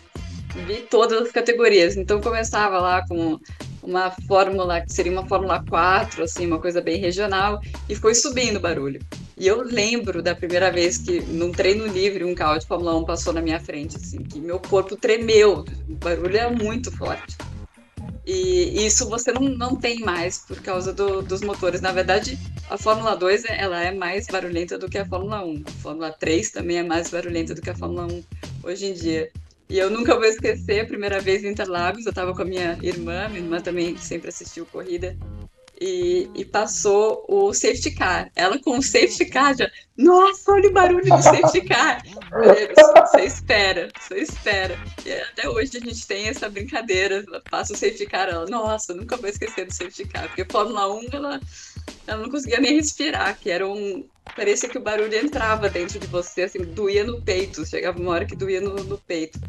e 0.55 0.59
vi 0.67 0.81
todas 0.87 1.19
as 1.19 1.31
categorias. 1.31 1.97
Então 1.97 2.21
começava 2.21 2.77
lá 2.79 3.03
com 3.07 3.39
uma 3.83 4.11
fórmula 4.11 4.81
que 4.81 4.91
seria 4.93 5.11
uma 5.11 5.25
Fórmula 5.27 5.63
4, 5.67 6.23
assim, 6.23 6.45
uma 6.45 6.59
coisa 6.59 6.81
bem 6.81 6.99
regional, 6.99 7.61
e 7.87 7.95
foi 7.95 8.15
subindo 8.15 8.57
o 8.57 8.59
barulho. 8.59 9.01
E 9.37 9.47
eu 9.47 9.61
lembro 9.61 10.21
da 10.21 10.33
primeira 10.33 10.71
vez 10.71 10.97
que, 10.97 11.21
num 11.21 11.51
treino 11.51 11.85
livre, 11.85 12.23
um 12.23 12.35
carro 12.35 12.57
de 12.57 12.65
Fórmula 12.65 12.95
1 12.97 13.05
passou 13.05 13.33
na 13.33 13.41
minha 13.41 13.59
frente, 13.59 13.97
assim, 13.97 14.23
que 14.23 14.39
meu 14.39 14.59
corpo 14.59 14.95
tremeu, 14.95 15.65
o 15.89 15.95
barulho 15.95 16.37
é 16.37 16.49
muito 16.49 16.91
forte. 16.91 17.35
E 18.25 18.85
isso 18.85 19.09
você 19.09 19.33
não, 19.33 19.41
não 19.41 19.75
tem 19.75 19.99
mais 19.99 20.39
por 20.39 20.61
causa 20.61 20.93
do, 20.93 21.21
dos 21.21 21.41
motores. 21.41 21.81
Na 21.81 21.91
verdade, 21.91 22.39
a 22.69 22.77
Fórmula 22.77 23.15
2 23.17 23.43
ela 23.45 23.83
é 23.83 23.91
mais 23.91 24.27
barulhenta 24.27 24.77
do 24.77 24.89
que 24.89 24.97
a 24.97 25.05
Fórmula 25.05 25.43
1. 25.43 25.63
A 25.65 25.71
Fórmula 25.71 26.11
3 26.11 26.51
também 26.51 26.77
é 26.77 26.83
mais 26.83 27.09
barulhenta 27.09 27.53
do 27.53 27.61
que 27.61 27.69
a 27.69 27.75
Fórmula 27.75 28.05
1 28.05 28.23
hoje 28.63 28.85
em 28.85 28.93
dia. 28.93 29.29
E 29.69 29.77
eu 29.77 29.89
nunca 29.89 30.15
vou 30.15 30.25
esquecer 30.25 30.81
a 30.81 30.85
primeira 30.85 31.19
vez 31.19 31.43
em 31.43 31.49
Interlagos, 31.49 32.05
eu 32.05 32.09
estava 32.09 32.33
com 32.33 32.41
a 32.41 32.45
minha 32.45 32.77
irmã, 32.81 33.27
minha 33.29 33.41
irmã 33.41 33.59
também 33.59 33.97
sempre 33.97 34.29
assistiu 34.29 34.65
corrida, 34.65 35.17
e, 35.79 36.29
e, 36.35 36.45
passou 36.45 37.25
o 37.27 37.53
safety 37.53 37.91
car. 37.91 38.31
Ela 38.35 38.57
com 38.59 38.77
o 38.77 38.81
safety 38.81 39.25
car 39.25 39.55
já, 39.57 39.69
nossa, 39.97 40.53
olha 40.53 40.69
o 40.69 40.73
barulho 40.73 41.03
do 41.03 41.21
safety 41.21 41.61
car. 41.67 42.01
Você 43.11 43.25
espera, 43.25 43.89
você 43.99 44.19
espera. 44.19 44.79
E 45.05 45.11
até 45.11 45.49
hoje 45.49 45.77
a 45.77 45.79
gente 45.81 46.07
tem 46.07 46.27
essa 46.27 46.49
brincadeira, 46.49 47.25
passa 47.49 47.73
o 47.73 47.75
safety 47.75 48.05
car, 48.05 48.29
ela, 48.29 48.45
nossa, 48.45 48.93
nunca 48.93 49.17
vou 49.17 49.29
esquecer 49.29 49.65
do 49.65 49.73
safety 49.73 50.07
car, 50.07 50.27
porque 50.27 50.45
Fórmula 50.49 50.93
1 50.93 51.07
ela, 51.11 51.41
ela 52.07 52.21
não 52.21 52.29
conseguia 52.29 52.61
nem 52.61 52.75
respirar, 52.75 53.37
que 53.37 53.49
era 53.49 53.67
um, 53.67 54.05
parecia 54.35 54.69
que 54.69 54.77
o 54.77 54.81
barulho 54.81 55.15
entrava 55.15 55.69
dentro 55.69 55.99
de 55.99 56.07
você, 56.07 56.43
assim, 56.43 56.59
doía 56.59 57.03
no 57.03 57.21
peito, 57.21 57.65
chegava 57.65 57.99
uma 57.99 58.11
hora 58.11 58.25
que 58.25 58.35
doía 58.35 58.61
no, 58.61 58.75
no 58.75 58.97
peito, 58.97 59.39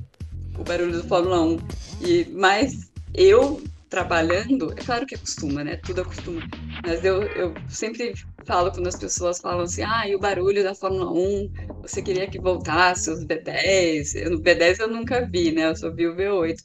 o 0.58 0.64
barulho 0.64 1.02
do 1.02 1.08
Fórmula 1.08 1.40
1. 1.42 1.58
E, 2.02 2.24
mas 2.32 2.90
eu 3.14 3.62
trabalhando, 3.88 4.72
é 4.72 4.82
claro 4.82 5.06
que 5.06 5.14
acostuma, 5.14 5.62
né? 5.62 5.76
Tudo 5.76 6.00
acostuma. 6.00 6.42
Mas 6.84 7.04
eu, 7.04 7.22
eu 7.22 7.54
sempre 7.68 8.12
falo 8.44 8.72
quando 8.72 8.88
as 8.88 8.96
pessoas 8.96 9.38
falam 9.38 9.60
assim, 9.60 9.82
ah, 9.82 10.08
e 10.08 10.16
o 10.16 10.18
barulho 10.18 10.64
da 10.64 10.74
Fórmula 10.74 11.12
1, 11.12 11.52
você 11.82 12.02
queria 12.02 12.28
que 12.28 12.40
voltasse 12.40 13.08
os 13.08 13.24
V10. 13.24 14.16
Eu, 14.16 14.30
no 14.32 14.40
V10 14.40 14.80
eu 14.80 14.88
nunca 14.88 15.24
vi, 15.24 15.52
né? 15.52 15.70
Eu 15.70 15.76
só 15.76 15.90
vi 15.90 16.08
o 16.08 16.16
V8. 16.16 16.58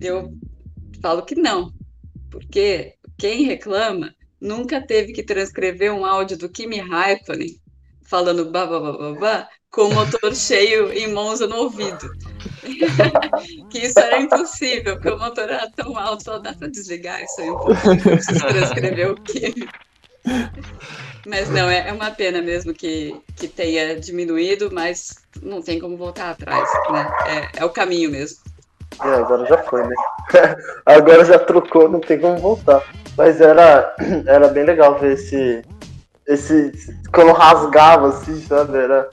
Eu 0.00 0.32
falo 1.02 1.22
que 1.22 1.34
não, 1.34 1.72
porque 2.30 2.94
quem 3.18 3.44
reclama 3.44 4.14
nunca 4.46 4.80
teve 4.80 5.12
que 5.12 5.22
transcrever 5.22 5.92
um 5.92 6.04
áudio 6.04 6.38
do 6.38 6.48
Kimi 6.48 6.78
Raikkonen 6.78 7.60
falando 8.06 8.50
babá 8.50 9.48
com 9.70 9.82
o 9.82 9.94
motor 9.94 10.34
cheio 10.34 10.92
em 10.92 11.12
Monza 11.12 11.46
no 11.46 11.56
ouvido. 11.56 12.10
que 13.70 13.78
isso 13.78 13.98
era 13.98 14.20
impossível, 14.20 14.94
porque 14.94 15.10
o 15.10 15.18
motor 15.18 15.44
era 15.44 15.70
tão 15.70 15.98
alto, 15.98 16.24
só 16.24 16.38
dá 16.38 16.54
para 16.54 16.68
desligar 16.68 17.22
isso 17.22 17.40
aí 17.40 17.50
um 17.50 17.58
pouco, 17.58 17.74
preciso 18.02 18.46
transcrever 18.46 19.10
o 19.10 19.14
Kimi. 19.16 19.68
Mas 21.26 21.50
não, 21.50 21.68
é, 21.68 21.88
é 21.88 21.92
uma 21.92 22.12
pena 22.12 22.40
mesmo 22.40 22.72
que, 22.72 23.20
que 23.34 23.48
tenha 23.48 23.98
diminuído, 23.98 24.70
mas 24.72 25.16
não 25.42 25.60
tem 25.60 25.80
como 25.80 25.96
voltar 25.96 26.30
atrás, 26.30 26.70
né? 26.92 27.10
É, 27.26 27.62
é 27.62 27.64
o 27.64 27.70
caminho 27.70 28.12
mesmo. 28.12 28.38
É, 29.02 29.08
agora 29.08 29.44
já 29.44 29.58
foi, 29.64 29.82
né? 29.82 29.94
agora 30.86 31.24
já 31.24 31.36
trocou, 31.40 31.88
não 31.88 31.98
tem 31.98 32.20
como 32.20 32.38
voltar. 32.38 32.80
Mas 33.16 33.40
era, 33.40 33.94
era 34.26 34.48
bem 34.48 34.64
legal 34.64 34.98
ver 34.98 35.14
esse. 35.14 35.62
esse 36.26 36.72
quando 37.12 37.32
rasgava 37.32 38.08
assim, 38.08 38.40
sabe? 38.42 38.76
Era, 38.76 39.08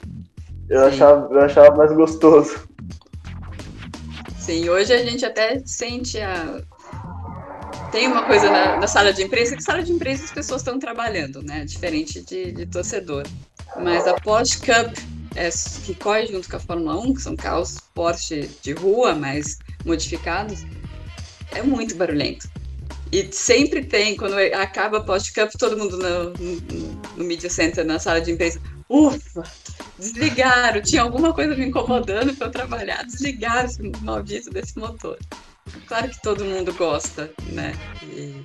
eu, 0.68 0.86
achava, 0.86 1.32
eu 1.32 1.40
achava 1.40 1.76
mais 1.76 1.92
gostoso. 1.92 2.68
Sim, 4.38 4.68
hoje 4.68 4.92
a 4.92 5.02
gente 5.02 5.24
até 5.24 5.62
sente 5.64 6.20
a. 6.20 6.60
Tem 7.90 8.08
uma 8.08 8.24
coisa 8.24 8.50
na, 8.50 8.76
na 8.78 8.86
sala 8.86 9.12
de 9.12 9.22
imprensa, 9.22 9.56
que 9.56 9.62
sala 9.62 9.82
de 9.82 9.92
imprensa 9.92 10.24
as 10.24 10.32
pessoas 10.32 10.60
estão 10.60 10.78
trabalhando, 10.78 11.42
né? 11.42 11.64
Diferente 11.64 12.20
de, 12.20 12.52
de 12.52 12.66
torcedor. 12.66 13.22
Mas 13.76 14.06
a 14.06 14.14
Porsche 14.14 14.58
Cup, 14.58 14.96
é, 15.34 15.48
que 15.84 15.94
corre 15.94 16.26
junto 16.26 16.48
com 16.48 16.56
a 16.56 16.60
Fórmula 16.60 16.98
1, 17.00 17.14
que 17.14 17.22
são 17.22 17.36
carros 17.36 17.78
Porsche 17.94 18.50
de 18.62 18.72
rua, 18.72 19.14
mas 19.14 19.58
modificados, 19.84 20.64
é 21.52 21.62
muito 21.62 21.94
barulhento. 21.94 22.48
E 23.12 23.32
sempre 23.32 23.84
tem, 23.84 24.16
quando 24.16 24.34
acaba 24.54 24.98
a 24.98 25.02
post-cup, 25.02 25.52
todo 25.58 25.76
mundo 25.76 25.96
no, 25.98 26.30
no, 26.30 26.60
no, 27.16 27.24
Media 27.24 27.48
Center, 27.48 27.84
na 27.84 27.98
sala 27.98 28.20
de 28.20 28.32
imprensa, 28.32 28.60
ufa, 28.88 29.44
desligaram, 29.98 30.82
tinha 30.82 31.02
alguma 31.02 31.32
coisa 31.32 31.54
me 31.54 31.66
incomodando 31.66 32.34
para 32.34 32.48
eu 32.48 32.50
trabalhar, 32.50 33.04
desligaram 33.04 33.66
esse 33.66 33.82
maldito 34.02 34.50
desse 34.50 34.76
motor. 34.78 35.16
Claro 35.86 36.08
que 36.08 36.20
todo 36.22 36.44
mundo 36.44 36.72
gosta, 36.74 37.32
né? 37.52 37.72
E 38.02 38.44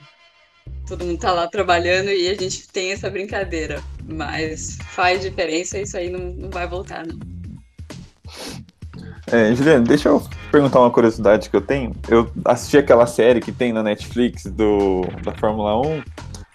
todo 0.87 1.05
mundo 1.05 1.19
tá 1.19 1.31
lá 1.31 1.47
trabalhando 1.47 2.09
e 2.09 2.29
a 2.29 2.35
gente 2.35 2.67
tem 2.67 2.91
essa 2.91 3.09
brincadeira, 3.09 3.83
mas 4.03 4.77
faz 4.91 5.21
diferença 5.21 5.79
isso 5.79 5.97
aí 5.97 6.09
não, 6.09 6.19
não 6.19 6.49
vai 6.49 6.67
voltar, 6.67 7.05
não. 7.05 7.17
É, 9.31 9.53
Juliano, 9.53 9.85
deixa 9.85 10.09
eu 10.09 10.21
perguntar 10.51 10.79
uma 10.79 10.89
curiosidade 10.89 11.49
que 11.49 11.55
eu 11.55 11.61
tenho. 11.61 11.95
Eu 12.09 12.29
assisti 12.45 12.77
aquela 12.77 13.05
série 13.05 13.39
que 13.39 13.51
tem 13.51 13.71
na 13.71 13.83
Netflix 13.83 14.45
do, 14.45 15.01
da 15.23 15.31
Fórmula 15.33 15.79
1 15.79 16.03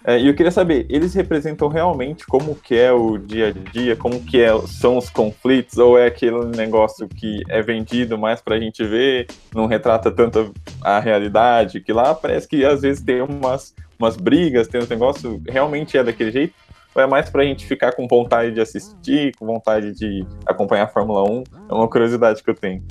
é, 0.07 0.19
e 0.19 0.27
eu 0.27 0.35
queria 0.35 0.51
saber, 0.51 0.85
eles 0.87 1.15
representam 1.15 1.67
realmente 1.67 2.27
como 2.27 2.53
que 2.53 2.75
é 2.75 2.91
o 2.91 3.17
dia 3.17 3.47
a 3.47 3.51
dia, 3.71 3.95
como 3.95 4.21
que 4.21 4.39
é, 4.39 4.51
são 4.67 4.97
os 4.97 5.09
conflitos, 5.09 5.79
ou 5.79 5.97
é 5.97 6.05
aquele 6.05 6.45
negócio 6.55 7.07
que 7.07 7.41
é 7.49 7.59
vendido 7.59 8.15
mais 8.15 8.39
pra 8.39 8.59
gente 8.59 8.83
ver, 8.83 9.25
não 9.53 9.65
retrata 9.65 10.11
tanto 10.11 10.53
a 10.79 10.99
realidade, 10.99 11.81
que 11.81 11.91
lá 11.91 12.13
parece 12.13 12.47
que 12.47 12.63
às 12.63 12.83
vezes 12.83 13.01
tem 13.01 13.19
umas, 13.19 13.73
umas 13.97 14.15
brigas, 14.15 14.67
tem 14.67 14.79
um 14.79 14.87
negócio, 14.87 15.41
realmente 15.47 15.97
é 15.97 16.03
daquele 16.03 16.31
jeito? 16.31 16.53
Ou 16.95 17.01
é 17.01 17.05
mais 17.05 17.29
pra 17.29 17.43
gente 17.43 17.65
ficar 17.65 17.91
com 17.91 18.07
vontade 18.07 18.53
de 18.53 18.61
assistir, 18.61 19.35
com 19.35 19.45
vontade 19.45 19.93
de 19.93 20.25
acompanhar 20.45 20.85
a 20.85 20.87
Fórmula 20.87 21.29
1? 21.29 21.43
É 21.69 21.73
uma 21.73 21.89
curiosidade 21.89 22.41
que 22.41 22.49
eu 22.49 22.55
tenho. 22.55 22.81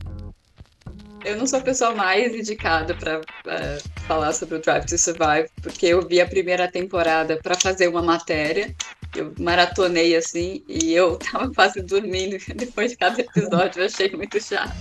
Eu 1.25 1.39
não 1.39 1.47
sou 1.47 1.59
a 1.59 1.63
pessoa 1.63 1.95
mais 1.95 2.35
indicada 2.35 2.95
para 2.95 3.21
uh, 3.21 4.01
falar 4.07 4.35
sobre 4.35 4.57
o 4.57 4.61
Drive 4.61 4.85
to 4.85 4.99
Survive, 4.99 5.49
porque 5.63 5.87
eu 5.87 6.07
vi 6.07 6.21
a 6.21 6.27
primeira 6.27 6.71
temporada 6.71 7.39
para 7.43 7.55
fazer 7.55 7.89
uma 7.89 8.03
matéria. 8.03 8.75
Eu 9.17 9.33
maratonei 9.39 10.15
assim 10.15 10.63
e 10.69 10.93
eu 10.93 11.17
tava 11.33 11.51
quase 11.55 11.81
dormindo 11.81 12.37
depois 12.55 12.91
de 12.91 12.99
cada 12.99 13.19
episódio. 13.23 13.81
Eu 13.81 13.87
achei 13.87 14.11
muito 14.11 14.39
chato. 14.39 14.75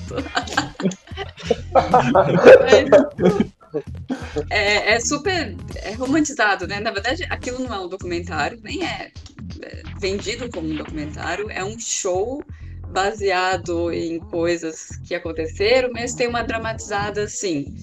é, 4.49 4.93
é, 4.93 4.99
super 4.99 5.55
é 5.75 5.91
romantizado, 5.93 6.67
né? 6.67 6.79
Na 6.79 6.91
verdade, 6.91 7.25
aquilo 7.29 7.59
não 7.59 7.73
é 7.73 7.79
um 7.79 7.87
documentário, 7.87 8.59
nem 8.63 8.85
é, 8.85 9.11
é 9.61 9.83
vendido 9.99 10.49
como 10.49 10.69
um 10.69 10.75
documentário, 10.75 11.49
é 11.49 11.63
um 11.63 11.79
show 11.79 12.43
baseado 12.89 13.91
em 13.91 14.19
coisas 14.19 14.99
que 15.07 15.15
aconteceram, 15.15 15.91
mas 15.91 16.13
tem 16.13 16.27
uma 16.27 16.43
dramatizada, 16.43 17.27
sim. 17.27 17.75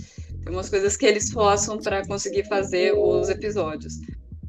Tem 0.44 0.52
umas 0.52 0.68
coisas 0.68 0.96
que 0.96 1.04
eles 1.04 1.30
forçam 1.30 1.78
para 1.78 2.06
conseguir 2.06 2.46
fazer 2.46 2.92
os 2.92 3.28
episódios. 3.28 3.94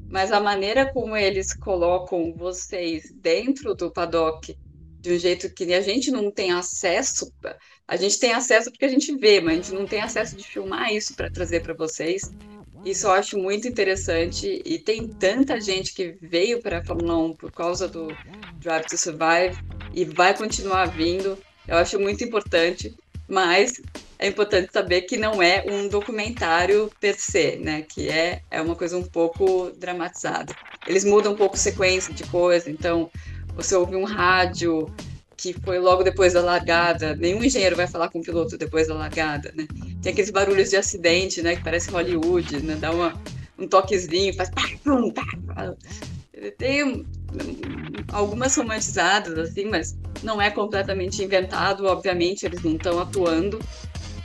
Mas 0.09 0.31
a 0.31 0.39
maneira 0.39 0.91
como 0.91 1.15
eles 1.15 1.53
colocam 1.53 2.33
vocês 2.33 3.11
dentro 3.21 3.73
do 3.73 3.89
paddock 3.89 4.55
de 5.01 5.11
um 5.11 5.17
jeito 5.17 5.49
que 5.49 5.73
a 5.73 5.81
gente 5.81 6.11
não 6.11 6.29
tem 6.29 6.51
acesso, 6.51 7.33
a 7.87 7.95
gente 7.95 8.19
tem 8.19 8.33
acesso 8.33 8.69
porque 8.71 8.85
a 8.85 8.89
gente 8.89 9.15
vê, 9.17 9.41
mas 9.41 9.53
a 9.53 9.61
gente 9.61 9.73
não 9.73 9.87
tem 9.87 9.99
acesso 9.99 10.35
de 10.35 10.43
filmar 10.43 10.93
isso 10.93 11.15
para 11.15 11.29
trazer 11.29 11.61
para 11.61 11.73
vocês. 11.73 12.31
Isso 12.85 13.07
eu 13.07 13.11
acho 13.11 13.37
muito 13.37 13.67
interessante 13.67 14.61
e 14.63 14.77
tem 14.79 15.07
tanta 15.07 15.59
gente 15.59 15.93
que 15.93 16.15
veio 16.21 16.61
para 16.61 16.79
a 16.79 16.85
Fórmula 16.85 17.17
1 17.17 17.35
por 17.35 17.51
causa 17.51 17.87
do 17.87 18.07
Drive 18.59 18.85
to 18.85 18.97
Survive 18.97 19.57
e 19.93 20.05
vai 20.05 20.37
continuar 20.37 20.85
vindo. 20.85 21.37
Eu 21.67 21.77
acho 21.77 21.99
muito 21.99 22.23
importante, 22.23 22.95
mas 23.27 23.81
é 24.17 24.27
importante 24.27 24.71
saber 24.71 25.01
que 25.01 25.17
não 25.17 25.41
é 25.41 25.63
um 25.67 25.87
documentário 25.87 26.91
per 26.99 27.19
se, 27.19 27.55
né? 27.57 27.81
Que 27.81 28.07
é, 28.07 28.41
é 28.51 28.61
uma 28.61 28.75
coisa 28.75 28.97
um 28.97 29.03
pouco 29.03 29.71
dramatizada. 29.77 30.55
Eles 30.87 31.03
mudam 31.03 31.33
um 31.33 31.35
pouco 31.35 31.55
a 31.55 31.59
sequência 31.59 32.13
de 32.13 32.23
coisa, 32.25 32.69
então 32.69 33.11
você 33.55 33.75
ouve 33.75 33.95
um 33.95 34.03
rádio 34.03 34.91
que 35.41 35.53
foi 35.53 35.79
logo 35.79 36.03
depois 36.03 36.33
da 36.33 36.41
largada. 36.41 37.15
Nenhum 37.15 37.43
engenheiro 37.43 37.75
vai 37.75 37.87
falar 37.87 38.09
com 38.09 38.19
o 38.19 38.21
piloto 38.21 38.57
depois 38.57 38.87
da 38.87 38.93
largada, 38.93 39.51
né? 39.55 39.67
Tem 40.01 40.11
aqueles 40.11 40.29
barulhos 40.29 40.69
de 40.69 40.77
acidente, 40.77 41.41
né? 41.41 41.55
Que 41.55 41.63
parece 41.63 41.89
Hollywood, 41.89 42.61
né? 42.61 42.75
Dá 42.75 42.91
uma, 42.91 43.19
um 43.57 43.67
toquezinho, 43.67 44.35
faz 44.35 44.51
pá, 44.51 44.61
pum, 44.83 45.11
pá, 45.11 45.25
pá. 45.47 45.75
Tem 46.59 47.05
algumas 48.11 48.55
romantizadas, 48.55 49.37
assim, 49.37 49.65
mas 49.65 49.97
não 50.21 50.39
é 50.39 50.51
completamente 50.51 51.23
inventado. 51.23 51.85
Obviamente, 51.85 52.45
eles 52.45 52.61
não 52.61 52.75
estão 52.75 52.99
atuando, 52.99 53.59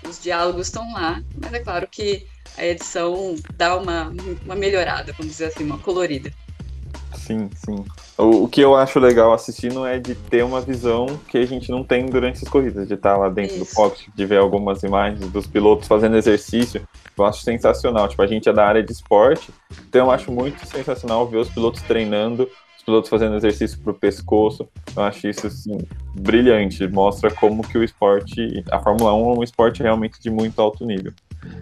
os 0.07 0.23
diálogos 0.23 0.67
estão 0.67 0.93
lá, 0.93 1.23
mas 1.41 1.53
é 1.55 1.61
claro 1.61 1.89
que 1.91 2.27
a 2.59 2.67
edição 2.67 3.37
dá 3.57 3.77
uma, 3.77 4.13
uma 4.45 4.55
melhorada, 4.55 5.13
vamos 5.13 5.33
dizer 5.33 5.47
assim, 5.47 5.65
uma 5.65 5.79
colorida. 5.79 6.31
Sim, 7.17 7.51
sim. 7.65 7.85
O, 8.19 8.45
o, 8.45 8.49
que 8.49 8.63
eu 8.63 8.75
acho 8.75 8.99
legal 8.99 9.33
assistindo 9.33 9.85
é 9.85 9.99
de 9.99 10.15
ter 10.15 10.43
uma 10.43 10.61
visão 10.61 11.07
que 11.29 11.37
a 11.37 11.47
gente 11.47 11.71
não 11.71 11.85
tem 11.85 12.07
durante 12.07 12.43
as 12.43 12.49
corridas, 12.49 12.89
de 12.89 12.95
estar 12.95 13.17
lá 13.17 13.29
dentro 13.29 13.57
Isso. 13.57 13.71
do 13.71 13.75
cockpit, 13.75 14.09
de 14.15 14.25
ver 14.25 14.39
algumas 14.39 14.83
imagens 14.83 15.31
dos 15.31 15.47
pilotos 15.47 15.87
fazendo 15.87 16.17
exercício. 16.17 16.87
Eu 17.17 17.25
acho 17.27 17.43
sensacional. 17.43 18.09
Tipo, 18.09 18.23
a 18.23 18.27
gente 18.27 18.49
é 18.49 18.53
da 18.53 18.67
área 18.67 18.83
de 18.83 18.91
esporte, 18.91 19.51
então 19.87 20.07
eu 20.07 20.11
acho 20.11 20.33
muito 20.33 20.67
sensacional 20.67 21.27
ver 21.27 21.39
os 21.39 21.51
pilotos 21.51 21.83
treinando, 21.83 22.49
os 22.79 22.83
pilotos 22.83 23.11
fazendo 23.11 23.37
exercício 23.37 23.79
para 23.81 23.91
o 23.91 23.95
pescoço. 23.95 24.67
Eu 24.97 25.03
acho 25.03 25.29
isso 25.29 25.47
assim, 25.47 25.77
brilhante. 26.15 26.89
Mostra 26.89 27.31
como 27.31 27.67
que 27.67 27.77
o 27.77 27.85
esporte, 27.85 28.65
a 28.71 28.79
Fórmula 28.79 29.13
1 29.13 29.35
é 29.35 29.39
um 29.39 29.43
esporte 29.43 29.83
realmente 29.83 30.19
de 30.23 30.31
muito 30.31 30.59
alto 30.59 30.87
nível. 30.87 31.13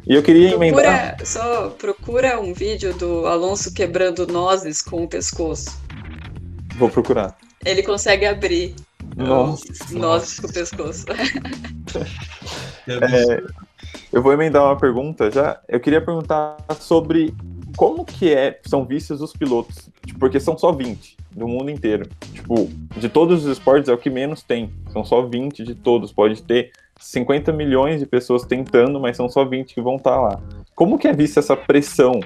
E 0.07 0.15
eu 0.15 0.23
queria 0.23 0.51
procura, 0.51 0.67
emendar. 0.69 1.17
Só 1.27 1.71
procura 1.71 2.41
um 2.41 2.55
vídeo 2.55 2.95
do 2.95 3.27
Alonso 3.27 3.75
quebrando 3.75 4.27
nozes 4.27 4.81
com 4.81 5.03
o 5.03 5.09
pescoço. 5.09 5.83
Vou 6.77 6.89
procurar. 6.89 7.37
Ele 7.65 7.83
consegue 7.83 8.27
abrir 8.27 8.75
nossa, 9.17 9.65
nozes 9.93 10.41
com 10.41 10.47
o 10.47 10.53
pescoço. 10.53 11.07
é, 12.89 13.43
eu 14.13 14.23
vou 14.23 14.33
emendar 14.33 14.65
uma 14.65 14.77
pergunta 14.77 15.31
já. 15.31 15.61
Eu 15.69 15.81
queria 15.81 16.01
perguntar 16.01 16.57
sobre 16.81 17.35
como 17.77 18.05
que 18.05 18.33
é, 18.33 18.61
são 18.67 18.85
vistos 18.85 19.21
os 19.21 19.33
pilotos, 19.33 19.89
tipo, 20.07 20.19
porque 20.19 20.39
são 20.39 20.57
só 20.57 20.73
20 20.73 21.17
do 21.33 21.49
mundo 21.49 21.71
inteiro. 21.71 22.09
Tipo, 22.33 22.69
de 22.97 23.09
todos 23.09 23.45
os 23.45 23.53
esportes 23.59 23.89
é 23.89 23.93
o 23.93 23.99
que 23.99 24.11
menos 24.11 24.43
tem. 24.43 24.73
São 24.93 25.05
só 25.05 25.23
20 25.23 25.65
de 25.65 25.75
todos. 25.75 26.13
Pode 26.13 26.43
ter 26.43 26.73
50 27.01 27.53
milhões 27.53 28.01
de 28.01 28.07
pessoas 28.07 28.45
tentando, 28.45 29.01
mas 29.01 29.17
são 29.17 29.29
só 29.29 29.45
20 29.45 29.75
que 29.75 29.81
vão 29.81 29.97
estar 29.97 30.13
tá 30.13 30.21
lá. 30.21 30.43
Como 30.75 30.99
que 30.99 31.09
é 31.09 31.13
vista 31.13 31.41
essa 31.41 31.57
pressão? 31.57 32.21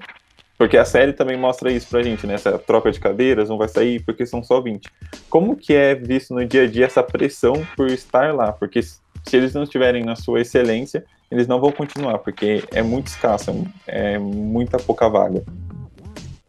Porque 0.58 0.76
a 0.76 0.84
série 0.84 1.12
também 1.12 1.36
mostra 1.36 1.70
isso 1.70 1.86
pra 1.88 2.02
gente, 2.02 2.26
né? 2.26 2.34
Essa 2.34 2.58
troca 2.58 2.90
de 2.90 2.98
cadeiras 2.98 3.48
não 3.48 3.56
vai 3.56 3.68
sair 3.68 4.02
porque 4.02 4.26
são 4.26 4.42
só 4.42 4.60
20. 4.60 4.90
Como 5.30 5.56
que 5.56 5.72
é 5.72 5.94
visto 5.94 6.34
no 6.34 6.44
dia 6.44 6.64
a 6.64 6.66
dia 6.66 6.86
essa 6.86 7.02
pressão 7.02 7.64
por 7.76 7.86
estar 7.86 8.34
lá? 8.34 8.50
Porque 8.50 8.82
se 8.82 8.98
eles 9.32 9.54
não 9.54 9.62
estiverem 9.62 10.04
na 10.04 10.16
sua 10.16 10.40
excelência, 10.40 11.04
eles 11.30 11.46
não 11.46 11.60
vão 11.60 11.70
continuar, 11.70 12.18
porque 12.18 12.64
é 12.72 12.82
muito 12.82 13.06
escasso, 13.06 13.64
é 13.86 14.18
muita 14.18 14.78
pouca 14.78 15.08
vaga. 15.08 15.44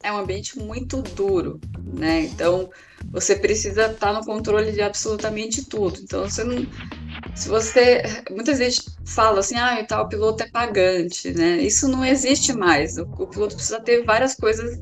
É 0.01 0.11
um 0.11 0.17
ambiente 0.17 0.57
muito 0.57 1.01
duro, 1.01 1.59
né? 1.93 2.21
Então, 2.21 2.69
você 3.11 3.35
precisa 3.35 3.87
estar 3.87 4.13
no 4.13 4.25
controle 4.25 4.71
de 4.71 4.81
absolutamente 4.81 5.65
tudo. 5.65 5.99
Então, 6.01 6.23
você 6.23 6.43
não, 6.43 6.65
se 7.35 7.49
você 7.49 8.01
muitas 8.29 8.59
vezes 8.59 8.97
fala 9.05 9.39
assim, 9.39 9.55
ah, 9.55 9.83
tal 9.85 10.07
piloto 10.07 10.43
é 10.43 10.49
pagante, 10.49 11.33
né? 11.33 11.57
Isso 11.57 11.87
não 11.87 12.03
existe 12.05 12.53
mais. 12.53 12.97
O, 12.97 13.03
o, 13.03 13.27
piloto 13.27 13.55
precisa 13.55 13.79
ter 13.79 14.03
várias 14.05 14.35
coisas 14.35 14.79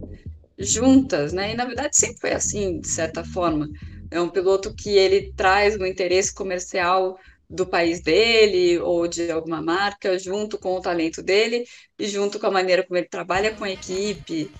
juntas, 0.57 1.33
né? 1.33 1.53
E 1.53 1.55
na 1.55 1.65
verdade 1.65 1.97
sempre 1.97 2.19
foi 2.19 2.33
assim, 2.33 2.79
de 2.79 2.87
certa 2.87 3.23
forma. 3.23 3.67
É 4.11 4.21
um 4.21 4.29
piloto 4.29 4.73
que 4.73 4.89
ele 4.89 5.33
traz 5.35 5.75
um 5.79 5.85
interesse 5.85 6.33
comercial 6.33 7.17
do 7.49 7.65
país 7.65 8.01
dele 8.01 8.77
ou 8.79 9.07
de 9.07 9.31
alguma 9.31 9.61
marca 9.61 10.17
junto 10.19 10.57
com 10.57 10.75
o 10.75 10.81
talento 10.81 11.23
dele 11.23 11.63
e 11.97 12.07
junto 12.07 12.39
com 12.39 12.47
a 12.47 12.51
maneira 12.51 12.83
como 12.83 12.97
ele 12.97 13.07
trabalha 13.07 13.55
com 13.55 13.63
a 13.63 13.69
equipe 13.69 14.51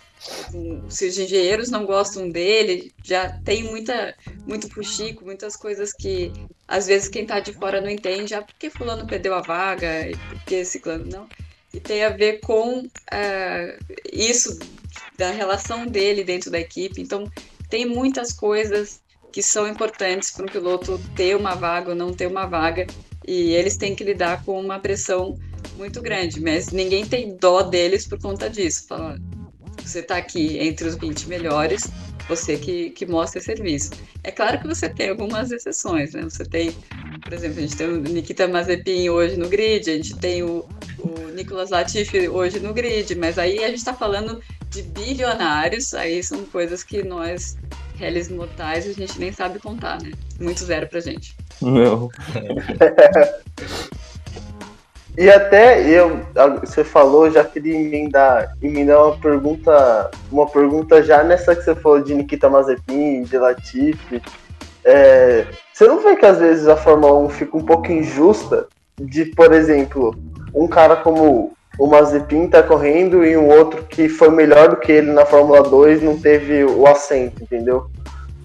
se 0.89 1.07
os 1.07 1.17
engenheiros 1.17 1.69
não 1.69 1.85
gostam 1.85 2.29
dele, 2.29 2.91
já 3.03 3.29
tem 3.43 3.63
muita, 3.63 4.15
muito 4.45 4.69
fuxico, 4.69 5.23
muitas 5.23 5.55
coisas 5.55 5.93
que 5.93 6.31
às 6.67 6.87
vezes 6.87 7.07
quem 7.07 7.23
está 7.23 7.39
de 7.39 7.53
fora 7.53 7.79
não 7.79 7.89
entende, 7.89 8.33
ah, 8.33 8.41
por 8.41 8.53
que 8.55 8.69
fulano 8.69 9.07
perdeu 9.07 9.33
a 9.33 9.41
vaga, 9.41 10.09
e 10.09 10.15
por 10.15 10.43
que 10.45 10.65
ciclano 10.65 11.05
não? 11.05 11.27
E 11.73 11.79
tem 11.79 12.03
a 12.03 12.09
ver 12.09 12.39
com 12.39 12.79
uh, 12.79 13.95
isso, 14.11 14.57
da 15.17 15.31
relação 15.31 15.85
dele 15.85 16.23
dentro 16.23 16.49
da 16.49 16.59
equipe. 16.59 17.01
Então, 17.01 17.31
tem 17.69 17.85
muitas 17.85 18.33
coisas 18.33 19.01
que 19.31 19.43
são 19.43 19.67
importantes 19.67 20.31
para 20.31 20.45
um 20.45 20.49
piloto 20.49 20.99
ter 21.15 21.35
uma 21.35 21.55
vaga 21.55 21.89
ou 21.89 21.95
não 21.95 22.13
ter 22.13 22.27
uma 22.27 22.45
vaga, 22.45 22.87
e 23.25 23.51
eles 23.51 23.77
têm 23.77 23.95
que 23.95 24.03
lidar 24.03 24.43
com 24.43 24.59
uma 24.59 24.79
pressão 24.79 25.37
muito 25.77 26.01
grande, 26.01 26.41
mas 26.41 26.71
ninguém 26.71 27.05
tem 27.05 27.35
dó 27.35 27.61
deles 27.61 28.07
por 28.07 28.19
conta 28.19 28.49
disso. 28.49 28.87
Fala, 28.87 29.19
você 29.87 29.99
está 29.99 30.17
aqui 30.17 30.57
entre 30.59 30.87
os 30.87 30.95
20 30.95 31.29
melhores, 31.29 31.89
você 32.27 32.57
que, 32.57 32.89
que 32.89 33.05
mostra 33.05 33.41
serviço. 33.41 33.91
É 34.23 34.31
claro 34.31 34.59
que 34.59 34.67
você 34.67 34.89
tem 34.89 35.09
algumas 35.09 35.51
exceções, 35.51 36.13
né? 36.13 36.21
Você 36.23 36.43
tem, 36.43 36.75
por 37.21 37.33
exemplo, 37.33 37.59
a 37.59 37.61
gente 37.61 37.77
tem 37.77 37.87
o 37.87 37.97
Nikita 38.01 38.47
Mazepin 38.47 39.09
hoje 39.09 39.37
no 39.37 39.47
grid, 39.47 39.89
a 39.89 39.95
gente 39.95 40.15
tem 40.17 40.43
o, 40.43 40.67
o 40.99 41.29
Nicolas 41.33 41.69
Latifi 41.69 42.27
hoje 42.27 42.59
no 42.59 42.73
grid, 42.73 43.15
mas 43.15 43.39
aí 43.39 43.63
a 43.63 43.67
gente 43.67 43.77
está 43.77 43.93
falando 43.93 44.41
de 44.69 44.81
bilionários, 44.81 45.93
aí 45.93 46.21
são 46.21 46.43
coisas 46.45 46.83
que 46.83 47.03
nós, 47.03 47.57
réis 47.95 48.29
mortais, 48.29 48.87
a 48.87 48.93
gente 48.93 49.17
nem 49.19 49.31
sabe 49.31 49.59
contar, 49.59 50.01
né? 50.01 50.11
Muito 50.39 50.63
zero 50.65 50.87
pra 50.87 50.99
gente. 50.99 51.35
Não. 51.61 52.09
E 55.17 55.31
até 55.31 55.81
eu, 55.81 56.21
você 56.61 56.83
falou, 56.83 57.31
já 57.31 57.43
queria 57.43 57.75
emendar, 57.75 58.53
emendar 58.61 59.03
uma 59.03 59.17
pergunta, 59.17 60.11
uma 60.31 60.45
pergunta 60.45 61.01
já 61.01 61.23
nessa 61.23 61.55
que 61.55 61.63
você 61.63 61.73
falou 61.73 62.03
de 62.03 62.13
Nikita 62.13 62.47
Mazepin, 62.47 63.23
de 63.23 63.35
Latifi. 63.35 64.21
É, 64.85 65.47
você 65.73 65.87
não 65.87 66.03
vê 66.03 66.15
que 66.15 66.25
às 66.25 66.37
vezes 66.37 66.67
a 66.67 66.77
Fórmula 66.77 67.17
1 67.17 67.29
fica 67.29 67.57
um 67.57 67.65
pouco 67.65 67.91
injusta 67.91 68.67
de, 69.01 69.25
por 69.25 69.51
exemplo, 69.53 70.15
um 70.53 70.67
cara 70.67 70.95
como 70.97 71.51
o 71.79 71.87
Mazepin 71.87 72.47
tá 72.47 72.61
correndo 72.61 73.25
e 73.25 73.35
um 73.35 73.49
outro 73.49 73.85
que 73.85 74.07
foi 74.07 74.29
melhor 74.29 74.69
do 74.69 74.75
que 74.77 74.91
ele 74.91 75.11
na 75.11 75.25
Fórmula 75.25 75.63
2 75.63 76.03
não 76.03 76.19
teve 76.19 76.63
o 76.63 76.85
assento, 76.85 77.41
entendeu? 77.41 77.89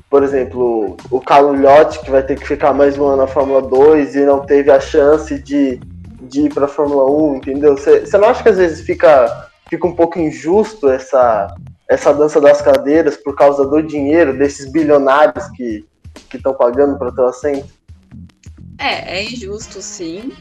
Por 0.09 0.23
exemplo, 0.23 0.97
o 1.11 1.21
Carlos 1.21 1.61
Lhotti, 1.61 2.01
que 2.01 2.11
vai 2.11 2.23
ter 2.23 2.39
que 2.39 2.47
ficar 2.47 2.73
mais 2.73 2.97
um 2.99 3.05
ano 3.05 3.19
na 3.19 3.27
Fórmula 3.27 3.61
2 3.61 4.17
e 4.17 4.25
não 4.25 4.41
teve 4.41 4.71
a 4.71 4.81
chance 4.81 5.39
de 5.39 5.79
de 6.23 6.43
ir 6.43 6.55
para 6.55 6.69
Fórmula 6.69 7.11
1, 7.11 7.37
entendeu? 7.37 7.77
Você 7.77 8.19
não 8.19 8.29
acha 8.29 8.43
que 8.43 8.49
às 8.49 8.57
vezes 8.57 8.85
fica, 8.85 9.51
fica 9.69 9.87
um 9.87 9.95
pouco 9.95 10.19
injusto 10.19 10.89
essa, 10.89 11.55
essa 11.89 12.13
dança 12.13 12.41
das 12.41 12.63
cadeiras 12.63 13.17
por 13.17 13.35
causa 13.35 13.67
do 13.67 13.83
dinheiro 13.83 14.37
desses 14.37 14.71
bilionários 14.71 15.49
que 15.57 15.85
estão 16.33 16.55
pagando 16.55 16.99
para 16.99 17.13
ter 17.13 17.21
o 17.21 17.27
assento? 17.27 17.69
É, 18.79 19.19
é 19.19 19.25
injusto 19.25 19.81
sim. 19.83 20.33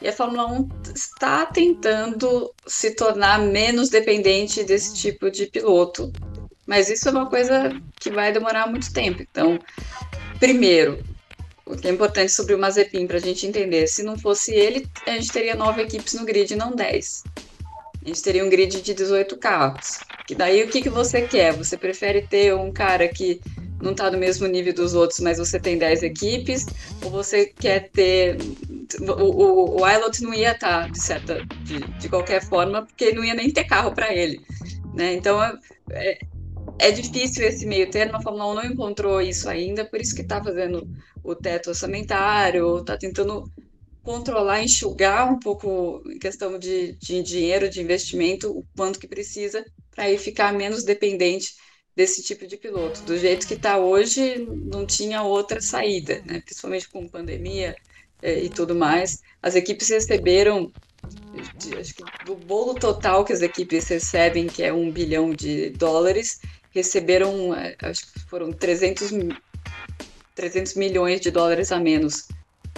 E 0.00 0.08
a 0.08 0.12
Fórmula 0.12 0.46
1 0.46 0.68
está 0.94 1.46
tentando 1.46 2.52
se 2.66 2.94
tornar 2.94 3.38
menos 3.40 3.88
dependente 3.88 4.62
desse 4.62 4.94
tipo 4.94 5.30
de 5.30 5.46
piloto. 5.46 6.12
Mas 6.66 6.90
isso 6.90 7.08
é 7.08 7.12
uma 7.12 7.26
coisa 7.26 7.70
que 7.98 8.10
vai 8.10 8.32
demorar 8.32 8.66
muito 8.66 8.92
tempo. 8.92 9.22
Então, 9.22 9.58
primeiro, 10.38 11.02
o 11.66 11.76
que 11.76 11.88
é 11.88 11.90
importante 11.90 12.30
sobre 12.30 12.54
o 12.54 12.58
Mazepin 12.58 13.06
para 13.06 13.16
a 13.16 13.20
gente 13.20 13.46
entender. 13.46 13.86
Se 13.88 14.02
não 14.02 14.16
fosse 14.16 14.52
ele, 14.54 14.86
a 15.06 15.10
gente 15.10 15.32
teria 15.32 15.54
nove 15.54 15.82
equipes 15.82 16.14
no 16.14 16.24
grid, 16.24 16.54
não 16.54 16.74
dez. 16.74 17.24
A 18.04 18.08
gente 18.08 18.22
teria 18.22 18.44
um 18.44 18.48
grid 18.48 18.80
de 18.80 18.94
18 18.94 19.36
carros. 19.36 19.98
Que 20.28 20.34
daí 20.34 20.62
o 20.62 20.68
que, 20.68 20.80
que 20.80 20.88
você 20.88 21.22
quer? 21.22 21.52
Você 21.54 21.76
prefere 21.76 22.22
ter 22.22 22.54
um 22.54 22.72
cara 22.72 23.08
que 23.08 23.40
não 23.82 23.90
está 23.90 24.10
no 24.10 24.16
mesmo 24.16 24.46
nível 24.46 24.72
dos 24.72 24.94
outros, 24.94 25.18
mas 25.20 25.38
você 25.38 25.58
tem 25.58 25.76
10 25.76 26.04
equipes, 26.04 26.66
ou 27.02 27.10
você 27.10 27.46
quer 27.46 27.90
ter. 27.90 28.38
O, 29.00 29.12
o, 29.12 29.80
o 29.82 29.88
Ilot 29.88 30.22
não 30.22 30.32
ia 30.32 30.52
estar, 30.52 30.84
tá, 30.84 30.88
de, 30.88 31.00
certa, 31.00 31.44
de, 31.64 31.80
de 31.80 32.08
qualquer 32.08 32.42
forma, 32.42 32.82
porque 32.86 33.12
não 33.12 33.24
ia 33.24 33.34
nem 33.34 33.50
ter 33.50 33.64
carro 33.64 33.92
para 33.92 34.14
ele. 34.14 34.40
Né? 34.94 35.14
Então, 35.14 35.42
é, 35.90 36.18
é 36.78 36.90
difícil 36.90 37.46
esse 37.46 37.66
meio 37.66 37.90
termo, 37.90 38.16
a 38.16 38.22
Fórmula 38.22 38.52
1 38.52 38.54
não 38.54 38.64
encontrou 38.64 39.20
isso 39.20 39.48
ainda, 39.48 39.84
por 39.84 40.00
isso 40.00 40.14
que 40.14 40.22
está 40.22 40.42
fazendo 40.42 40.88
o 41.22 41.34
teto 41.34 41.70
orçamentário, 41.70 42.78
está 42.78 42.96
tentando 42.96 43.50
controlar, 44.02 44.62
enxugar 44.62 45.32
um 45.32 45.38
pouco 45.38 46.02
em 46.06 46.18
questão 46.18 46.58
de, 46.58 46.92
de 46.92 47.22
dinheiro, 47.22 47.68
de 47.68 47.82
investimento, 47.82 48.56
o 48.56 48.64
quanto 48.76 49.00
que 49.00 49.08
precisa, 49.08 49.64
para 49.90 50.04
aí 50.04 50.16
ficar 50.16 50.52
menos 50.52 50.84
dependente 50.84 51.54
desse 51.96 52.22
tipo 52.22 52.46
de 52.46 52.56
piloto. 52.56 53.02
Do 53.02 53.18
jeito 53.18 53.46
que 53.48 53.54
está 53.54 53.78
hoje, 53.78 54.46
não 54.48 54.86
tinha 54.86 55.22
outra 55.22 55.60
saída, 55.60 56.22
né? 56.24 56.40
principalmente 56.40 56.88
com 56.88 57.08
pandemia 57.08 57.74
é, 58.22 58.38
e 58.44 58.48
tudo 58.48 58.74
mais. 58.74 59.22
As 59.42 59.56
equipes 59.56 59.88
receberam, 59.88 60.70
acho 61.80 61.94
que 61.94 62.04
do 62.24 62.36
bolo 62.36 62.74
total 62.74 63.24
que 63.24 63.32
as 63.32 63.42
equipes 63.42 63.88
recebem, 63.88 64.46
que 64.46 64.62
é 64.62 64.72
um 64.72 64.90
bilhão 64.90 65.30
de 65.30 65.70
dólares, 65.70 66.38
receberam, 66.76 67.54
é, 67.54 67.74
acho 67.82 68.12
que 68.12 68.20
foram 68.20 68.52
300, 68.52 69.10
300 70.34 70.74
milhões 70.74 71.20
de 71.20 71.30
dólares 71.30 71.72
a 71.72 71.80
menos 71.80 72.28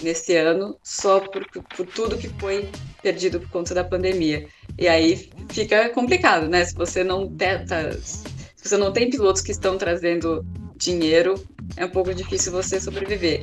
nesse 0.02 0.36
ano, 0.36 0.76
só 0.82 1.18
por, 1.20 1.44
por 1.76 1.86
tudo 1.86 2.16
que 2.16 2.28
foi 2.38 2.68
perdido 3.02 3.40
por 3.40 3.50
conta 3.50 3.74
da 3.74 3.82
pandemia. 3.82 4.46
E 4.78 4.86
aí 4.86 5.28
fica 5.50 5.88
complicado, 5.90 6.48
né? 6.48 6.64
Se 6.64 6.74
você 6.74 7.02
não 7.02 7.28
tenta, 7.28 7.92
se 8.00 8.22
você 8.62 8.76
não 8.76 8.92
tem 8.92 9.10
pilotos 9.10 9.42
que 9.42 9.50
estão 9.50 9.76
trazendo 9.76 10.46
dinheiro, 10.76 11.34
é 11.76 11.84
um 11.84 11.90
pouco 11.90 12.14
difícil 12.14 12.52
você 12.52 12.80
sobreviver. 12.80 13.40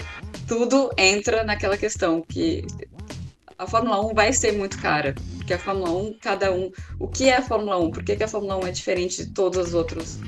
Tudo 0.48 0.89
entra 0.98 1.44
naquela 1.44 1.78
questão 1.78 2.22
que 2.22 2.65
a 3.58 3.68
Fórmula 3.68 4.06
1 4.06 4.13
vai 4.13 4.32
ser 4.32 4.54
muito 4.54 4.82
cara, 4.82 5.13
porque 5.38 5.54
a 5.54 5.60
Fórmula 5.60 5.91
1, 5.91 6.18
cada 6.22 6.54
um, 6.54 6.72
o 7.00 7.08
que 7.08 7.30
é 7.30 7.38
a 7.38 7.41
Fórmula 7.41 7.78
1? 7.78 7.91
Por 7.91 8.04
que, 8.04 8.15
que 8.15 8.24
a 8.24 8.28
Fórmula 8.28 8.58
1 8.58 8.68
é 8.68 8.72
diferente 8.72 9.26
de 9.26 9.32
todas 9.32 9.68
as 9.68 9.74
outras, 9.74 10.20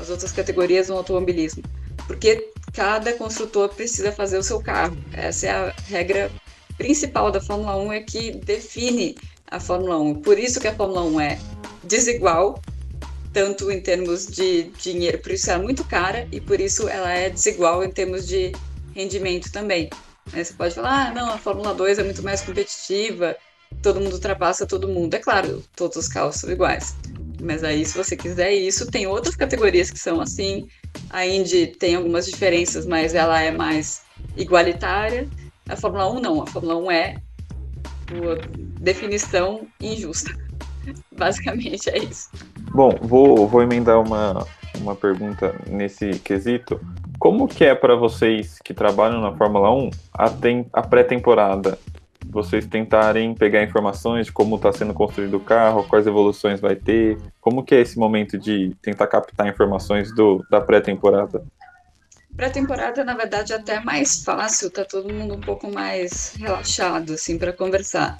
as 0.00 0.10
outras 0.10 0.32
categorias 0.32 0.88
no 0.88 0.96
automobilismo? 0.96 1.62
Porque 2.06 2.50
cada 2.72 3.12
construtor 3.14 3.68
precisa 3.70 4.12
fazer 4.12 4.38
o 4.38 4.42
seu 4.42 4.60
carro. 4.60 4.96
Essa 5.12 5.46
é 5.46 5.50
a 5.50 5.74
regra 5.86 6.30
principal 6.76 7.30
da 7.30 7.40
Fórmula 7.40 7.76
1 7.76 7.92
é 7.92 8.00
que 8.00 8.30
define 8.32 9.16
a 9.50 9.58
Fórmula 9.58 9.98
1. 9.98 10.22
Por 10.22 10.38
isso 10.38 10.60
que 10.60 10.68
a 10.68 10.74
Fórmula 10.74 11.02
1 11.02 11.20
é 11.20 11.38
desigual, 11.82 12.62
tanto 13.32 13.70
em 13.70 13.80
termos 13.80 14.26
de 14.26 14.64
dinheiro, 14.80 15.18
por 15.18 15.32
isso 15.32 15.50
ela 15.50 15.60
é 15.60 15.62
muito 15.62 15.84
cara 15.84 16.28
e 16.30 16.40
por 16.40 16.60
isso 16.60 16.88
ela 16.88 17.12
é 17.12 17.28
desigual 17.30 17.82
em 17.84 17.90
termos 17.90 18.26
de 18.26 18.52
rendimento 18.94 19.50
também. 19.50 19.90
Você 20.26 20.52
pode 20.52 20.74
falar, 20.74 21.08
ah, 21.08 21.14
não, 21.14 21.32
a 21.32 21.38
Fórmula 21.38 21.74
2 21.74 21.98
é 21.98 22.04
muito 22.04 22.22
mais 22.22 22.42
competitiva, 22.42 23.36
todo 23.82 24.00
mundo 24.00 24.14
ultrapassa 24.14 24.66
todo 24.66 24.88
mundo. 24.88 25.14
É 25.14 25.18
claro, 25.18 25.64
todos 25.74 25.96
os 25.96 26.08
carros 26.08 26.36
são 26.36 26.50
iguais. 26.50 26.94
Mas 27.40 27.62
aí, 27.62 27.84
se 27.84 27.96
você 27.96 28.16
quiser 28.16 28.52
isso, 28.52 28.90
tem 28.90 29.06
outras 29.06 29.36
categorias 29.36 29.90
que 29.90 29.98
são 29.98 30.20
assim. 30.20 30.66
A 31.10 31.26
Indy 31.26 31.68
tem 31.68 31.94
algumas 31.94 32.26
diferenças, 32.26 32.86
mas 32.86 33.14
ela 33.14 33.40
é 33.40 33.50
mais 33.50 34.02
igualitária. 34.36 35.28
A 35.68 35.76
Fórmula 35.76 36.10
1 36.10 36.20
não. 36.20 36.42
A 36.42 36.46
Fórmula 36.46 36.76
1 36.76 36.90
é 36.90 37.16
definição 38.80 39.66
injusta. 39.80 40.34
Basicamente 41.16 41.90
é 41.90 41.98
isso. 41.98 42.30
Bom, 42.72 42.96
vou, 43.00 43.46
vou 43.46 43.62
emendar 43.62 44.00
uma, 44.00 44.46
uma 44.80 44.94
pergunta 44.94 45.54
nesse 45.68 46.10
quesito. 46.20 46.80
Como 47.18 47.48
que 47.48 47.64
é 47.64 47.74
para 47.74 47.96
vocês 47.96 48.58
que 48.64 48.72
trabalham 48.72 49.20
na 49.20 49.36
Fórmula 49.36 49.70
1 49.70 49.90
a, 50.14 50.30
a 50.72 50.82
pré-temporada? 50.82 51.78
Vocês 52.30 52.66
tentarem 52.66 53.34
pegar 53.34 53.62
informações 53.62 54.26
de 54.26 54.32
como 54.32 54.56
está 54.56 54.72
sendo 54.72 54.92
construído 54.92 55.38
o 55.38 55.40
carro, 55.40 55.84
quais 55.84 56.06
evoluções 56.06 56.60
vai 56.60 56.76
ter, 56.76 57.18
como 57.40 57.64
que 57.64 57.74
é 57.74 57.80
esse 57.80 57.98
momento 57.98 58.38
de 58.38 58.74
tentar 58.82 59.06
captar 59.06 59.48
informações 59.48 60.14
do, 60.14 60.44
da 60.50 60.60
pré-temporada? 60.60 61.42
Pré-temporada, 62.36 63.02
na 63.04 63.14
verdade, 63.14 63.52
é 63.52 63.56
até 63.56 63.80
mais 63.80 64.22
fácil, 64.22 64.70
tá 64.70 64.84
todo 64.84 65.12
mundo 65.12 65.34
um 65.34 65.40
pouco 65.40 65.72
mais 65.72 66.34
relaxado, 66.38 67.14
assim, 67.14 67.36
para 67.36 67.52
conversar. 67.52 68.16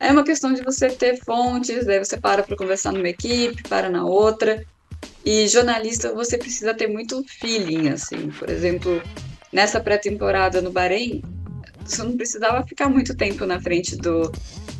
É 0.00 0.10
uma 0.10 0.24
questão 0.24 0.52
de 0.52 0.62
você 0.62 0.88
ter 0.88 1.22
fontes, 1.22 1.84
daí 1.84 1.98
você 1.98 2.16
para 2.16 2.42
para 2.42 2.56
conversar 2.56 2.90
numa 2.90 3.08
equipe, 3.08 3.62
para 3.68 3.90
na 3.90 4.04
outra. 4.04 4.64
E 5.24 5.46
jornalista, 5.46 6.12
você 6.14 6.38
precisa 6.38 6.72
ter 6.72 6.88
muito 6.88 7.22
feeling, 7.28 7.90
assim. 7.90 8.30
Por 8.30 8.48
exemplo, 8.48 9.02
nessa 9.52 9.78
pré-temporada 9.78 10.62
no 10.62 10.72
Bahrein, 10.72 11.22
você 11.84 12.02
não 12.02 12.16
precisava 12.16 12.66
ficar 12.66 12.88
muito 12.88 13.16
tempo 13.16 13.44
na 13.46 13.60
frente 13.60 13.96
do. 13.96 14.30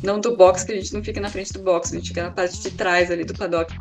Não 0.03 0.19
do 0.19 0.35
box, 0.35 0.63
que 0.63 0.71
a 0.71 0.75
gente 0.75 0.93
não 0.93 1.03
fica 1.03 1.21
na 1.21 1.29
frente 1.29 1.53
do 1.53 1.61
box, 1.61 1.93
a 1.93 1.97
gente 1.97 2.07
fica 2.07 2.23
na 2.23 2.31
parte 2.31 2.59
de 2.59 2.71
trás 2.71 3.11
ali 3.11 3.23
do 3.23 3.33
paddock, 3.33 3.71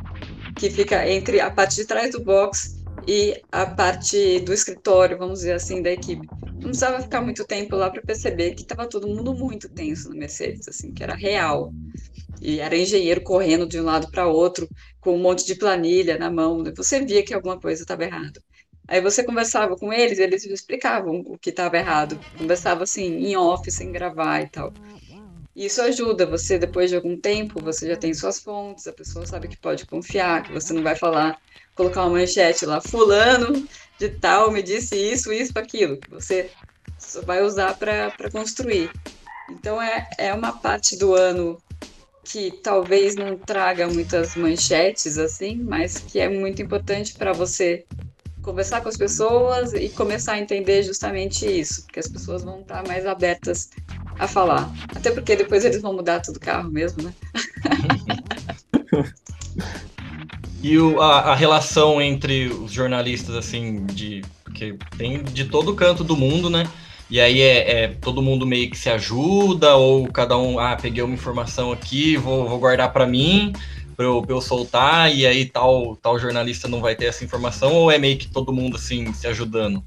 que 0.57 0.69
fica 0.69 1.09
entre 1.09 1.41
a 1.41 1.51
parte 1.51 1.77
de 1.77 1.87
trás 1.87 2.13
do 2.13 2.23
box 2.23 2.81
e 3.07 3.41
a 3.51 3.65
parte 3.65 4.41
do 4.41 4.53
escritório, 4.53 5.17
vamos 5.17 5.41
dizer 5.41 5.53
assim, 5.53 5.83
da 5.83 5.91
equipe. 5.91 6.29
Não 6.61 6.69
precisava 6.69 7.01
ficar 7.01 7.23
muito 7.23 7.45
tempo 7.47 7.75
lá 7.75 7.89
para 7.89 8.03
perceber 8.03 8.55
que 8.55 8.63
estava 8.63 8.87
todo 8.87 9.09
mundo 9.09 9.35
muito 9.35 9.69
tenso 9.69 10.11
no 10.11 10.17
Mercedes, 10.17 10.69
assim, 10.69 10.93
que 10.93 11.03
era 11.03 11.15
real. 11.15 11.73
E 12.41 12.61
era 12.61 12.77
engenheiro 12.77 13.23
correndo 13.23 13.67
de 13.67 13.81
um 13.81 13.85
lado 13.85 14.11
para 14.11 14.27
outro, 14.27 14.69
com 15.01 15.17
um 15.17 15.21
monte 15.21 15.47
de 15.47 15.55
planilha 15.55 16.19
na 16.19 16.31
mão. 16.31 16.63
Você 16.77 17.05
via 17.05 17.23
que 17.23 17.33
alguma 17.33 17.59
coisa 17.59 17.83
estava 17.83 18.05
errada. 18.05 18.43
Aí 18.89 19.01
você 19.01 19.23
conversava 19.23 19.77
com 19.77 19.93
eles, 19.93 20.19
eles 20.19 20.45
explicavam 20.45 21.21
o 21.27 21.39
que 21.39 21.51
estava 21.51 21.77
errado. 21.77 22.19
Conversava 22.37 22.83
assim, 22.83 23.19
em 23.19 23.37
off, 23.37 23.71
sem 23.71 23.93
gravar 23.93 24.43
e 24.43 24.49
tal. 24.49 24.73
Isso 25.55 25.83
ajuda 25.83 26.27
você, 26.27 26.59
depois 26.59 26.91
de 26.91 26.97
algum 26.97 27.17
tempo, 27.17 27.61
você 27.61 27.89
já 27.89 27.97
tem 27.97 28.15
suas 28.15 28.41
fontes, 28.41 28.87
a 28.87 28.93
pessoa 28.93 29.27
sabe 29.27 29.49
que 29.49 29.57
pode 29.57 29.85
confiar, 29.85 30.45
que 30.45 30.53
você 30.53 30.73
não 30.73 30.83
vai 30.83 30.97
falar, 30.97 31.39
colocar 31.75 32.03
uma 32.03 32.19
manchete 32.19 32.65
lá, 32.65 32.81
fulano 32.81 33.67
de 33.99 34.09
tal 34.09 34.51
me 34.51 34.63
disse 34.63 34.97
isso, 34.97 35.33
isso, 35.33 35.53
aquilo, 35.59 35.97
que 35.99 36.11
você 36.11 36.51
vai 37.27 37.43
usar 37.43 37.77
para 37.77 38.31
construir. 38.31 38.91
Então 39.51 39.83
é, 39.83 40.09
é 40.17 40.33
uma 40.33 40.53
parte 40.53 40.97
do 40.97 41.15
ano 41.15 41.61
que 42.25 42.53
talvez 42.63 43.17
não 43.17 43.37
traga 43.37 43.89
muitas 43.89 44.37
manchetes 44.37 45.19
assim, 45.19 45.57
mas 45.57 45.99
que 45.99 46.21
é 46.21 46.29
muito 46.29 46.63
importante 46.63 47.15
para 47.15 47.33
você 47.33 47.85
conversar 48.43 48.81
com 48.81 48.89
as 48.89 48.97
pessoas 48.97 49.73
e 49.73 49.89
começar 49.89 50.33
a 50.33 50.39
entender 50.39 50.83
justamente 50.83 51.47
isso, 51.47 51.83
porque 51.85 52.01
as 52.01 52.09
pessoas 52.09 52.43
vão 52.43 52.61
estar 52.61 52.87
mais 52.87 53.07
abertas 53.07 53.71
a 54.19 54.27
falar. 54.27 54.71
Até 54.95 55.11
porque 55.11 55.37
depois 55.37 55.65
eles 55.65 55.81
vão 55.81 55.93
mudar 55.93 56.21
tudo 56.21 56.41
carro 56.41 56.71
mesmo, 56.71 57.03
né? 57.03 57.15
e 60.63 60.79
o, 60.79 61.01
a, 61.01 61.33
a, 61.33 61.35
relação 61.35 62.01
entre 62.01 62.49
os 62.49 62.73
jornalistas, 62.73 63.35
assim, 63.35 63.85
de. 63.87 64.23
Porque 64.45 64.77
tem 64.99 65.23
de 65.23 65.45
todo 65.45 65.75
canto 65.75 66.03
do 66.03 66.17
mundo, 66.17 66.51
né? 66.51 66.65
E 67.09 67.21
aí 67.21 67.41
é, 67.41 67.85
é, 67.85 67.89
todo 67.89 68.23
mundo 68.23 68.47
meio 68.47 68.71
que 68.71 68.79
se 68.79 68.89
ajuda, 68.89 69.75
ou 69.75 70.07
cada 70.09 70.39
um, 70.39 70.59
ah, 70.59 70.77
peguei 70.77 71.03
uma 71.03 71.15
informação 71.15 71.73
aqui, 71.73 72.17
vou, 72.17 72.49
vou 72.49 72.59
guardar 72.59 72.93
para 72.93 73.07
mim 73.07 73.53
para 74.01 74.07
eu, 74.07 74.25
eu 74.27 74.41
soltar 74.41 75.15
e 75.15 75.27
aí 75.27 75.45
tal, 75.45 75.95
tal 75.97 76.19
jornalista 76.19 76.67
não 76.67 76.81
vai 76.81 76.97
ter 76.97 77.05
essa 77.05 77.23
informação 77.23 77.75
ou 77.75 77.91
é 77.91 77.99
meio 77.99 78.17
que 78.17 78.29
todo 78.29 78.51
mundo 78.51 78.79
assim 78.79 79.13
se 79.13 79.27
ajudando? 79.27 79.85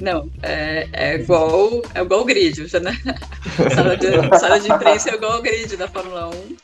Não, 0.00 0.30
é, 0.42 0.88
é 0.94 1.14
igual 1.16 1.82
é 1.94 2.00
igual 2.00 2.22
o 2.22 2.24
grid, 2.24 2.66
já, 2.66 2.80
né? 2.80 2.96
sala, 3.74 3.96
de, 3.98 4.38
sala 4.38 4.58
de 4.58 4.72
imprensa 4.72 5.10
é 5.10 5.14
igual 5.14 5.38
o 5.38 5.42
grid 5.42 5.76
da 5.76 5.86
Fórmula 5.86 6.30
1. 6.30 6.56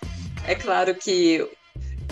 É 0.46 0.54
claro 0.54 0.94
que 0.94 1.46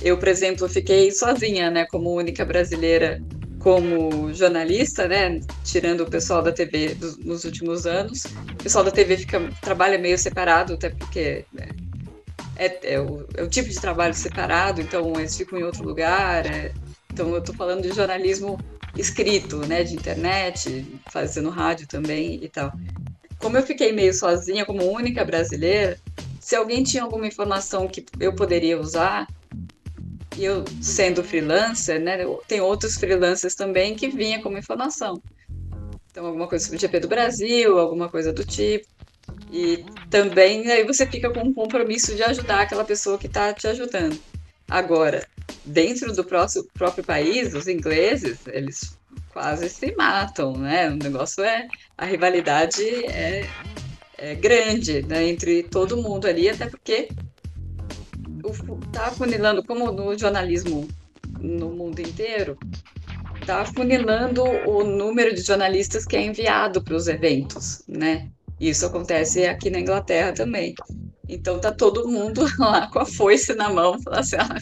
eu, 0.02 0.18
por 0.18 0.28
exemplo, 0.28 0.68
fiquei 0.68 1.10
sozinha, 1.10 1.70
né, 1.70 1.86
como 1.86 2.14
única 2.14 2.44
brasileira 2.44 3.22
como 3.58 4.32
jornalista, 4.34 5.08
né, 5.08 5.40
tirando 5.64 6.02
o 6.02 6.10
pessoal 6.10 6.42
da 6.42 6.52
TV 6.52 6.94
dos, 6.94 7.16
nos 7.16 7.44
últimos 7.44 7.86
anos. 7.86 8.26
O 8.52 8.62
pessoal 8.62 8.84
da 8.84 8.90
TV 8.90 9.16
fica, 9.16 9.50
trabalha 9.62 9.96
meio 9.96 10.18
separado, 10.18 10.74
até 10.74 10.90
porque 10.90 11.46
né, 11.54 11.68
é, 12.58 12.94
é, 12.94 13.00
o, 13.00 13.26
é 13.34 13.42
o 13.42 13.48
tipo 13.48 13.68
de 13.68 13.80
trabalho 13.80 14.14
separado, 14.14 14.80
então 14.80 15.12
eles 15.18 15.36
ficam 15.36 15.58
em 15.58 15.62
outro 15.62 15.84
lugar. 15.84 16.44
É, 16.46 16.72
então 17.12 17.30
eu 17.30 17.38
estou 17.38 17.54
falando 17.54 17.82
de 17.82 17.92
jornalismo 17.92 18.58
escrito, 18.96 19.58
né, 19.66 19.84
de 19.84 19.94
internet, 19.94 20.86
fazendo 21.10 21.50
rádio 21.50 21.86
também 21.86 22.42
e 22.42 22.48
tal. 22.48 22.72
Como 23.38 23.56
eu 23.56 23.62
fiquei 23.62 23.92
meio 23.92 24.12
sozinha, 24.12 24.66
como 24.66 24.84
única 24.84 25.24
brasileira, 25.24 25.98
se 26.40 26.56
alguém 26.56 26.82
tinha 26.82 27.04
alguma 27.04 27.26
informação 27.26 27.86
que 27.86 28.04
eu 28.18 28.34
poderia 28.34 28.80
usar, 28.80 29.28
e 30.36 30.44
eu 30.44 30.64
sendo 30.80 31.22
freelancer, 31.22 32.00
né, 32.00 32.18
tem 32.46 32.60
outros 32.60 32.96
freelancers 32.96 33.54
também 33.54 33.94
que 33.94 34.08
vinha 34.08 34.40
como 34.40 34.58
informação. 34.58 35.20
Então, 36.10 36.26
alguma 36.26 36.48
coisa 36.48 36.64
sobre 36.64 36.78
o 36.78 36.80
GP 36.80 37.00
do 37.00 37.08
Brasil, 37.08 37.78
alguma 37.78 38.08
coisa 38.08 38.32
do 38.32 38.44
tipo. 38.44 38.86
E 39.50 39.84
também 40.10 40.70
aí 40.70 40.84
você 40.84 41.06
fica 41.06 41.30
com 41.30 41.40
um 41.40 41.54
compromisso 41.54 42.14
de 42.14 42.22
ajudar 42.22 42.62
aquela 42.62 42.84
pessoa 42.84 43.18
que 43.18 43.26
está 43.26 43.52
te 43.52 43.66
ajudando. 43.66 44.18
Agora, 44.68 45.26
dentro 45.64 46.12
do 46.12 46.22
próximo, 46.24 46.66
próprio 46.74 47.02
país, 47.02 47.54
os 47.54 47.66
ingleses, 47.66 48.38
eles 48.46 48.98
quase 49.32 49.68
se 49.70 49.94
matam, 49.96 50.56
né? 50.56 50.90
O 50.90 50.96
negócio 50.96 51.42
é. 51.42 51.68
A 51.96 52.04
rivalidade 52.04 52.84
é, 53.06 53.48
é 54.18 54.34
grande 54.34 55.02
né, 55.02 55.26
entre 55.26 55.62
todo 55.62 55.96
mundo 55.96 56.26
ali, 56.26 56.48
até 56.48 56.66
porque 56.66 57.08
está 58.86 59.10
funilando, 59.10 59.64
como 59.64 59.90
no 59.90 60.16
jornalismo 60.18 60.88
no 61.40 61.70
mundo 61.70 62.00
inteiro, 62.00 62.58
está 63.40 63.64
funilando 63.64 64.42
o 64.42 64.84
número 64.84 65.34
de 65.34 65.42
jornalistas 65.42 66.04
que 66.04 66.16
é 66.16 66.22
enviado 66.22 66.82
para 66.82 66.94
os 66.94 67.08
eventos, 67.08 67.82
né? 67.86 68.30
Isso 68.60 68.86
acontece 68.86 69.46
aqui 69.46 69.70
na 69.70 69.80
Inglaterra 69.80 70.32
também. 70.32 70.74
Então 71.28 71.58
tá 71.58 71.70
todo 71.70 72.08
mundo 72.08 72.44
lá 72.58 72.90
com 72.90 72.98
a 73.00 73.06
foice 73.06 73.54
na 73.54 73.68
mão, 73.68 74.00
falando 74.02 74.20
assim, 74.20 74.36
ah, 74.36 74.58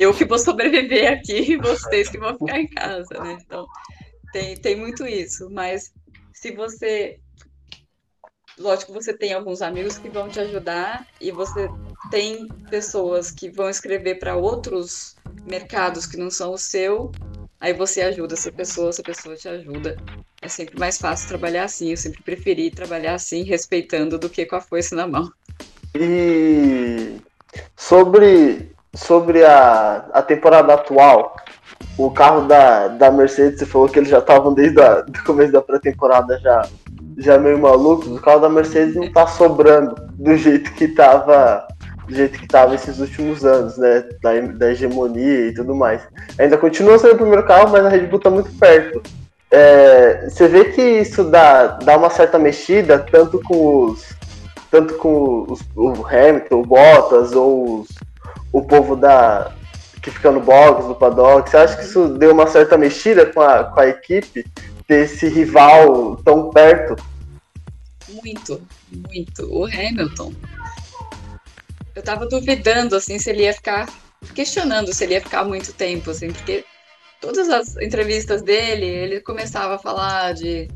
eu 0.00 0.14
que 0.14 0.24
vou 0.24 0.38
sobreviver 0.38 1.12
aqui 1.12 1.52
e 1.52 1.56
vocês 1.56 2.08
que 2.08 2.18
vão 2.18 2.36
ficar 2.38 2.58
em 2.58 2.68
casa, 2.68 3.22
né? 3.22 3.38
Então 3.40 3.66
tem, 4.32 4.56
tem 4.56 4.76
muito 4.76 5.06
isso, 5.06 5.50
mas 5.50 5.92
se 6.32 6.52
você 6.52 7.20
lógico, 8.58 8.92
você 8.92 9.12
tem 9.12 9.32
alguns 9.32 9.62
amigos 9.62 9.98
que 9.98 10.08
vão 10.08 10.28
te 10.28 10.38
ajudar 10.40 11.06
e 11.20 11.30
você 11.30 11.68
tem 12.10 12.48
pessoas 12.70 13.30
que 13.30 13.50
vão 13.50 13.68
escrever 13.68 14.18
para 14.18 14.36
outros 14.36 15.16
mercados 15.46 16.06
que 16.06 16.16
não 16.16 16.30
são 16.30 16.52
o 16.52 16.58
seu, 16.58 17.10
aí 17.58 17.72
você 17.72 18.02
ajuda 18.02 18.34
essa 18.34 18.52
pessoa, 18.52 18.90
essa 18.90 19.02
pessoa 19.02 19.34
te 19.36 19.48
ajuda. 19.48 19.96
É 20.42 20.48
sempre 20.48 20.78
mais 20.78 20.96
fácil 20.96 21.28
trabalhar 21.28 21.64
assim, 21.64 21.90
eu 21.90 21.96
sempre 21.98 22.22
preferi 22.22 22.70
trabalhar 22.70 23.14
assim, 23.14 23.42
respeitando, 23.42 24.18
do 24.18 24.30
que 24.30 24.46
com 24.46 24.56
a 24.56 24.60
foice 24.60 24.94
na 24.94 25.06
mão. 25.06 25.30
E 25.94 27.16
sobre, 27.76 28.72
sobre 28.94 29.44
a, 29.44 30.08
a 30.14 30.22
temporada 30.22 30.72
atual, 30.72 31.36
o 31.98 32.10
carro 32.10 32.48
da, 32.48 32.88
da 32.88 33.10
Mercedes, 33.10 33.58
você 33.58 33.66
falou 33.66 33.86
que 33.86 33.98
eles 33.98 34.08
já 34.08 34.18
estavam 34.18 34.54
desde 34.54 34.80
o 34.80 35.24
começo 35.26 35.52
da 35.52 35.60
pré-temporada 35.60 36.38
já 36.40 36.66
já 37.18 37.36
meio 37.36 37.58
maluco, 37.58 38.08
o 38.08 38.20
carro 38.20 38.40
da 38.40 38.48
Mercedes 38.48 38.94
não 38.94 39.12
tá 39.12 39.26
sobrando 39.26 39.94
do 40.14 40.34
jeito 40.38 40.72
que 40.72 40.88
tava 40.88 41.68
do 42.08 42.14
jeito 42.14 42.38
que 42.38 42.48
tava 42.48 42.74
esses 42.74 42.98
últimos 42.98 43.44
anos, 43.44 43.76
né? 43.76 44.08
Da, 44.22 44.40
da 44.40 44.72
hegemonia 44.72 45.48
e 45.48 45.54
tudo 45.54 45.74
mais. 45.74 46.00
Ainda 46.38 46.56
continua 46.56 46.98
sendo 46.98 47.12
o 47.14 47.18
primeiro 47.18 47.46
carro, 47.46 47.70
mas 47.70 47.84
a 47.84 47.90
Red 47.90 48.06
Bull 48.06 48.20
tá 48.20 48.30
muito 48.30 48.50
perto. 48.52 49.02
É, 49.50 50.28
você 50.28 50.46
vê 50.46 50.66
que 50.66 50.80
isso 50.80 51.24
dá, 51.24 51.66
dá 51.78 51.96
uma 51.96 52.10
certa 52.10 52.38
mexida, 52.38 52.98
tanto 52.98 53.40
com 53.42 53.86
os. 53.86 54.04
Tanto 54.70 54.94
com 54.94 55.46
os, 55.48 55.60
o 55.74 56.06
Hamilton, 56.06 56.60
o 56.60 56.66
Bottas, 56.66 57.32
ou 57.32 57.80
os, 57.80 57.88
o 58.52 58.62
povo 58.62 58.94
da. 58.94 59.52
que 60.00 60.10
fica 60.10 60.30
no 60.30 60.40
box, 60.40 60.86
no 60.86 60.94
paddock. 60.94 61.50
Você 61.50 61.56
acha 61.56 61.76
que 61.76 61.84
isso 61.84 62.08
deu 62.08 62.32
uma 62.32 62.46
certa 62.46 62.78
mexida 62.78 63.26
com 63.26 63.40
a, 63.40 63.64
com 63.64 63.80
a 63.80 63.88
equipe? 63.88 64.46
Ter 64.86 65.04
esse 65.04 65.28
rival 65.28 66.16
tão 66.24 66.50
perto? 66.50 66.96
muito, 68.22 68.62
muito. 68.90 69.44
O 69.46 69.64
Hamilton. 69.64 70.32
Eu 71.94 72.02
tava 72.02 72.26
duvidando, 72.26 72.96
assim, 72.96 73.18
se 73.18 73.30
ele 73.30 73.42
ia 73.42 73.52
ficar. 73.52 73.88
questionando 74.34 74.92
se 74.92 75.04
ele 75.04 75.14
ia 75.14 75.20
ficar 75.20 75.44
muito 75.44 75.72
tempo, 75.72 76.10
assim, 76.10 76.32
porque 76.32 76.64
todas 77.20 77.48
as 77.48 77.76
entrevistas 77.76 78.42
dele, 78.42 78.86
ele 78.86 79.20
começava 79.20 79.74
a 79.74 79.78
falar 79.78 80.34
de. 80.34 80.68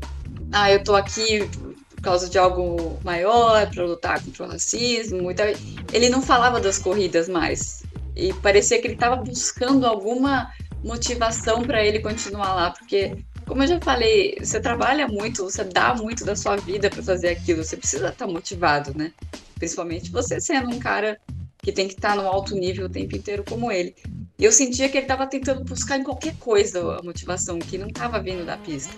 Ah, 0.51 0.71
eu 0.71 0.83
tô 0.83 0.95
aqui 0.95 1.49
por 1.95 2.01
causa 2.01 2.29
de 2.29 2.37
algo 2.37 2.99
maior, 3.03 3.69
para 3.69 3.83
lutar 3.83 4.23
contra 4.23 4.45
o 4.45 4.49
racismo 4.49 5.31
e 5.31 5.35
tal. 5.35 5.47
Ele 5.91 6.09
não 6.09 6.21
falava 6.21 6.59
das 6.59 6.77
corridas 6.77 7.27
mais. 7.27 7.83
E 8.15 8.31
parecia 8.33 8.79
que 8.79 8.87
ele 8.87 8.93
estava 8.93 9.17
buscando 9.17 9.85
alguma 9.85 10.51
motivação 10.83 11.63
para 11.63 11.83
ele 11.83 11.99
continuar 11.99 12.53
lá, 12.53 12.71
porque 12.71 13.17
como 13.45 13.63
eu 13.63 13.67
já 13.67 13.79
falei, 13.79 14.37
você 14.39 14.59
trabalha 14.59 15.07
muito, 15.07 15.43
você 15.43 15.63
dá 15.63 15.93
muito 15.93 16.23
da 16.23 16.35
sua 16.35 16.55
vida 16.55 16.89
para 16.89 17.03
fazer 17.03 17.29
aquilo, 17.29 17.63
você 17.63 17.75
precisa 17.75 18.09
estar 18.09 18.25
tá 18.25 18.31
motivado, 18.31 18.95
né? 18.95 19.11
Principalmente 19.55 20.11
você 20.11 20.39
sendo 20.39 20.69
um 20.69 20.79
cara 20.79 21.19
que 21.59 21.71
tem 21.71 21.87
que 21.87 21.95
estar 21.95 22.15
tá 22.15 22.15
no 22.15 22.27
alto 22.27 22.55
nível 22.55 22.85
o 22.85 22.89
tempo 22.89 23.15
inteiro 23.15 23.43
como 23.43 23.71
ele. 23.71 23.95
E 24.37 24.43
eu 24.43 24.51
sentia 24.51 24.89
que 24.89 24.97
ele 24.97 25.05
estava 25.05 25.25
tentando 25.27 25.63
buscar 25.63 25.97
em 25.97 26.03
qualquer 26.03 26.35
coisa 26.37 26.97
a 26.97 27.03
motivação, 27.03 27.57
que 27.57 27.77
não 27.77 27.87
estava 27.87 28.21
vindo 28.21 28.45
da 28.45 28.57
pista. 28.57 28.93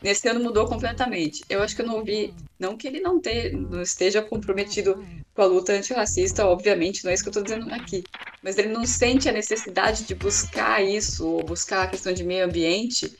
Nesse 0.00 0.28
ano 0.28 0.40
mudou 0.40 0.66
completamente. 0.66 1.44
Eu 1.48 1.62
acho 1.62 1.74
que 1.74 1.82
eu 1.82 1.86
não 1.86 2.02
vi, 2.02 2.32
não 2.58 2.76
que 2.76 2.86
ele 2.86 3.00
não, 3.00 3.20
te, 3.20 3.50
não 3.50 3.82
esteja 3.82 4.22
comprometido 4.22 5.04
com 5.34 5.42
a 5.42 5.46
luta 5.46 5.72
antirracista, 5.72 6.46
obviamente, 6.46 7.04
não 7.04 7.10
é 7.10 7.14
isso 7.14 7.22
que 7.22 7.28
eu 7.28 7.30
estou 7.30 7.42
dizendo 7.42 7.72
aqui. 7.74 8.02
Mas 8.42 8.56
ele 8.56 8.68
não 8.68 8.86
sente 8.86 9.28
a 9.28 9.32
necessidade 9.32 10.04
de 10.04 10.14
buscar 10.14 10.82
isso, 10.82 11.26
ou 11.26 11.42
buscar 11.44 11.82
a 11.82 11.86
questão 11.88 12.12
de 12.12 12.24
meio 12.24 12.44
ambiente, 12.44 13.16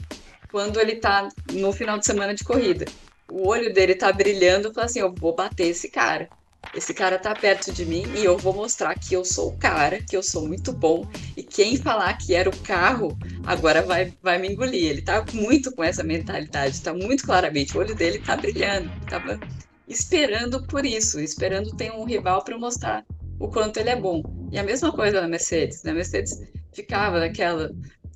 quando 0.51 0.81
ele 0.81 0.97
tá 0.97 1.29
no 1.53 1.73
final 1.73 1.99
de 1.99 2.07
semana 2.07 2.35
de 2.35 2.45
corrida. 2.45 2.87
O 3.31 3.47
olho 3.47 3.73
dele 3.73 3.95
tá 3.95 4.13
brilhando, 4.13 4.73
fala 4.73 4.87
assim: 4.87 5.01
eu 5.01 5.13
vou 5.13 5.35
bater 5.35 5.67
esse 5.67 5.91
cara. 5.91 6.29
Esse 6.75 6.93
cara 6.93 7.19
tá 7.19 7.35
perto 7.35 7.73
de 7.73 7.85
mim 7.85 8.05
e 8.17 8.25
eu 8.25 8.37
vou 8.37 8.53
mostrar 8.53 8.95
que 8.95 9.15
eu 9.15 9.25
sou 9.25 9.51
o 9.51 9.57
cara, 9.57 10.03
que 10.03 10.17
eu 10.17 10.23
sou 10.23 10.47
muito 10.47 10.73
bom. 10.73 11.09
E 11.37 11.43
quem 11.43 11.77
falar 11.77 12.13
que 12.19 12.35
era 12.35 12.49
o 12.49 12.57
carro, 12.59 13.17
agora 13.45 13.83
vai, 13.83 14.13
vai 14.23 14.39
me 14.39 14.49
engolir. 14.49 14.91
Ele 14.91 15.03
tá 15.03 15.25
muito 15.33 15.73
com 15.73 15.83
essa 15.83 16.05
mentalidade, 16.05 16.81
tá 16.83 16.93
muito 16.93 17.25
claramente. 17.25 17.77
O 17.77 17.81
olho 17.81 17.95
dele 17.95 18.19
tá 18.19 18.37
brilhando. 18.37 18.91
Tava 19.07 19.41
esperando 19.89 20.63
por 20.67 20.85
isso, 20.85 21.19
esperando 21.19 21.75
ter 21.75 21.91
um 21.93 22.05
rival 22.05 22.45
para 22.45 22.59
mostrar 22.59 23.05
o 23.41 23.49
quanto 23.49 23.79
ele 23.79 23.91
é 23.91 23.97
bom. 23.97 24.23
E 24.53 24.59
a 24.59 24.63
mesma 24.63 24.93
coisa 24.93 25.21
na 25.21 25.29
Mercedes. 25.29 25.83
Na 25.83 25.93
né? 25.93 25.97
Mercedes 25.97 26.39
ficava 26.73 27.19
naquela 27.21 27.71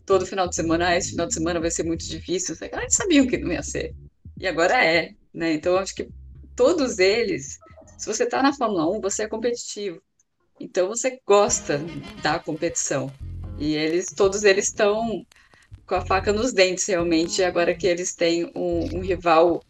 todo 0.05 0.27
final 0.27 0.49
de 0.49 0.55
semana, 0.55 0.89
ah, 0.89 0.97
esse 0.97 1.11
final 1.11 1.27
de 1.27 1.35
semana 1.35 1.61
vai 1.61 1.71
ser 1.71 1.85
muito 1.85 2.07
difícil. 2.07 2.57
A 2.73 2.81
gente 2.81 2.95
sabia 2.95 3.27
que 3.27 3.39
não 3.39 3.53
ia 3.53 3.63
ser. 3.63 3.95
E 4.39 4.47
agora 4.47 4.85
é, 4.85 5.13
né? 5.33 5.53
Então, 5.53 5.77
acho 5.77 5.95
que 5.95 6.09
todos 6.57 6.99
eles, 6.99 7.59
se 8.03 8.09
você 8.09 8.25
está 8.25 8.43
na 8.43 8.53
Fórmula 8.53 8.85
1, 8.97 9.01
você 9.01 9.23
é 9.23 9.29
competitivo. 9.29 10.03
Então, 10.59 10.89
você 10.89 11.21
gosta 11.25 11.81
da 12.21 12.37
competição. 12.37 13.13
E 13.61 13.77
eles, 13.77 14.07
todos 14.07 14.43
eles 14.43 14.65
estão 14.65 15.25
com 15.87 15.95
a 15.95 16.01
faca 16.01 16.33
nos 16.33 16.53
dentes, 16.53 16.85
realmente, 16.85 17.45
agora 17.45 17.73
que 17.77 17.87
eles 17.87 18.13
têm 18.13 18.51
um, 18.57 18.97
um 18.97 19.01
rival. 19.03 19.63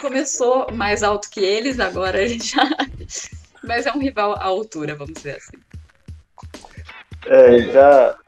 Começou 0.00 0.66
mais 0.72 1.04
alto 1.04 1.30
que 1.30 1.38
eles, 1.38 1.78
agora 1.78 2.20
ele 2.20 2.40
já. 2.42 2.68
Mas 3.62 3.86
é 3.86 3.92
um 3.92 4.00
rival 4.00 4.32
à 4.32 4.42
altura, 4.42 4.96
vamos 4.96 5.14
dizer 5.14 5.36
assim. 5.36 5.58
É, 7.26 7.72
já 7.72 8.18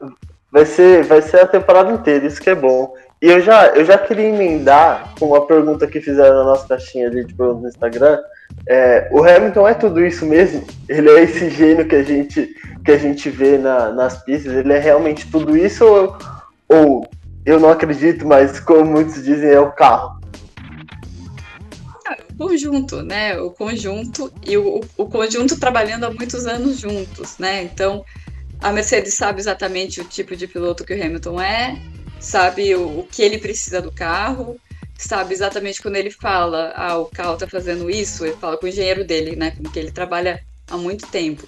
Vai 0.55 0.65
ser, 0.65 1.03
vai 1.03 1.21
ser 1.21 1.41
a 1.41 1.47
temporada 1.47 1.91
inteira, 1.91 2.25
isso 2.25 2.41
que 2.41 2.49
é 2.49 2.55
bom. 2.55 2.95
E 3.21 3.27
eu 3.27 3.41
já, 3.41 3.67
eu 3.67 3.85
já 3.85 3.97
queria 3.97 4.27
emendar 4.27 5.13
com 5.17 5.27
uma 5.27 5.45
pergunta 5.45 5.87
que 5.87 6.01
fizeram 6.01 6.35
na 6.35 6.43
nossa 6.43 6.67
caixinha 6.67 7.09
de 7.09 7.33
perguntas 7.33 7.61
no 7.61 7.69
Instagram. 7.69 8.19
É, 8.67 9.07
o 9.11 9.23
Hamilton 9.23 9.67
é 9.67 9.73
tudo 9.73 10.05
isso 10.05 10.25
mesmo? 10.25 10.65
Ele 10.87 11.09
é 11.09 11.23
esse 11.23 11.49
gênio 11.49 11.87
que 11.87 11.95
a 11.95 12.03
gente, 12.03 12.55
que 12.83 12.91
a 12.91 12.97
gente 12.97 13.29
vê 13.29 13.57
na, 13.57 13.91
nas 13.91 14.21
pistas? 14.23 14.53
Ele 14.53 14.73
é 14.73 14.79
realmente 14.79 15.29
tudo 15.31 15.55
isso 15.55 15.85
ou, 15.85 16.17
ou 16.67 17.07
eu 17.45 17.59
não 17.59 17.69
acredito, 17.69 18.27
mas 18.27 18.59
como 18.59 18.83
muitos 18.85 19.23
dizem, 19.23 19.49
é 19.49 19.59
o 19.59 19.71
carro? 19.71 20.19
Ah, 22.07 22.17
o 22.33 22.37
conjunto, 22.37 23.01
né? 23.01 23.39
O 23.39 23.51
conjunto 23.51 24.31
e 24.45 24.57
o, 24.57 24.81
o 24.97 25.05
conjunto 25.05 25.59
trabalhando 25.59 26.05
há 26.05 26.11
muitos 26.11 26.45
anos 26.45 26.79
juntos, 26.79 27.37
né? 27.37 27.63
Então, 27.63 28.03
a 28.61 28.71
Mercedes 28.71 29.13
sabe 29.13 29.39
exatamente 29.39 30.01
o 30.01 30.05
tipo 30.05 30.35
de 30.35 30.47
piloto 30.47 30.83
que 30.83 30.93
o 30.93 31.03
Hamilton 31.03 31.39
é, 31.39 31.77
sabe 32.25 32.75
o, 32.75 32.99
o 32.99 33.07
que 33.09 33.21
ele 33.21 33.37
precisa 33.37 33.81
do 33.81 33.91
carro, 33.91 34.59
sabe 34.97 35.33
exatamente 35.33 35.81
quando 35.81 35.95
ele 35.95 36.09
fala, 36.09 36.73
ah, 36.75 36.97
o 36.97 37.05
carro 37.05 37.37
tá 37.37 37.47
fazendo 37.47 37.89
isso, 37.89 38.25
ele 38.25 38.35
fala 38.37 38.57
com 38.57 38.65
o 38.65 38.69
engenheiro 38.69 39.05
dele, 39.05 39.35
né, 39.35 39.51
com 39.51 39.63
que 39.63 39.77
ele 39.77 39.91
trabalha 39.91 40.41
há 40.67 40.75
muito 40.75 41.07
tempo. 41.07 41.47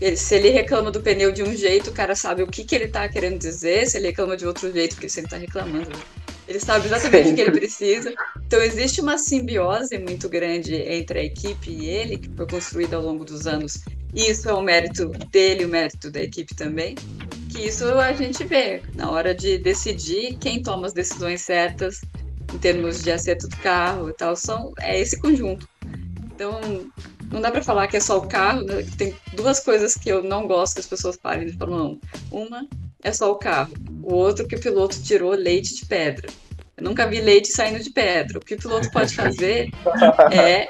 Ele, 0.00 0.16
se 0.16 0.34
ele 0.34 0.50
reclama 0.50 0.90
do 0.90 1.00
pneu 1.00 1.30
de 1.30 1.42
um 1.42 1.54
jeito, 1.56 1.90
o 1.90 1.92
cara 1.92 2.14
sabe 2.14 2.42
o 2.42 2.46
que, 2.46 2.64
que 2.64 2.74
ele 2.74 2.88
tá 2.88 3.08
querendo 3.08 3.38
dizer, 3.38 3.86
se 3.86 3.96
ele 3.96 4.08
reclama 4.08 4.36
de 4.36 4.46
outro 4.46 4.70
jeito, 4.70 4.94
porque 4.94 5.06
ele 5.06 5.12
sempre 5.12 5.30
tá 5.30 5.36
reclamando. 5.36 5.90
Né? 5.90 6.02
Ele 6.48 6.60
sabe 6.60 6.86
exatamente 6.86 7.30
o 7.30 7.34
que 7.34 7.40
ele 7.40 7.50
precisa. 7.52 8.12
Então 8.46 8.60
existe 8.60 9.00
uma 9.00 9.18
simbiose 9.18 9.98
muito 9.98 10.28
grande 10.28 10.74
entre 10.74 11.20
a 11.20 11.24
equipe 11.24 11.70
e 11.70 11.86
ele, 11.86 12.18
que 12.18 12.28
foi 12.30 12.46
construída 12.46 12.96
ao 12.96 13.02
longo 13.02 13.24
dos 13.24 13.46
anos 13.46 13.78
e 14.14 14.30
isso 14.30 14.48
é 14.48 14.54
o 14.54 14.62
mérito 14.62 15.08
dele, 15.30 15.64
o 15.64 15.68
mérito 15.68 16.10
da 16.10 16.22
equipe 16.22 16.54
também, 16.54 16.94
que 17.50 17.66
isso 17.66 17.84
a 17.98 18.12
gente 18.12 18.44
vê 18.44 18.82
na 18.94 19.10
hora 19.10 19.34
de 19.34 19.58
decidir 19.58 20.36
quem 20.38 20.62
toma 20.62 20.86
as 20.86 20.92
decisões 20.92 21.42
certas 21.42 22.00
em 22.54 22.58
termos 22.58 23.02
de 23.02 23.10
acerto 23.10 23.48
do 23.48 23.56
carro 23.56 24.08
e 24.08 24.12
tal, 24.12 24.36
são, 24.36 24.72
é 24.78 24.98
esse 25.00 25.20
conjunto. 25.20 25.68
Então, 26.34 26.60
não 27.30 27.40
dá 27.40 27.50
para 27.50 27.62
falar 27.62 27.88
que 27.88 27.96
é 27.96 28.00
só 28.00 28.18
o 28.18 28.28
carro, 28.28 28.62
né? 28.62 28.86
tem 28.96 29.14
duas 29.32 29.60
coisas 29.60 29.94
que 29.94 30.08
eu 30.08 30.22
não 30.22 30.46
gosto 30.46 30.74
que 30.74 30.80
as 30.80 30.86
pessoas 30.86 31.18
falem 31.20 31.46
de 31.46 31.56
Fórmula 31.56 31.84
1. 31.84 32.00
Uma 32.30 32.68
é 33.02 33.12
só 33.12 33.30
o 33.30 33.36
carro, 33.36 33.72
o 34.02 34.14
outro 34.14 34.46
que 34.46 34.56
o 34.56 34.60
piloto 34.60 35.02
tirou 35.02 35.32
leite 35.32 35.74
de 35.74 35.86
pedra. 35.86 36.28
Eu 36.76 36.84
nunca 36.84 37.06
vi 37.06 37.20
leite 37.20 37.48
saindo 37.48 37.82
de 37.82 37.90
pedra. 37.90 38.38
O 38.38 38.44
que 38.44 38.54
o 38.54 38.58
piloto 38.58 38.90
pode 38.90 39.14
fazer 39.14 39.70
é 40.30 40.68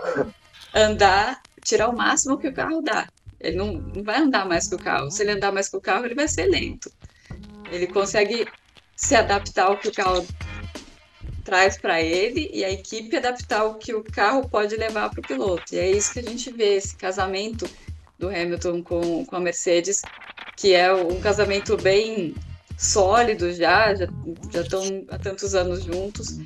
andar, 0.72 1.43
tirar 1.64 1.89
o 1.89 1.97
máximo 1.97 2.39
que 2.39 2.47
o 2.47 2.53
carro 2.53 2.80
dá. 2.80 3.09
Ele 3.47 3.57
não, 3.57 3.74
não 3.74 4.03
vai 4.03 4.18
andar 4.18 4.47
mais 4.47 4.68
que 4.68 4.74
o 4.74 4.78
carro. 4.78 5.11
Se 5.11 5.22
ele 5.22 5.32
andar 5.32 5.53
mais 5.53 5.68
que 5.68 5.76
o 5.76 5.80
carro, 5.80 6.05
ele 6.05 6.14
vai 6.14 6.28
ser 6.28 6.47
lento. 6.47 6.90
Ele 7.70 7.86
consegue 7.86 8.47
se 8.94 9.14
adaptar 9.14 9.66
ao 9.66 9.76
que 9.76 9.88
o 9.88 9.92
carro 9.92 10.26
traz 11.44 11.78
para 11.78 12.03
ele 12.03 12.51
e 12.53 12.64
a 12.64 12.70
equipe 12.70 13.16
adaptar 13.16 13.64
o 13.64 13.74
que 13.74 13.94
o 13.94 14.03
carro 14.03 14.49
pode 14.49 14.76
levar 14.76 15.11
para 15.11 15.20
o 15.20 15.26
piloto. 15.26 15.74
E 15.74 15.78
é 15.78 15.90
isso 15.90 16.12
que 16.12 16.18
a 16.18 16.22
gente 16.22 16.51
vê, 16.53 16.74
esse 16.74 16.97
casamento 16.97 17.68
do 18.18 18.28
Hamilton 18.28 18.82
com, 18.82 19.24
com 19.24 19.36
a 19.36 19.40
Mercedes, 19.40 20.03
que 20.57 20.74
é 20.74 20.92
um 20.92 21.20
casamento 21.20 21.76
bem 21.76 22.34
sólido 22.76 23.53
já, 23.53 23.94
já 23.94 24.09
estão 24.61 25.05
há 25.11 25.18
tantos 25.18 25.55
anos 25.55 25.84
juntos. 25.84 26.38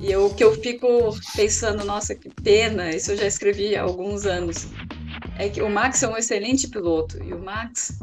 E 0.00 0.14
o 0.14 0.30
que 0.30 0.44
eu 0.44 0.54
fico 0.60 0.88
pensando, 1.34 1.84
nossa, 1.84 2.14
que 2.14 2.28
pena, 2.42 2.90
isso 2.90 3.12
eu 3.12 3.16
já 3.16 3.26
escrevi 3.26 3.76
há 3.76 3.82
alguns 3.82 4.26
anos, 4.26 4.68
é 5.38 5.48
que 5.48 5.62
o 5.62 5.70
Max 5.70 6.02
é 6.02 6.08
um 6.08 6.16
excelente 6.16 6.68
piloto, 6.68 7.22
e 7.22 7.32
o 7.32 7.38
Max, 7.38 7.96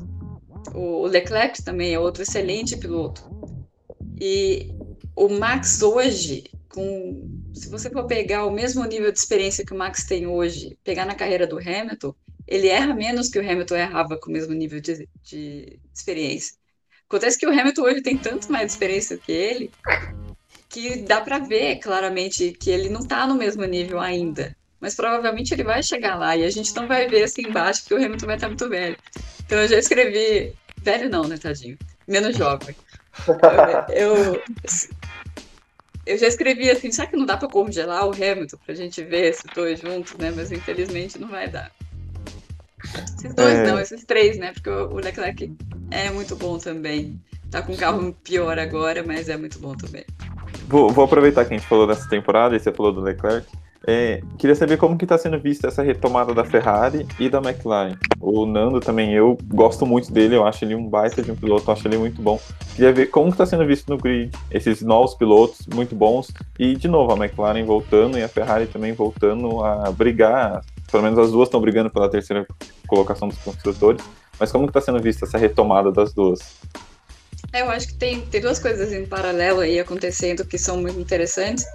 o 0.73 1.05
Leclerc 1.05 1.61
também 1.63 1.93
é 1.93 1.99
outro 1.99 2.23
excelente 2.23 2.77
piloto. 2.77 3.29
E 4.19 4.73
o 5.15 5.27
Max 5.27 5.81
hoje, 5.81 6.45
com, 6.69 7.29
se 7.53 7.69
você 7.69 7.89
for 7.89 8.07
pegar 8.07 8.45
o 8.45 8.51
mesmo 8.51 8.83
nível 8.85 9.11
de 9.11 9.19
experiência 9.19 9.65
que 9.65 9.73
o 9.73 9.77
Max 9.77 10.05
tem 10.05 10.25
hoje, 10.25 10.77
pegar 10.83 11.05
na 11.05 11.13
carreira 11.13 11.45
do 11.45 11.59
Hamilton, 11.59 12.15
ele 12.47 12.67
erra 12.67 12.93
menos 12.93 13.27
que 13.27 13.37
o 13.37 13.41
Hamilton 13.41 13.75
errava 13.75 14.17
com 14.17 14.29
o 14.29 14.33
mesmo 14.33 14.53
nível 14.53 14.79
de, 14.79 15.07
de 15.23 15.79
experiência. 15.93 16.55
Acontece 17.07 17.37
que 17.37 17.45
o 17.45 17.51
Hamilton 17.51 17.81
hoje 17.81 18.01
tem 18.01 18.17
tanto 18.17 18.51
mais 18.51 18.71
experiência 18.71 19.17
que 19.17 19.31
ele, 19.31 19.71
que 20.69 20.97
dá 20.97 21.19
para 21.19 21.39
ver 21.39 21.77
claramente 21.79 22.51
que 22.53 22.69
ele 22.69 22.89
não 22.89 23.01
está 23.01 23.27
no 23.27 23.35
mesmo 23.35 23.63
nível 23.65 23.99
ainda. 23.99 24.55
Mas 24.79 24.95
provavelmente 24.95 25.53
ele 25.53 25.63
vai 25.63 25.81
chegar 25.81 26.15
lá 26.15 26.35
e 26.35 26.43
a 26.43 26.49
gente 26.49 26.75
não 26.75 26.87
vai 26.87 27.07
ver 27.07 27.23
assim 27.23 27.47
embaixo, 27.47 27.81
porque 27.81 27.93
o 27.95 28.05
Hamilton 28.05 28.25
vai 28.25 28.35
estar 28.35 28.47
muito 28.47 28.69
velho. 28.69 28.97
Então 29.45 29.59
eu 29.59 29.67
já 29.67 29.77
escrevi. 29.77 30.53
Velho 30.81 31.09
não, 31.09 31.23
né, 31.23 31.37
tadinho? 31.37 31.77
Menos 32.07 32.37
jovem. 32.37 32.75
Eu, 33.89 34.43
eu 36.05 36.17
já 36.17 36.27
escrevi 36.27 36.69
assim, 36.69 36.91
será 36.91 37.07
que 37.07 37.17
não 37.17 37.25
dá 37.25 37.37
para 37.37 37.47
congelar 37.47 38.05
o 38.05 38.11
Hamilton 38.11 38.57
pra 38.65 38.75
gente 38.75 39.03
ver 39.03 39.29
esses 39.29 39.45
dois 39.55 39.79
juntos, 39.79 40.15
né? 40.17 40.31
Mas 40.35 40.51
infelizmente 40.51 41.17
não 41.17 41.27
vai 41.27 41.47
dar. 41.47 41.71
Esses 43.17 43.33
dois 43.33 43.55
é... 43.55 43.67
não, 43.67 43.79
esses 43.79 44.03
três, 44.03 44.37
né? 44.37 44.53
Porque 44.53 44.69
o 44.69 44.95
Leclerc 44.95 45.51
é 45.91 46.11
muito 46.11 46.35
bom 46.35 46.57
também. 46.57 47.19
Tá 47.49 47.61
com 47.61 47.73
um 47.73 47.77
carro 47.77 48.13
pior 48.23 48.59
agora, 48.59 49.03
mas 49.03 49.29
é 49.29 49.37
muito 49.37 49.57
bom 49.59 49.75
também. 49.75 50.05
Vou, 50.67 50.89
vou 50.91 51.05
aproveitar 51.05 51.45
que 51.45 51.53
a 51.53 51.57
gente 51.57 51.67
falou 51.67 51.87
dessa 51.87 52.07
temporada 52.09 52.55
e 52.55 52.59
você 52.59 52.71
falou 52.71 52.91
do 52.91 53.01
Leclerc. 53.01 53.47
É, 53.87 54.21
queria 54.37 54.55
saber 54.55 54.77
como 54.77 54.97
que 54.97 55.05
está 55.05 55.17
sendo 55.17 55.39
vista 55.39 55.67
essa 55.67 55.83
retomada 55.83 56.33
da 56.33 56.43
Ferrari 56.43 57.05
e 57.19 57.29
da 57.29 57.37
McLaren. 57.37 57.95
O 58.19 58.45
Nando 58.45 58.79
também, 58.79 59.13
eu 59.13 59.37
gosto 59.45 59.85
muito 59.85 60.11
dele, 60.11 60.35
eu 60.35 60.45
acho 60.45 60.65
ele 60.65 60.73
um 60.73 60.89
baita 60.89 61.21
de 61.21 61.31
um 61.31 61.35
piloto, 61.35 61.69
eu 61.69 61.73
acho 61.73 61.87
ele 61.87 61.97
muito 61.97 62.19
bom. 62.21 62.39
Queria 62.75 62.91
ver 62.91 63.07
como 63.07 63.29
está 63.29 63.45
sendo 63.45 63.65
visto 63.65 63.87
no 63.89 63.97
grid, 63.97 64.31
esses 64.49 64.81
novos 64.81 65.13
pilotos 65.13 65.67
muito 65.73 65.93
bons. 65.95 66.31
E, 66.57 66.75
de 66.75 66.87
novo, 66.87 67.13
a 67.13 67.25
McLaren 67.25 67.63
voltando 67.63 68.17
e 68.17 68.23
a 68.23 68.27
Ferrari 68.27 68.65
também 68.65 68.93
voltando 68.93 69.63
a 69.63 69.91
brigar. 69.91 70.61
Pelo 70.91 71.03
menos 71.03 71.19
as 71.19 71.31
duas 71.31 71.47
estão 71.47 71.61
brigando 71.61 71.89
pela 71.89 72.09
terceira 72.09 72.47
colocação 72.87 73.27
dos 73.27 73.37
construtores. 73.37 74.03
Mas 74.39 74.51
como 74.51 74.65
está 74.65 74.81
sendo 74.81 74.99
vista 74.99 75.25
essa 75.25 75.37
retomada 75.37 75.91
das 75.91 76.13
duas? 76.13 76.39
É, 77.55 77.61
eu 77.61 77.69
acho 77.69 77.87
que 77.87 77.93
tem, 77.93 78.19
tem 78.19 78.41
duas 78.41 78.59
coisas 78.59 78.91
em 78.91 79.05
paralelo 79.05 79.61
aí 79.61 79.79
acontecendo 79.79 80.43
que 80.43 80.57
são 80.57 80.81
muito 80.81 80.99
interessantes. 80.99 81.65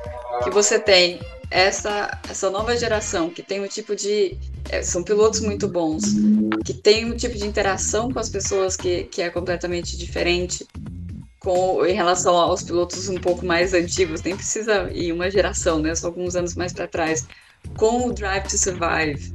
Que 0.44 0.50
você 0.50 0.78
tem 0.78 1.18
essa, 1.50 2.20
essa 2.28 2.50
nova 2.50 2.76
geração 2.76 3.30
que 3.30 3.42
tem 3.42 3.62
um 3.62 3.66
tipo 3.66 3.96
de. 3.96 4.36
É, 4.68 4.82
são 4.82 5.02
pilotos 5.02 5.40
muito 5.40 5.66
bons, 5.66 6.04
que 6.66 6.74
tem 6.74 7.06
um 7.06 7.16
tipo 7.16 7.34
de 7.34 7.46
interação 7.46 8.12
com 8.12 8.18
as 8.18 8.28
pessoas 8.28 8.76
que, 8.76 9.04
que 9.04 9.22
é 9.22 9.30
completamente 9.30 9.96
diferente 9.96 10.66
com, 11.38 11.86
em 11.86 11.94
relação 11.94 12.34
aos 12.36 12.62
pilotos 12.62 13.08
um 13.08 13.16
pouco 13.16 13.46
mais 13.46 13.72
antigos, 13.72 14.20
nem 14.20 14.36
precisa 14.36 14.90
ir 14.92 15.12
uma 15.12 15.30
geração, 15.30 15.78
né? 15.78 15.94
Só 15.94 16.08
alguns 16.08 16.36
anos 16.36 16.54
mais 16.54 16.74
para 16.74 16.86
trás. 16.86 17.26
Com 17.78 18.08
o 18.08 18.12
Drive 18.12 18.44
to 18.44 18.58
Survive, 18.58 19.34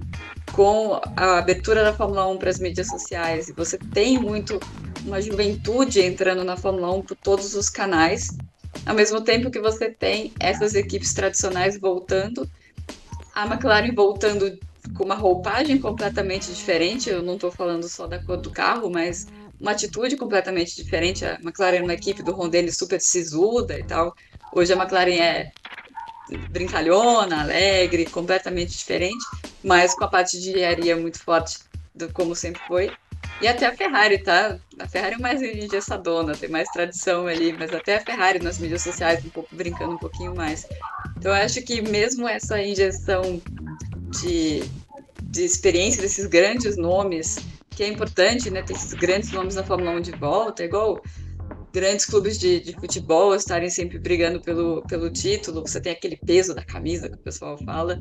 com 0.52 1.00
a 1.16 1.38
abertura 1.40 1.84
da 1.84 1.94
Fórmula 1.94 2.28
1 2.28 2.38
para 2.38 2.50
as 2.50 2.60
mídias 2.60 2.88
sociais, 2.88 3.50
e 3.50 3.54
você 3.54 3.78
tem 3.78 4.18
muito 4.18 4.60
uma 5.06 5.22
juventude 5.22 6.02
entrando 6.02 6.44
na 6.44 6.58
Fórmula 6.58 6.92
1 6.94 7.02
por 7.02 7.16
todos 7.18 7.56
os 7.56 7.70
canais, 7.70 8.30
ao 8.86 8.96
mesmo 8.96 9.22
tempo 9.22 9.52
que 9.52 9.60
você 9.60 9.90
tem 9.90 10.34
essas 10.40 10.76
equipes 10.76 11.14
tradicionais 11.14 11.80
voltando, 11.80 12.50
a 13.34 13.46
McLaren 13.46 13.94
voltando 13.94 14.58
com 14.96 15.04
uma 15.04 15.16
roupagem 15.16 15.78
completamente 15.80 16.52
diferente, 16.54 17.10
eu 17.10 17.22
não 17.22 17.36
estou 17.36 17.52
falando 17.52 17.88
só 17.90 18.08
da 18.08 18.24
cor 18.24 18.38
do 18.38 18.50
carro, 18.50 18.90
mas 18.90 19.28
uma 19.60 19.72
atitude 19.72 20.16
completamente 20.16 20.76
diferente. 20.76 21.26
A 21.26 21.40
McLaren 21.42 21.78
é 21.78 21.82
uma 21.82 21.94
equipe 21.94 22.22
do 22.22 22.32
Rondelli 22.32 22.72
super 22.72 23.00
sisuda 23.02 23.78
e 23.80 23.84
tal. 23.84 24.14
Hoje 24.54 24.74
a 24.74 24.76
McLaren 24.76 25.20
é 25.20 25.52
brincalhona, 26.50 27.42
alegre, 27.42 28.06
completamente 28.06 28.78
diferente, 28.78 29.26
mas 29.64 29.94
com 29.94 30.04
a 30.04 30.08
parte 30.08 30.40
de 30.40 30.50
engenharia 30.50 30.96
muito 30.96 31.20
forte, 31.20 31.60
do, 31.94 32.12
como 32.12 32.36
sempre 32.36 32.62
foi. 32.68 32.92
E 33.42 33.48
até 33.48 33.66
a 33.66 33.76
Ferrari, 33.76 34.20
tá? 34.20 34.58
A 34.80 34.88
Ferrari 34.88 35.16
é 35.16 35.18
mais 35.18 35.42
engessadona, 35.42 36.36
tem 36.36 36.50
mais 36.50 36.70
tradição 36.70 37.28
ali, 37.28 37.54
mas 37.54 37.74
até 37.74 37.98
a 37.98 38.02
Ferrari 38.02 38.40
nas 38.40 38.60
mídias 38.60 38.82
sociais, 38.82 39.24
um 39.26 39.30
pouco 39.30 39.54
brincando 39.54 39.94
um 39.94 39.98
pouquinho 39.98 40.36
mais. 40.36 40.68
Então 41.18 41.36
eu 41.36 41.44
acho 41.44 41.62
que 41.62 41.82
mesmo 41.82 42.28
essa 42.28 42.62
injeção 42.62 43.42
de, 44.22 44.64
de 45.24 45.44
experiência 45.44 46.02
desses 46.02 46.26
grandes 46.28 46.78
nomes, 46.78 47.38
que 47.72 47.84
é 47.84 47.88
importante, 47.88 48.50
né? 48.50 48.62
Ter 48.62 48.74
esses 48.74 48.94
grandes 48.94 49.32
nomes 49.32 49.56
na 49.56 49.64
Fórmula 49.64 49.92
1 49.92 50.02
de 50.02 50.12
volta, 50.12 50.64
igual 50.64 51.02
grandes 51.76 52.06
clubes 52.06 52.40
de, 52.40 52.62
de 52.62 52.72
futebol 52.72 53.36
estarem 53.36 53.70
sempre 53.70 54.00
brigando 54.00 54.40
pelo, 54.40 54.82
pelo 54.84 55.10
título, 55.10 55.60
você 55.60 55.82
tem 55.82 55.92
aquele 55.92 56.16
peso 56.16 56.56
da 56.56 56.64
camisa 56.64 57.10
que 57.10 57.16
o 57.16 57.20
pessoal 57.20 57.58
fala, 57.58 58.00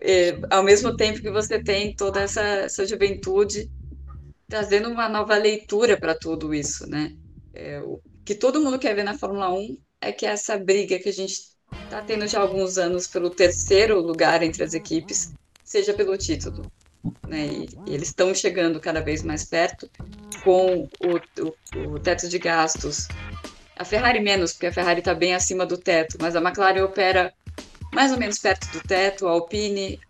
é, 0.00 0.38
ao 0.50 0.62
mesmo 0.62 0.96
tempo 0.96 1.20
que 1.20 1.30
você 1.30 1.62
tem 1.62 1.94
toda 1.94 2.22
essa, 2.22 2.40
essa 2.40 2.86
juventude 2.86 3.70
trazendo 4.48 4.88
uma 4.88 5.10
nova 5.10 5.36
leitura 5.36 6.00
para 6.00 6.14
tudo 6.14 6.54
isso, 6.54 6.88
né? 6.88 7.14
É, 7.52 7.82
o 7.82 8.00
que 8.24 8.34
todo 8.34 8.62
mundo 8.62 8.78
quer 8.78 8.94
ver 8.94 9.04
na 9.04 9.18
Fórmula 9.18 9.52
1 9.52 9.76
é 10.00 10.10
que 10.10 10.24
essa 10.24 10.56
briga 10.56 10.98
que 10.98 11.10
a 11.10 11.12
gente 11.12 11.34
está 11.84 12.00
tendo 12.00 12.26
já 12.26 12.38
há 12.38 12.42
alguns 12.42 12.78
anos 12.78 13.06
pelo 13.06 13.28
terceiro 13.28 14.00
lugar 14.00 14.42
entre 14.42 14.64
as 14.64 14.72
equipes 14.72 15.34
seja 15.62 15.92
pelo 15.92 16.16
título. 16.16 16.64
Né? 17.26 17.46
E, 17.46 17.68
eles 17.86 18.08
estão 18.08 18.34
chegando 18.34 18.80
cada 18.80 19.00
vez 19.00 19.22
mais 19.22 19.44
perto 19.44 19.88
com 20.44 20.88
o, 21.00 21.86
o, 21.86 21.94
o 21.94 21.98
teto 21.98 22.28
de 22.28 22.38
gastos. 22.38 23.08
A 23.76 23.84
Ferrari 23.84 24.20
menos, 24.20 24.52
porque 24.52 24.66
a 24.66 24.72
Ferrari 24.72 25.00
está 25.00 25.14
bem 25.14 25.34
acima 25.34 25.66
do 25.66 25.76
teto, 25.76 26.16
mas 26.20 26.36
a 26.36 26.40
McLaren 26.40 26.84
opera 26.84 27.32
mais 27.92 28.10
ou 28.10 28.18
menos 28.18 28.38
perto 28.38 28.66
do 28.72 28.80
teto, 28.80 29.26
a 29.26 29.32
Alpine 29.32 30.00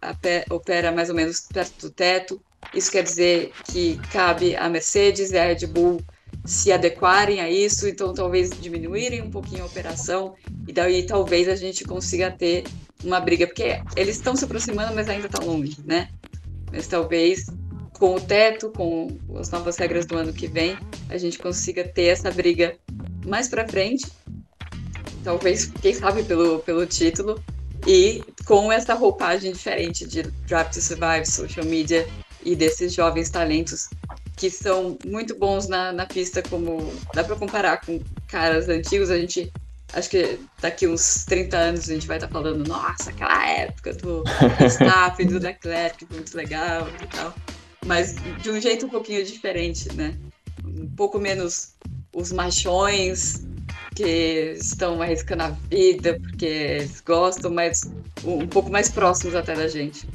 opera 0.50 0.92
mais 0.92 1.08
ou 1.08 1.16
menos 1.16 1.40
perto 1.40 1.88
do 1.88 1.90
teto, 1.90 2.40
isso 2.72 2.90
quer 2.90 3.02
dizer 3.02 3.52
que 3.64 3.98
cabe 4.12 4.54
a 4.56 4.68
Mercedes 4.68 5.32
e 5.32 5.38
a 5.38 5.44
Red 5.44 5.66
Bull 5.66 6.00
se 6.44 6.72
adequarem 6.72 7.40
a 7.40 7.50
isso, 7.50 7.88
então 7.88 8.14
talvez 8.14 8.50
diminuírem 8.50 9.20
um 9.20 9.30
pouquinho 9.30 9.64
a 9.64 9.66
operação 9.66 10.34
e 10.66 10.72
daí 10.72 11.04
talvez 11.04 11.48
a 11.48 11.56
gente 11.56 11.84
consiga 11.84 12.30
ter 12.30 12.64
uma 13.04 13.20
briga, 13.20 13.46
porque 13.46 13.80
eles 13.96 14.16
estão 14.16 14.34
se 14.36 14.44
aproximando, 14.44 14.94
mas 14.94 15.08
ainda 15.08 15.26
está 15.26 15.42
longe, 15.42 15.76
né? 15.84 16.08
Mas 16.72 16.86
talvez 16.86 17.46
com 17.92 18.16
o 18.16 18.20
teto, 18.20 18.70
com 18.70 19.16
as 19.36 19.50
novas 19.50 19.76
regras 19.76 20.06
do 20.06 20.16
ano 20.16 20.32
que 20.32 20.48
vem, 20.48 20.76
a 21.08 21.16
gente 21.16 21.38
consiga 21.38 21.86
ter 21.86 22.06
essa 22.06 22.30
briga 22.30 22.76
mais 23.24 23.46
para 23.46 23.68
frente, 23.68 24.10
talvez, 25.22 25.66
quem 25.66 25.94
sabe, 25.94 26.24
pelo, 26.24 26.58
pelo 26.60 26.84
título, 26.84 27.40
e 27.86 28.22
com 28.44 28.72
essa 28.72 28.94
roupagem 28.94 29.52
diferente 29.52 30.06
de 30.06 30.22
Drive 30.22 30.70
to 30.70 30.80
Survive, 30.80 31.26
social 31.26 31.64
media 31.64 32.06
e 32.44 32.56
desses 32.56 32.92
jovens 32.92 33.30
talentos 33.30 33.88
que 34.36 34.50
são 34.50 34.98
muito 35.06 35.36
bons 35.36 35.68
na, 35.68 35.92
na 35.92 36.06
pista, 36.06 36.42
como 36.42 36.92
dá 37.14 37.22
para 37.22 37.36
comparar 37.36 37.80
com 37.84 38.00
caras 38.26 38.68
antigos, 38.68 39.10
a 39.10 39.18
gente 39.18 39.52
acho 39.92 40.10
que 40.10 40.38
daqui 40.60 40.86
uns 40.86 41.24
30 41.24 41.56
anos 41.56 41.88
a 41.88 41.94
gente 41.94 42.06
vai 42.06 42.16
estar 42.16 42.28
tá 42.28 42.32
falando, 42.32 42.66
nossa, 42.66 43.10
aquela 43.10 43.48
época 43.48 43.92
do 43.94 44.24
Verstappen, 44.58 45.26
do 45.26 45.38
Leclerc, 45.38 46.06
muito 46.10 46.36
legal 46.36 46.88
e 47.02 47.06
tal. 47.06 47.34
Mas 47.86 48.14
de 48.40 48.50
um 48.50 48.60
jeito 48.60 48.86
um 48.86 48.88
pouquinho 48.88 49.24
diferente, 49.24 49.92
né? 49.94 50.16
Um 50.64 50.88
pouco 50.88 51.18
menos 51.18 51.74
os 52.14 52.32
machões 52.32 53.44
que 53.94 54.56
estão 54.58 55.02
arriscando 55.02 55.42
a 55.42 55.50
vida 55.70 56.18
porque 56.20 56.46
eles 56.46 57.00
gostam, 57.00 57.50
mas 57.50 57.82
um 58.24 58.46
pouco 58.46 58.70
mais 58.70 58.88
próximos 58.88 59.34
até 59.34 59.54
da 59.54 59.68
gente. 59.68 60.06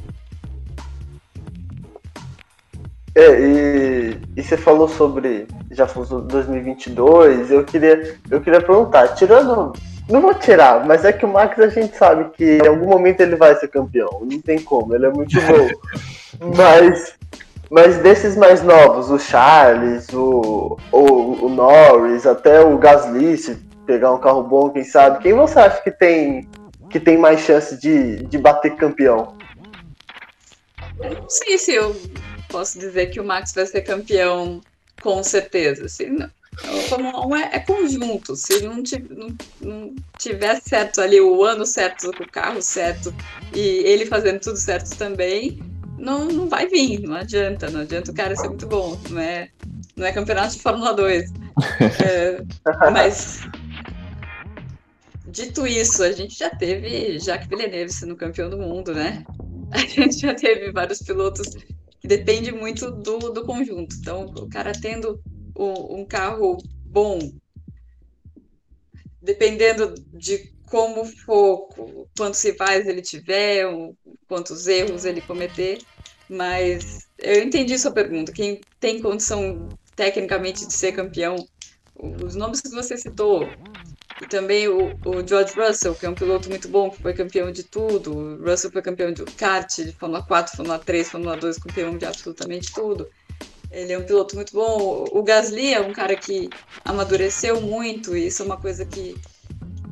É, 3.18 3.39
e 3.39 4.18
e, 4.38 4.43
você 4.43 4.55
falou 4.55 4.88
sobre 4.88 5.47
já 5.72 5.88
foi 5.88 6.05
2022. 6.05 7.49
Eu 7.49 7.63
queria, 7.63 8.15
eu 8.30 8.39
queria 8.39 8.61
perguntar, 8.61 9.09
tirando, 9.15 9.74
não 10.07 10.22
vou 10.22 10.36
tirar, 10.36 10.86
mas 10.86 11.03
é 11.03 11.11
que 11.11 11.26
o 11.26 11.28
Max 11.28 11.57
a 11.57 11.70
gente 11.70 11.97
sabe 11.97 12.30
que 12.38 12.59
em 12.63 12.68
algum 12.68 12.86
momento 12.86 13.22
ele 13.22 13.36
vai 13.36 13.55
ser 13.55 13.68
campeão. 13.68 14.22
Não 14.22 14.39
tem 14.39 14.59
como, 14.59 14.93
ele 14.93 15.07
é 15.07 15.09
muito 15.09 15.36
bom. 15.41 16.53
mas, 16.55 17.15
mas 17.72 17.97
desses 17.97 18.38
mais 18.38 18.61
novos, 18.61 19.09
o 19.09 19.18
Charles, 19.18 20.07
o, 20.13 20.78
o, 20.91 21.45
o 21.45 21.49
Norris, 21.49 22.28
até 22.28 22.61
o 22.61 22.78
Gasly, 22.78 23.36
se 23.38 23.55
pegar 23.88 24.13
um 24.13 24.20
carro 24.20 24.43
bom, 24.43 24.70
quem 24.70 24.84
sabe. 24.84 25.24
Quem 25.24 25.34
você 25.34 25.57
acha 25.59 25.82
que 25.82 25.91
tem 25.91 26.47
que 26.91 26.99
tem 26.99 27.18
mais 27.18 27.41
chance 27.41 27.76
de, 27.82 28.24
de 28.26 28.38
bater 28.38 28.76
campeão? 28.76 29.36
Eu 31.01 31.15
não 31.15 31.30
sei 31.30 31.57
se 31.57 31.74
eu 31.74 31.93
posso 32.50 32.80
dizer 32.80 33.08
que 33.08 33.20
o 33.20 33.26
Max 33.26 33.54
vai 33.54 33.66
ser 33.66 33.82
campeão 33.82 34.62
com 35.02 35.24
certeza. 35.24 35.88
Se 35.88 36.08
não, 36.08 36.30
Fórmula 36.89 37.28
1 37.28 37.36
é, 37.36 37.50
é, 37.54 37.60
conjunto. 37.60 38.36
Se 38.36 38.62
não, 38.62 38.78
não, 39.10 39.38
não, 39.62 39.95
tiver 40.18 40.60
certo 40.62 41.02
ali 41.02 41.22
o 41.22 41.43
ano 41.43 41.66
certo, 41.66 42.10
o 42.10 42.32
carro 42.32 42.62
certo 42.62 43.14
e 43.54 43.60
ele 43.60 44.06
fazendo 44.06 44.39
tudo 44.39 44.58
certo 44.58 44.95
também, 44.98 45.60
não, 45.98 46.26
não 46.26 46.50
vai 46.50 46.68
vir. 46.68 47.02
Não 47.02 47.16
adianta. 47.16 47.70
Não 47.70 47.82
adianta 47.82 48.12
o 48.12 48.16
cara 48.16 48.36
ser 48.36 48.48
muito 48.48 48.68
bom. 48.68 49.00
Não 49.10 49.22
é, 49.22 49.50
não 49.95 50.06
é 50.06 50.12
campeonato 50.12 50.56
de 50.56 50.62
Fórmula 50.62 50.93
2. 50.93 51.32
é, 52.06 52.41
mas 52.91 53.41
dito 55.28 55.68
isso, 55.68 56.02
a 56.02 56.12
gente 56.12 56.38
já 56.38 56.50
teve 56.50 57.20
Jacques 57.20 57.48
Villeneuve 57.48 57.91
sendo 57.91 58.16
campeão 58.16 58.50
do 58.50 58.58
mundo, 58.58 58.93
né? 58.93 59.24
A 59.70 59.80
gente 59.80 60.20
já 60.20 60.34
teve 60.34 60.72
vários 60.72 61.00
pilotos 61.00 61.50
depende 62.08 62.51
muito 62.51 62.91
do, 62.91 63.18
do 63.32 63.45
conjunto. 63.45 63.95
Então, 63.99 64.26
o 64.26 64.49
cara 64.49 64.72
tendo 64.72 65.20
um, 65.58 66.01
um 66.01 66.05
carro 66.05 66.58
bom, 66.86 67.20
dependendo 69.22 69.93
de 70.14 70.51
como 70.66 71.05
for, 71.05 71.70
quantos 72.18 72.41
rivais 72.43 72.88
ele 72.88 73.01
tiver, 73.01 73.66
quantos 74.28 74.68
erros 74.68 75.05
ele 75.05 75.22
cometer, 75.22 75.80
mas 76.30 77.08
eu 77.18 77.43
entendi 77.43 77.78
sua 77.80 77.93
pergunta. 77.93 78.34
Quem 78.34 78.66
tem 78.80 79.01
condição 79.01 79.74
tecnicamente 79.95 80.68
de 80.68 80.74
ser 80.74 80.91
campeão, 80.91 81.36
os 81.95 82.36
nomes 82.36 82.62
que 82.62 82.70
você 82.70 82.97
citou, 82.97 83.58
também 84.26 84.68
o, 84.68 84.95
o, 85.05 85.28
George 85.28 85.53
Russell, 85.53 85.93
que 85.93 86.05
é 86.05 86.09
um 86.09 86.15
piloto 86.15 86.49
muito 86.49 86.68
bom, 86.68 86.89
que 86.89 87.01
foi 87.01 87.13
campeão 87.13 87.51
de 87.51 87.63
tudo. 87.63 88.18
O 88.18 88.43
Russell 88.43 88.72
foi 88.72 88.82
campeão 88.82 89.11
de 89.11 89.24
kart, 89.24 89.78
de 89.78 89.91
Fórmula 89.91 90.24
4, 90.24 90.57
Fórmula 90.57 90.80
3, 90.80 91.09
Fórmula 91.09 91.38
2, 91.38 91.57
campeão 91.59 91.97
de 91.97 92.05
absolutamente 92.05 92.74
tudo. 92.74 93.07
Ele 93.70 93.93
é 93.93 93.97
um 93.97 94.03
piloto 94.03 94.36
muito 94.36 94.53
bom. 94.53 95.05
O 95.11 95.22
Gasly 95.22 95.74
é 95.74 95.80
um 95.80 95.93
cara 95.93 96.15
que 96.15 96.49
amadureceu 96.84 97.61
muito, 97.61 98.18
e 98.18 98.28
isso 98.28 98.41
é 98.41 98.45
uma 98.45 98.57
coisa 98.57 98.86
que 98.86 99.15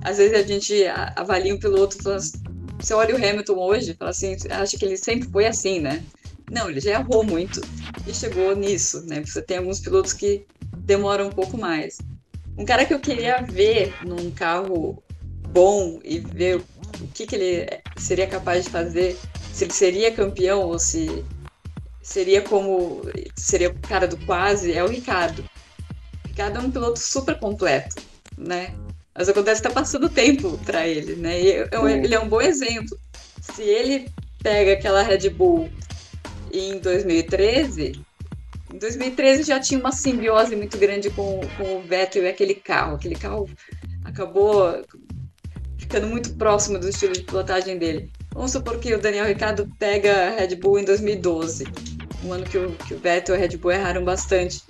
às 0.01 0.17
vezes 0.17 0.37
a 0.37 0.43
gente 0.43 0.85
avalia 1.15 1.53
um 1.53 1.59
piloto, 1.59 2.09
assim, 2.09 2.39
você 2.79 2.93
olha 2.93 3.15
o 3.15 3.17
Hamilton 3.17 3.57
hoje, 3.57 3.95
fala 3.95 4.11
assim, 4.11 4.35
acha 4.49 4.77
que 4.77 4.85
ele 4.85 4.97
sempre 4.97 5.27
foi 5.29 5.47
assim, 5.47 5.79
né? 5.79 6.03
Não, 6.51 6.69
ele 6.69 6.79
já 6.79 6.91
errou 6.91 7.23
muito 7.23 7.61
e 8.05 8.13
chegou 8.13 8.55
nisso, 8.55 9.03
né? 9.07 9.23
Você 9.25 9.41
tem 9.41 9.57
alguns 9.57 9.79
pilotos 9.79 10.13
que 10.13 10.45
demoram 10.77 11.27
um 11.27 11.31
pouco 11.31 11.57
mais. 11.57 11.97
Um 12.57 12.65
cara 12.65 12.85
que 12.85 12.93
eu 12.93 12.99
queria 12.99 13.41
ver 13.41 13.93
num 14.05 14.31
carro 14.31 15.03
bom 15.49 15.99
e 16.03 16.19
ver 16.19 16.57
o 16.57 17.07
que, 17.13 17.25
que 17.25 17.35
ele 17.35 17.67
seria 17.97 18.27
capaz 18.27 18.65
de 18.65 18.69
fazer, 18.69 19.17
se 19.53 19.65
ele 19.65 19.73
seria 19.73 20.11
campeão 20.11 20.61
ou 20.61 20.79
se 20.79 21.23
seria 22.01 22.41
como 22.41 23.01
seria 23.35 23.69
o 23.69 23.79
cara 23.79 24.07
do 24.07 24.17
quase, 24.25 24.71
é 24.71 24.83
o 24.83 24.87
Ricardo. 24.87 25.43
O 26.23 26.27
Ricardo 26.27 26.57
é 26.57 26.61
um 26.61 26.71
piloto 26.71 26.99
super 26.99 27.39
completo, 27.39 27.95
né? 28.37 28.73
Mas 29.13 29.29
acontece 29.29 29.61
que 29.61 29.67
tá 29.67 29.73
passando 29.73 30.09
tempo 30.09 30.57
para 30.65 30.87
ele, 30.87 31.15
né? 31.15 31.41
E 31.41 31.47
ele 32.03 32.15
é 32.15 32.19
um 32.19 32.27
bom 32.27 32.41
exemplo. 32.41 32.97
Se 33.41 33.63
ele 33.63 34.09
pega 34.43 34.73
aquela 34.73 35.01
Red 35.01 35.29
Bull 35.29 35.69
em 36.53 36.79
2013, 36.79 38.04
em 38.75 38.77
2013 38.77 39.43
já 39.43 39.59
tinha 39.59 39.79
uma 39.79 39.91
simbiose 39.91 40.53
muito 40.55 40.77
grande 40.77 41.09
com, 41.09 41.39
com 41.57 41.77
o 41.77 41.81
Vettel 41.81 42.23
e 42.23 42.27
aquele 42.27 42.53
carro. 42.53 42.95
Aquele 42.95 43.15
carro 43.15 43.49
acabou 44.03 44.83
ficando 45.77 46.07
muito 46.07 46.33
próximo 46.35 46.77
do 46.77 46.89
estilo 46.89 47.13
de 47.13 47.23
pilotagem 47.23 47.77
dele. 47.77 48.11
Vamos 48.33 48.51
supor 48.51 48.77
que 48.79 48.93
o 48.93 48.99
Daniel 48.99 49.25
Ricciardo 49.25 49.69
pega 49.79 50.27
a 50.27 50.29
Red 50.31 50.55
Bull 50.57 50.79
em 50.79 50.83
2012, 50.83 51.65
um 52.25 52.33
ano 52.33 52.43
que 52.43 52.57
o, 52.57 52.71
que 52.73 52.93
o 52.93 52.99
Vettel 52.99 53.35
e 53.35 53.37
a 53.37 53.41
Red 53.41 53.55
Bull 53.57 53.71
erraram 53.71 54.03
bastante. 54.03 54.61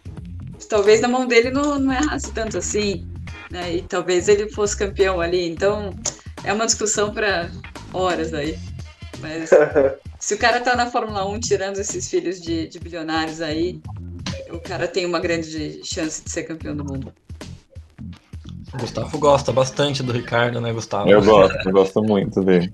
Talvez 0.69 1.01
na 1.01 1.07
mão 1.07 1.25
dele 1.25 1.49
não, 1.49 1.79
não 1.79 1.91
errasse 1.91 2.31
tanto 2.31 2.59
assim, 2.59 3.07
né? 3.49 3.75
E 3.75 3.81
talvez 3.81 4.29
ele 4.29 4.49
fosse 4.51 4.77
campeão 4.77 5.19
ali. 5.19 5.47
Então 5.47 5.95
é 6.43 6.53
uma 6.53 6.67
discussão 6.67 7.11
para 7.11 7.49
horas 7.91 8.35
aí. 8.35 8.57
Mas 9.19 9.49
se 10.25 10.33
o 10.33 10.39
cara 10.39 10.59
tá 10.59 10.75
na 10.75 10.87
Fórmula 10.87 11.23
1 11.23 11.39
tirando 11.39 11.77
esses 11.77 12.09
filhos 12.09 12.41
de, 12.41 12.67
de 12.67 12.79
bilionários 12.79 13.41
aí, 13.41 13.79
o 14.49 14.57
cara 14.57 14.87
tem 14.87 15.05
uma 15.05 15.19
grande 15.19 15.81
chance 15.83 16.23
de 16.23 16.31
ser 16.31 16.45
campeão 16.45 16.75
do 16.75 16.83
mundo. 16.83 17.13
O 18.73 18.77
Gustavo 18.79 19.19
gosta 19.19 19.53
bastante 19.53 20.01
do 20.01 20.11
Ricardo, 20.11 20.59
né, 20.59 20.73
Gustavo? 20.73 21.07
Eu 21.07 21.23
gosto, 21.23 21.55
eu 21.63 21.71
gosto 21.71 22.01
muito 22.01 22.41
dele. 22.41 22.73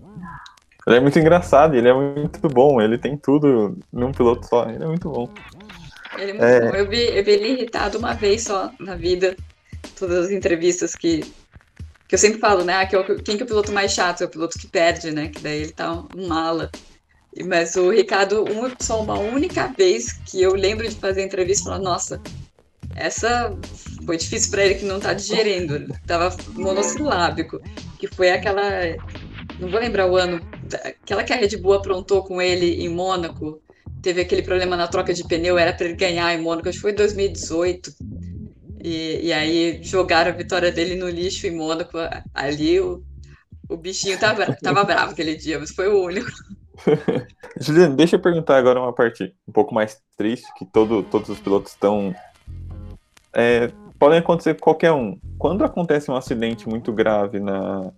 Ele 0.88 0.96
é 0.96 1.00
muito 1.02 1.20
engraçado, 1.20 1.76
ele 1.76 1.90
é 1.90 1.94
muito 1.94 2.48
bom, 2.48 2.82
ele 2.82 2.98
tem 2.98 3.18
tudo 3.18 3.78
num 3.92 4.14
piloto 4.14 4.48
só, 4.48 4.70
ele 4.70 4.86
é 4.86 4.88
muito 4.88 5.10
bom. 5.10 5.30
Ele 6.18 6.32
é 6.32 6.34
muito 6.34 6.46
é... 6.46 6.72
bom. 6.72 6.78
Eu 6.78 6.90
vi, 6.90 7.02
eu 7.02 7.22
vi 7.26 7.32
ele 7.32 7.50
irritado 7.50 7.98
uma 7.98 8.14
vez 8.14 8.44
só 8.44 8.72
na 8.80 8.96
vida, 8.96 9.36
todas 10.00 10.28
as 10.28 10.32
entrevistas 10.32 10.96
que 10.96 11.30
que 12.08 12.16
eu 12.16 12.20
sempre 12.20 12.40
falo, 12.40 12.64
né? 12.64 12.76
Ah, 12.76 12.86
que 12.86 12.96
é 12.96 13.00
o, 13.00 13.22
quem 13.22 13.36
que 13.36 13.44
é 13.44 13.46
o 13.46 13.48
piloto 13.48 13.72
mais 13.72 13.94
chato? 13.94 14.22
É 14.22 14.26
o 14.26 14.30
piloto 14.30 14.60
que 14.60 14.68
perde, 14.68 15.12
né? 15.12 15.30
Que 15.30 15.42
daí 15.42 15.62
ele 15.62 15.72
tá 15.72 15.94
um 16.16 16.28
mala. 16.28 16.70
Mas 17.46 17.76
o 17.76 17.90
Ricardo, 17.90 18.44
um, 18.44 18.70
só 18.80 19.02
uma 19.02 19.18
única 19.18 19.68
vez 19.68 20.12
que 20.12 20.42
eu 20.42 20.54
lembro 20.54 20.88
de 20.88 20.96
fazer 20.96 21.24
entrevista, 21.24 21.66
falar, 21.66 21.80
nossa, 21.80 22.22
essa 22.96 23.58
foi 24.06 24.18
difícil 24.18 24.52
para 24.52 24.66
ele 24.66 24.76
que 24.76 24.86
não 24.86 25.00
tá 25.00 25.14
digerindo, 25.14 25.88
tava 26.06 26.36
monossilábico, 26.54 27.62
que 27.98 28.08
foi 28.08 28.32
aquela, 28.32 28.62
não 29.60 29.70
vou 29.70 29.80
lembrar 29.80 30.12
o 30.12 30.18
ano, 30.18 30.42
aquela 30.84 31.24
que 31.24 31.32
a 31.32 31.38
Red 31.38 31.56
Bull 31.58 31.74
aprontou 31.74 32.24
com 32.24 32.42
ele 32.42 32.84
em 32.84 32.90
Mônaco, 32.90 33.62
teve 34.02 34.22
aquele 34.22 34.42
problema 34.42 34.76
na 34.76 34.88
troca 34.88 35.14
de 35.14 35.26
pneu, 35.26 35.58
era 35.58 35.72
para 35.72 35.86
ele 35.86 35.96
ganhar 35.96 36.34
em 36.34 36.42
Mônaco, 36.42 36.68
acho 36.68 36.80
que 36.80 36.82
foi 36.82 36.92
em 36.92 36.96
2018. 36.96 37.94
E, 38.84 39.28
e 39.28 39.34
aí 39.34 39.80
jogaram 39.84 40.32
a 40.32 40.36
vitória 40.36 40.72
dele 40.72 40.96
no 40.96 41.08
lixo 41.08 41.46
em 41.46 41.56
Mônaco. 41.56 42.00
Ali 42.34 42.80
o, 42.80 43.04
o 43.70 43.78
bichinho 43.78 44.18
tava, 44.18 44.56
tava 44.56 44.84
bravo 44.84 45.12
aquele 45.12 45.36
dia, 45.36 45.60
mas 45.60 45.70
foi 45.70 45.88
o 45.88 46.04
único. 46.04 46.32
Juliano, 47.60 47.96
deixa 47.96 48.16
eu 48.16 48.20
perguntar 48.20 48.58
agora 48.58 48.80
uma 48.80 48.94
parte 48.94 49.34
um 49.48 49.52
pouco 49.52 49.74
mais 49.74 50.02
triste, 50.18 50.48
que 50.58 50.66
todo, 50.66 51.04
todos 51.04 51.30
os 51.30 51.40
pilotos 51.40 51.72
estão. 51.72 52.14
É, 53.34 53.72
podem 54.00 54.20
acontecer 54.20 54.60
qualquer 54.60 54.92
um. 54.92 55.18
Quando 55.38 55.64
acontece 55.64 56.10
um 56.10 56.16
acidente 56.16 56.68
muito 56.68 56.92
grave 56.92 57.40
na, 57.40 57.92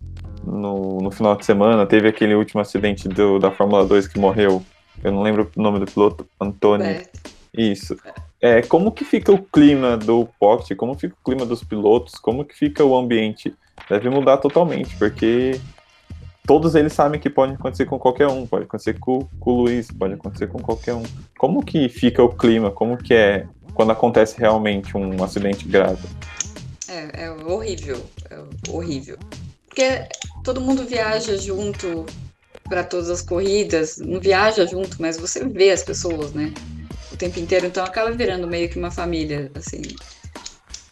no, 0.43 0.99
no 0.99 1.11
final 1.11 1.35
de 1.35 1.45
semana, 1.45 1.85
teve 1.85 2.07
aquele 2.07 2.35
último 2.35 2.61
acidente 2.61 3.07
do, 3.07 3.39
da 3.39 3.51
Fórmula 3.51 3.85
2 3.85 4.07
que 4.07 4.19
morreu. 4.19 4.63
Eu 5.03 5.11
não 5.11 5.21
lembro 5.21 5.49
o 5.55 5.61
nome 5.61 5.79
do 5.79 5.85
piloto, 5.85 6.27
Antônio. 6.39 6.85
É. 6.85 7.03
Isso. 7.55 7.95
É, 8.41 8.61
como 8.61 8.91
que 8.91 9.05
fica 9.05 9.31
o 9.31 9.41
clima 9.41 9.95
do 9.95 10.27
pocket? 10.39 10.75
Como 10.75 10.95
fica 10.95 11.15
o 11.19 11.23
clima 11.23 11.45
dos 11.45 11.63
pilotos? 11.63 12.15
Como 12.15 12.43
que 12.43 12.55
fica 12.55 12.83
o 12.83 12.97
ambiente? 12.97 13.53
Deve 13.89 14.09
mudar 14.09 14.37
totalmente, 14.37 14.95
porque 14.97 15.59
todos 16.45 16.75
eles 16.75 16.93
sabem 16.93 17.19
que 17.19 17.29
pode 17.29 17.53
acontecer 17.53 17.85
com 17.85 17.97
qualquer 17.97 18.27
um, 18.27 18.45
pode 18.45 18.65
acontecer 18.65 18.99
com, 18.99 19.27
com 19.39 19.51
o 19.51 19.61
Luiz, 19.63 19.87
pode 19.91 20.13
acontecer 20.13 20.47
com 20.47 20.59
qualquer 20.59 20.93
um. 20.93 21.03
Como 21.37 21.63
que 21.63 21.87
fica 21.89 22.21
o 22.23 22.29
clima? 22.29 22.71
Como 22.71 22.97
que 22.97 23.13
é 23.13 23.47
quando 23.73 23.91
acontece 23.91 24.37
realmente 24.37 24.95
um 24.95 25.23
acidente 25.23 25.67
grave? 25.67 26.07
É, 26.87 27.25
é 27.25 27.31
horrível, 27.31 28.03
é 28.29 28.39
horrível. 28.69 29.17
Porque 29.67 30.07
todo 30.43 30.61
mundo 30.61 30.85
viaja 30.85 31.37
junto 31.37 32.05
para 32.65 32.83
todas 32.83 33.09
as 33.09 33.21
corridas, 33.21 33.97
não 33.97 34.19
viaja 34.19 34.65
junto, 34.65 35.01
mas 35.01 35.17
você 35.17 35.45
vê 35.45 35.71
as 35.71 35.83
pessoas, 35.83 36.33
né? 36.33 36.53
O 37.11 37.17
tempo 37.17 37.39
inteiro, 37.39 37.67
então 37.67 37.83
acaba 37.83 38.11
virando 38.11 38.47
meio 38.47 38.69
que 38.69 38.77
uma 38.77 38.91
família, 38.91 39.51
assim. 39.55 39.81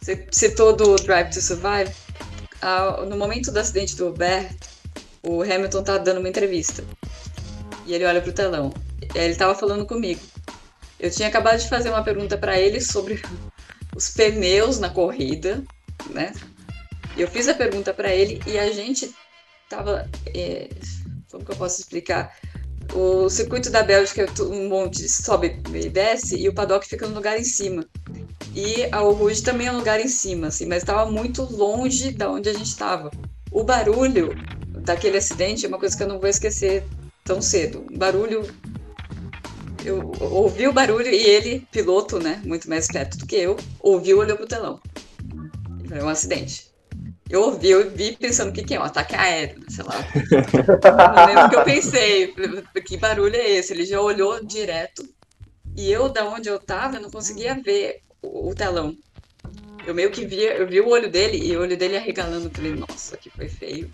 Você 0.00 0.26
citou 0.30 0.74
do 0.74 0.96
Drive 0.96 1.30
to 1.30 1.40
Survive. 1.40 1.92
Ah, 2.60 3.04
no 3.08 3.16
momento 3.16 3.52
do 3.52 3.58
acidente 3.58 3.96
do 3.96 4.08
Uber, 4.08 4.50
o 5.22 5.42
Hamilton 5.42 5.82
tá 5.82 5.98
dando 5.98 6.18
uma 6.18 6.28
entrevista. 6.28 6.84
E 7.86 7.94
ele 7.94 8.04
olha 8.04 8.20
pro 8.20 8.32
telão. 8.32 8.72
Ele 9.14 9.34
tava 9.34 9.54
falando 9.54 9.86
comigo. 9.86 10.20
Eu 10.98 11.10
tinha 11.10 11.28
acabado 11.28 11.58
de 11.58 11.68
fazer 11.68 11.90
uma 11.90 12.02
pergunta 12.02 12.38
para 12.38 12.58
ele 12.58 12.80
sobre 12.80 13.20
os 13.94 14.10
pneus 14.10 14.78
na 14.78 14.88
corrida, 14.88 15.62
né? 16.10 16.32
Eu 17.16 17.28
fiz 17.28 17.48
a 17.48 17.54
pergunta 17.54 17.92
para 17.92 18.14
ele 18.14 18.40
e 18.46 18.58
a 18.58 18.70
gente 18.72 19.12
tava. 19.68 20.08
É, 20.34 20.68
como 21.30 21.44
que 21.44 21.52
eu 21.52 21.56
posso 21.56 21.80
explicar? 21.80 22.36
o 22.94 23.28
circuito 23.28 23.70
da 23.70 23.82
Bélgica, 23.82 24.26
um 24.42 24.68
monte 24.68 25.08
sobe 25.08 25.60
e 25.72 25.88
desce, 25.88 26.36
e 26.36 26.48
o 26.48 26.54
paddock 26.54 26.86
fica 26.86 27.06
no 27.06 27.14
lugar 27.14 27.38
em 27.38 27.44
cima. 27.44 27.84
E 28.54 28.84
a 28.92 28.98
Rouge 28.98 29.42
também 29.42 29.66
é 29.66 29.72
um 29.72 29.78
lugar 29.78 30.00
em 30.00 30.08
cima, 30.08 30.48
assim, 30.48 30.66
mas 30.66 30.82
estava 30.82 31.10
muito 31.10 31.42
longe 31.42 32.10
da 32.12 32.30
onde 32.30 32.48
a 32.48 32.52
gente 32.52 32.66
estava. 32.66 33.10
O 33.50 33.64
barulho 33.64 34.34
daquele 34.82 35.16
acidente 35.16 35.64
é 35.64 35.68
uma 35.68 35.78
coisa 35.78 35.96
que 35.96 36.02
eu 36.02 36.08
não 36.08 36.18
vou 36.18 36.28
esquecer 36.28 36.84
tão 37.24 37.40
cedo. 37.40 37.86
Barulho. 37.96 38.42
Eu 39.84 40.12
ouvi 40.20 40.68
o 40.68 40.72
barulho 40.72 41.08
e 41.08 41.16
ele, 41.16 41.66
piloto, 41.72 42.20
né, 42.20 42.40
muito 42.44 42.68
mais 42.68 42.84
esperto 42.84 43.18
do 43.18 43.26
que 43.26 43.34
eu, 43.34 43.56
ouviu 43.80 44.18
olhou 44.18 44.36
pro 44.36 44.46
telão. 44.46 44.80
Foi 45.88 46.00
um 46.00 46.08
acidente. 46.08 46.70
Eu 47.28 47.42
ouvi, 47.42 47.70
eu 47.70 47.90
vi 47.90 48.16
pensando 48.16 48.50
o 48.50 48.52
que, 48.52 48.62
que 48.62 48.74
é, 48.74 48.78
um 48.78 48.84
ataque 48.84 49.16
aéreo, 49.16 49.60
sei 49.68 49.84
lá. 49.84 49.94
não 51.16 51.26
lembro 51.26 51.46
o 51.46 51.50
que 51.50 51.56
eu 51.56 51.64
pensei. 51.64 52.34
Que 52.86 52.96
barulho 52.96 53.34
é 53.34 53.50
esse? 53.52 53.72
Ele 53.72 53.84
já 53.84 54.00
olhou 54.00 54.44
direto. 54.44 55.02
E 55.76 55.90
eu, 55.90 56.08
da 56.08 56.24
onde 56.26 56.48
eu 56.48 56.60
tava, 56.60 56.96
eu 56.96 57.02
não 57.02 57.10
conseguia 57.10 57.54
ver 57.60 58.02
o, 58.20 58.50
o 58.50 58.54
telão. 58.54 58.96
Eu 59.86 59.94
meio 59.94 60.10
que 60.10 60.24
via, 60.24 60.54
eu 60.54 60.68
vi 60.68 60.80
o 60.80 60.88
olho 60.88 61.10
dele 61.10 61.38
e 61.38 61.56
o 61.56 61.60
olho 61.60 61.76
dele 61.76 61.96
arregalando. 61.96 62.50
Falei, 62.50 62.74
nossa, 62.74 63.16
que 63.16 63.30
foi 63.30 63.48
feio. 63.48 63.90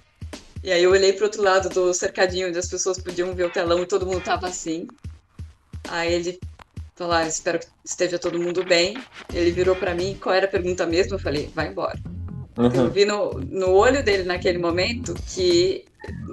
E 0.62 0.72
aí 0.72 0.82
eu 0.82 0.90
olhei 0.90 1.12
pro 1.12 1.26
outro 1.26 1.42
lado 1.42 1.68
do 1.68 1.94
cercadinho 1.94 2.48
onde 2.48 2.58
as 2.58 2.68
pessoas 2.68 2.98
podiam 2.98 3.34
ver 3.34 3.44
o 3.44 3.50
telão 3.50 3.82
e 3.82 3.86
todo 3.86 4.06
mundo 4.06 4.20
tava 4.20 4.48
assim. 4.48 4.86
Aí 5.88 6.12
ele 6.12 6.38
falou, 6.96 7.14
ah, 7.14 7.26
espero 7.26 7.60
que 7.60 7.66
esteja 7.84 8.18
todo 8.18 8.38
mundo 8.38 8.64
bem. 8.64 8.96
Ele 9.32 9.52
virou 9.52 9.76
para 9.76 9.94
mim, 9.94 10.18
qual 10.20 10.34
era 10.34 10.46
a 10.46 10.50
pergunta 10.50 10.84
mesmo? 10.84 11.14
Eu 11.14 11.18
falei, 11.18 11.50
vai 11.54 11.68
embora. 11.68 11.98
Uhum. 12.58 12.74
Eu 12.74 12.90
vi 12.90 13.04
no, 13.04 13.34
no 13.34 13.70
olho 13.70 14.02
dele 14.02 14.24
naquele 14.24 14.58
momento 14.58 15.14
que 15.28 15.84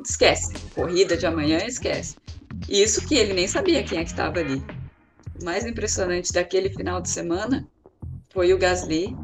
esquece, 0.04 0.54
corrida 0.74 1.16
de 1.16 1.26
amanhã 1.26 1.60
esquece. 1.66 2.16
E 2.68 2.82
isso 2.82 3.06
que 3.08 3.16
ele 3.16 3.34
nem 3.34 3.48
sabia 3.48 3.84
quem 3.84 4.00
é 4.00 4.04
que 4.04 4.10
estava 4.10 4.40
ali. 4.40 4.62
O 5.40 5.46
mais 5.46 5.66
impressionante 5.66 6.34
daquele 6.34 6.70
final 6.70 7.00
de 7.00 7.10
semana 7.10 7.68
foi 8.34 8.52
o 8.54 8.58
Gasly 8.58 9.16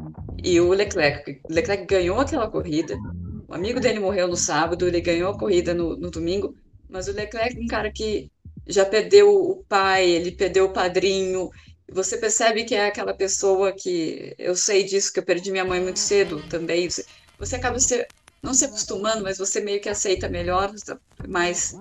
e 0.44 0.60
o 0.60 0.68
Leclerc. 0.70 1.40
Leclerc 1.48 1.86
ganhou 1.86 2.20
aquela 2.20 2.48
corrida. 2.48 2.96
O 3.52 3.54
amigo 3.54 3.78
dele 3.80 4.00
morreu 4.00 4.26
no 4.28 4.36
sábado, 4.36 4.88
ele 4.88 5.02
ganhou 5.02 5.30
a 5.30 5.38
corrida 5.38 5.74
no, 5.74 5.94
no 5.94 6.10
domingo. 6.10 6.54
Mas 6.88 7.06
o 7.06 7.12
Leclerc 7.12 7.54
é 7.54 7.60
um 7.60 7.66
cara 7.66 7.92
que 7.92 8.30
já 8.66 8.82
perdeu 8.86 9.28
o 9.28 9.62
pai, 9.68 10.08
ele 10.08 10.34
perdeu 10.34 10.64
o 10.64 10.72
padrinho. 10.72 11.50
Você 11.90 12.16
percebe 12.16 12.64
que 12.64 12.74
é 12.74 12.86
aquela 12.86 13.14
pessoa 13.14 13.70
que 13.76 14.34
eu 14.38 14.56
sei 14.56 14.84
disso, 14.84 15.12
que 15.12 15.20
eu 15.20 15.24
perdi 15.24 15.50
minha 15.50 15.66
mãe 15.66 15.82
muito 15.82 15.98
cedo 15.98 16.42
também. 16.48 16.88
Você 17.38 17.56
acaba 17.56 17.78
se, 17.78 18.06
não 18.42 18.54
se 18.54 18.64
acostumando, 18.64 19.22
mas 19.22 19.36
você 19.36 19.60
meio 19.60 19.82
que 19.82 19.88
aceita 19.90 20.30
melhor. 20.30 20.72
Mas, 21.28 21.74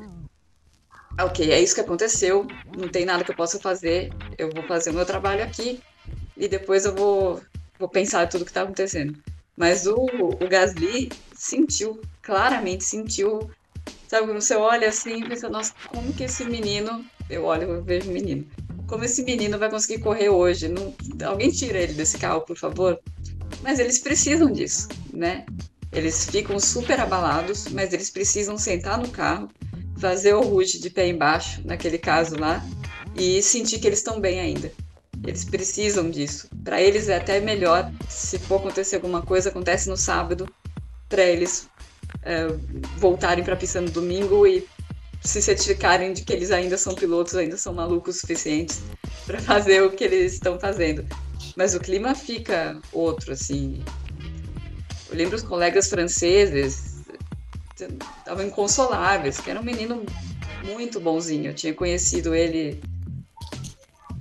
ok, 1.20 1.52
é 1.52 1.62
isso 1.62 1.76
que 1.76 1.82
aconteceu. 1.82 2.44
Não 2.66 2.90
tem 2.90 3.06
nada 3.06 3.24
que 3.24 3.32
eu 3.32 3.36
possa 3.36 3.60
fazer. 3.62 4.14
Eu 4.38 4.52
vou 4.54 4.68
fazer 4.68 4.90
o 4.90 4.94
meu 4.94 5.06
trabalho 5.06 5.42
aqui 5.44 5.80
e 6.36 6.48
depois 6.50 6.86
eu 6.86 6.96
vou 6.96 7.42
vou 7.80 7.90
pensar 7.90 8.28
tudo 8.30 8.46
que 8.46 8.52
está 8.52 8.64
acontecendo. 8.64 9.16
Mas 9.62 9.86
o, 9.86 9.94
o 9.94 10.50
Gasly 10.50 11.12
sentiu, 11.36 12.02
claramente 12.24 12.84
sentiu. 12.84 13.48
Sabe, 14.08 14.26
quando 14.26 14.42
você 14.42 14.56
olha 14.56 14.90
assim 14.90 15.20
e 15.20 15.30
pensa, 15.30 15.50
nossa, 15.50 15.72
como 15.88 16.12
que 16.14 16.24
esse 16.24 16.44
menino. 16.46 17.06
Eu 17.30 17.44
olho, 17.44 17.70
eu 17.70 17.84
vejo 17.84 18.10
o 18.10 18.12
menino. 18.12 18.44
Como 18.88 19.04
esse 19.04 19.22
menino 19.22 19.60
vai 19.60 19.70
conseguir 19.70 20.02
correr 20.02 20.30
hoje? 20.30 20.68
Não, 20.68 20.96
alguém 21.28 21.52
tira 21.52 21.78
ele 21.78 21.94
desse 21.94 22.18
carro, 22.18 22.42
por 22.42 22.58
favor. 22.58 23.00
Mas 23.62 23.78
eles 23.78 24.00
precisam 24.00 24.52
disso, 24.52 24.88
né? 25.14 25.46
Eles 25.92 26.26
ficam 26.26 26.60
super 26.60 27.00
abalados, 27.00 27.68
mas 27.68 27.94
eles 27.94 28.10
precisam 28.10 28.58
sentar 28.58 28.98
no 28.98 29.10
carro, 29.10 29.48
fazer 30.00 30.34
o 30.34 30.42
rush 30.42 30.80
de 30.80 30.90
pé 30.90 31.08
embaixo, 31.08 31.62
naquele 31.64 32.00
caso 32.00 32.36
lá, 32.36 32.66
e 33.16 33.44
sentir 33.44 33.78
que 33.78 33.86
eles 33.86 34.00
estão 34.00 34.20
bem 34.20 34.40
ainda. 34.40 34.72
Eles 35.26 35.46
precisam 35.46 36.10
disso. 36.10 36.50
Para 36.64 36.82
eles 36.82 37.10
é 37.10 37.18
até 37.18 37.40
melhor 37.40 37.92
se 38.10 38.40
for 38.40 38.60
acontecer 38.60 38.96
alguma 38.96 39.22
coisa, 39.22 39.50
acontece 39.50 39.90
no 39.90 39.98
sábado, 39.98 40.48
para 41.08 41.24
eles 41.24 41.70
é, 42.24 42.48
voltarem 42.98 43.44
para 43.44 43.54
a 43.54 43.58
pista 43.58 43.80
no 43.80 43.90
domingo 43.90 44.48
e 44.48 44.68
se 45.24 45.42
certificarem 45.42 46.14
de 46.14 46.24
que 46.24 46.34
eles 46.34 46.52
ainda 46.52 46.78
são 46.78 46.96
pilotos, 46.96 47.36
ainda 47.36 47.58
são 47.58 47.74
malucos 47.74 48.20
suficientes 48.20 48.82
para 49.26 49.40
fazer 49.40 49.84
o 49.84 49.92
que 49.92 50.04
eles 50.04 50.34
estão 50.34 50.60
fazendo. 50.60 51.06
Mas 51.56 51.76
o 51.76 51.80
clima 51.80 52.16
fica 52.16 52.80
outro, 52.92 53.34
assim. 53.34 53.84
Eu 55.10 55.16
lembro 55.16 55.36
os 55.36 55.44
colegas 55.44 55.90
franceses 55.90 56.92
estavam 57.76 58.46
inconsoláveis, 58.46 59.40
que 59.40 59.50
era 59.50 59.60
um 59.60 59.64
menino 59.64 60.06
muito 60.64 61.00
bonzinho. 61.00 61.50
Eu 61.50 61.56
tinha 61.56 61.74
conhecido 61.74 62.34
ele 62.34 62.82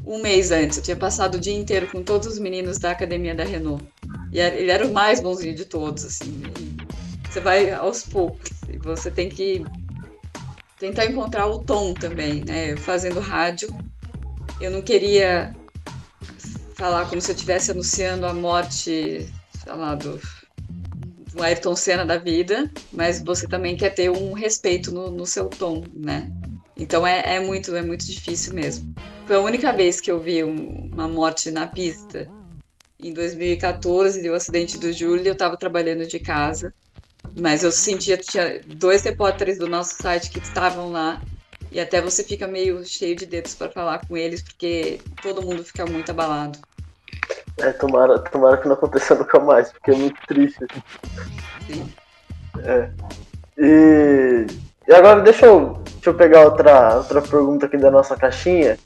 um 0.05 0.21
mês 0.21 0.51
antes. 0.51 0.79
Eu 0.79 0.83
tinha 0.83 0.97
passado 0.97 1.37
o 1.37 1.41
dia 1.41 1.55
inteiro 1.55 1.87
com 1.89 2.03
todos 2.03 2.27
os 2.27 2.39
meninos 2.39 2.79
da 2.79 2.91
academia 2.91 3.35
da 3.35 3.45
Renault. 3.45 3.85
E 4.33 4.39
ele 4.39 4.71
era 4.71 4.87
o 4.87 4.93
mais 4.93 5.21
bonzinho 5.21 5.55
de 5.55 5.65
todos, 5.65 6.05
assim. 6.05 6.43
Você 7.29 7.41
vai 7.41 7.71
aos 7.71 8.03
poucos. 8.03 8.51
E 8.69 8.79
você 8.79 9.11
tem 9.11 9.29
que 9.29 9.65
tentar 10.79 11.07
encontrar 11.07 11.47
o 11.47 11.59
tom 11.59 11.95
também, 11.95 12.45
né? 12.45 12.77
Fazendo 12.77 13.21
rádio. 13.21 13.69
Eu 14.61 14.71
não 14.71 14.83
queria 14.83 15.55
falar 16.75 17.07
como 17.09 17.21
se 17.21 17.31
eu 17.31 17.35
estivesse 17.35 17.71
anunciando 17.71 18.27
a 18.27 18.33
morte, 18.33 19.29
sei 19.63 19.73
lá, 19.75 19.95
do, 19.95 20.19
do 21.33 21.43
Ayrton 21.43 21.77
Senna 21.77 22.07
da 22.07 22.17
vida, 22.17 22.71
mas 22.93 23.23
você 23.23 23.47
também 23.47 23.77
quer 23.77 23.91
ter 23.91 24.11
um 24.11 24.33
respeito 24.33 24.91
no, 24.91 25.11
no 25.11 25.27
seu 25.27 25.47
tom, 25.47 25.85
né? 25.95 26.31
Então 26.81 27.07
é, 27.07 27.37
é, 27.37 27.41
muito, 27.41 27.77
é 27.77 27.83
muito 27.83 28.07
difícil 28.07 28.55
mesmo. 28.55 28.95
Foi 29.27 29.37
a 29.37 29.41
única 29.41 29.71
vez 29.71 30.01
que 30.01 30.11
eu 30.11 30.19
vi 30.19 30.43
um, 30.43 30.89
uma 30.91 31.07
morte 31.07 31.51
na 31.51 31.67
pista. 31.67 32.27
Em 32.99 33.13
2014, 33.13 34.29
o 34.29 34.35
acidente 34.35 34.79
do 34.79 34.91
Júlio, 34.91 35.27
eu 35.27 35.35
estava 35.35 35.59
trabalhando 35.59 36.07
de 36.07 36.19
casa, 36.19 36.73
mas 37.39 37.63
eu 37.63 37.71
sentia, 37.71 38.17
tinha 38.17 38.63
dois 38.67 39.03
repórteres 39.03 39.59
do 39.59 39.69
nosso 39.69 39.95
site 40.03 40.31
que 40.31 40.39
estavam 40.39 40.91
lá, 40.91 41.21
e 41.71 41.79
até 41.79 42.01
você 42.01 42.25
fica 42.25 42.47
meio 42.47 42.83
cheio 42.85 43.15
de 43.15 43.27
dedos 43.27 43.55
para 43.55 43.71
falar 43.71 44.07
com 44.07 44.17
eles, 44.17 44.43
porque 44.43 45.01
todo 45.23 45.43
mundo 45.43 45.63
fica 45.63 45.85
muito 45.87 46.11
abalado. 46.11 46.59
É, 47.59 47.73
tomara, 47.73 48.19
tomara 48.19 48.57
que 48.57 48.67
não 48.67 48.75
aconteça 48.75 49.15
nunca 49.15 49.39
mais, 49.39 49.71
porque 49.71 49.91
é 49.91 49.97
muito 49.97 50.19
triste. 50.27 50.67
Sim. 51.67 51.93
É. 52.65 52.91
E 53.57 54.47
e 54.91 54.93
agora 54.93 55.21
deixa 55.21 55.47
eu, 55.47 55.81
deixa 55.85 56.11
eu 56.11 56.15
pegar 56.15 56.47
outra, 56.47 56.97
outra 56.97 57.23
pergunta 57.23 57.67
aqui 57.67 57.77
da 57.77 57.93
nossa 57.93 58.17
caixinha. 58.17 58.77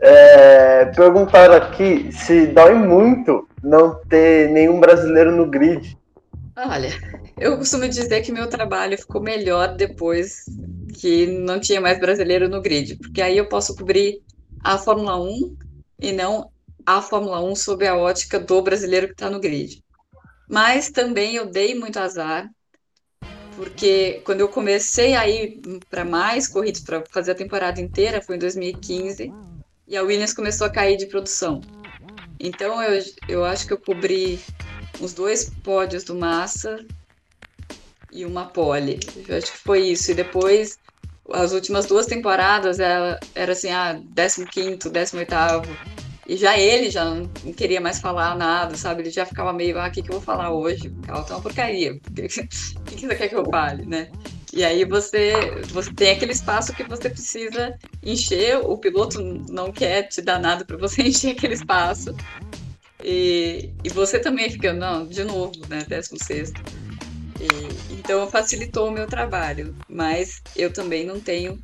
É, 0.00 0.86
perguntaram 0.86 1.54
aqui 1.54 2.10
se 2.10 2.48
dói 2.48 2.74
muito 2.74 3.48
não 3.62 3.94
ter 4.08 4.50
nenhum 4.50 4.80
brasileiro 4.80 5.30
no 5.30 5.46
grid. 5.46 5.96
Olha, 6.56 6.90
eu 7.38 7.56
costumo 7.56 7.88
dizer 7.88 8.22
que 8.22 8.32
meu 8.32 8.48
trabalho 8.48 8.98
ficou 8.98 9.22
melhor 9.22 9.76
depois 9.76 10.46
que 11.00 11.26
não 11.28 11.60
tinha 11.60 11.80
mais 11.80 12.00
brasileiro 12.00 12.48
no 12.48 12.60
grid, 12.60 12.96
porque 12.96 13.22
aí 13.22 13.38
eu 13.38 13.48
posso 13.48 13.76
cobrir 13.76 14.20
a 14.64 14.76
Fórmula 14.78 15.16
1 15.16 15.56
e 16.00 16.10
não 16.10 16.50
a 16.84 17.00
Fórmula 17.00 17.40
1 17.40 17.54
sob 17.54 17.86
a 17.86 17.96
ótica 17.96 18.40
do 18.40 18.60
brasileiro 18.62 19.06
que 19.06 19.12
está 19.12 19.30
no 19.30 19.38
grid. 19.38 19.80
Mas 20.48 20.90
também 20.90 21.36
eu 21.36 21.46
dei 21.46 21.72
muito 21.72 22.00
azar 22.00 22.50
porque 23.56 24.20
quando 24.24 24.40
eu 24.40 24.48
comecei 24.48 25.14
a 25.14 25.28
ir 25.28 25.60
para 25.90 26.04
mais 26.04 26.48
corridas, 26.48 26.80
para 26.80 27.02
fazer 27.10 27.32
a 27.32 27.36
temporada 27.36 27.80
inteira, 27.80 28.22
foi 28.22 28.36
em 28.36 28.38
2015, 28.38 29.32
e 29.86 29.96
a 29.96 30.02
Williams 30.02 30.34
começou 30.34 30.66
a 30.66 30.70
cair 30.70 30.96
de 30.96 31.06
produção. 31.06 31.60
Então 32.38 32.82
eu, 32.82 33.02
eu 33.28 33.44
acho 33.44 33.66
que 33.66 33.72
eu 33.72 33.78
cobri 33.78 34.40
os 35.00 35.12
dois 35.12 35.50
pódios 35.62 36.04
do 36.04 36.14
Massa 36.14 36.84
e 38.10 38.24
uma 38.24 38.46
pole. 38.46 39.00
Eu 39.28 39.36
acho 39.36 39.52
que 39.52 39.58
foi 39.58 39.80
isso. 39.88 40.10
E 40.10 40.14
depois, 40.14 40.78
as 41.30 41.52
últimas 41.52 41.86
duas 41.86 42.06
temporadas, 42.06 42.78
era, 42.78 43.18
era 43.34 43.52
assim, 43.52 43.70
ah, 43.70 44.00
15 44.14 44.88
18 44.88 44.88
e 46.26 46.36
já 46.36 46.58
ele 46.58 46.90
já 46.90 47.04
não 47.04 47.26
queria 47.54 47.80
mais 47.80 48.00
falar 48.00 48.36
nada, 48.36 48.76
sabe? 48.76 49.02
Ele 49.02 49.10
já 49.10 49.26
ficava 49.26 49.52
meio, 49.52 49.78
ah, 49.78 49.88
o 49.88 49.90
que, 49.90 50.02
que 50.02 50.08
eu 50.08 50.14
vou 50.14 50.22
falar 50.22 50.50
hoje? 50.50 50.88
O 50.88 51.02
carro 51.02 51.24
tá 51.24 51.34
uma 51.34 51.42
porcaria. 51.42 51.92
O 52.14 52.82
que, 52.84 52.96
que 52.96 53.06
você 53.06 53.14
quer 53.16 53.28
que 53.28 53.34
eu 53.34 53.44
fale, 53.46 53.84
né? 53.84 54.10
E 54.52 54.62
aí 54.62 54.84
você, 54.84 55.32
você 55.68 55.92
tem 55.92 56.12
aquele 56.12 56.32
espaço 56.32 56.72
que 56.72 56.84
você 56.84 57.10
precisa 57.10 57.76
encher, 58.02 58.58
o 58.58 58.78
piloto 58.78 59.20
não 59.50 59.72
quer 59.72 60.04
te 60.04 60.22
dar 60.22 60.38
nada 60.38 60.64
para 60.64 60.76
você 60.76 61.02
encher 61.08 61.32
aquele 61.32 61.54
espaço. 61.54 62.14
E, 63.02 63.70
e 63.82 63.88
você 63.88 64.18
também 64.18 64.48
fica, 64.48 64.72
não, 64.72 65.06
de 65.06 65.24
novo, 65.24 65.52
né? 65.68 65.84
16. 65.88 66.52
E, 67.40 67.94
então 67.94 68.28
facilitou 68.30 68.88
o 68.88 68.92
meu 68.92 69.06
trabalho, 69.06 69.74
mas 69.88 70.40
eu 70.56 70.72
também 70.72 71.04
não 71.04 71.18
tenho 71.18 71.60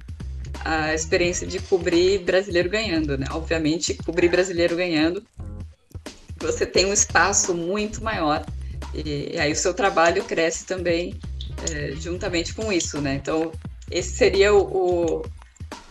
a 0.65 0.95
experiência 0.95 1.47
de 1.47 1.59
cobrir 1.59 2.19
brasileiro 2.21 2.69
ganhando, 2.69 3.17
né? 3.17 3.27
Obviamente, 3.31 3.95
cobrir 3.95 4.29
brasileiro 4.29 4.77
ganhando, 4.77 5.23
você 6.39 6.65
tem 6.67 6.87
um 6.87 6.93
espaço 6.93 7.55
muito 7.55 8.03
maior 8.03 8.45
e, 8.95 9.39
aí 9.39 9.53
o 9.53 9.57
seu 9.57 9.75
trabalho 9.75 10.25
cresce 10.25 10.65
também 10.65 11.19
é, 11.71 11.93
juntamente 11.97 12.55
com 12.55 12.73
isso, 12.73 13.01
né? 13.01 13.15
Então, 13.15 13.53
esse 13.91 14.17
seria 14.17 14.55
o, 14.55 14.63
o, 14.63 15.23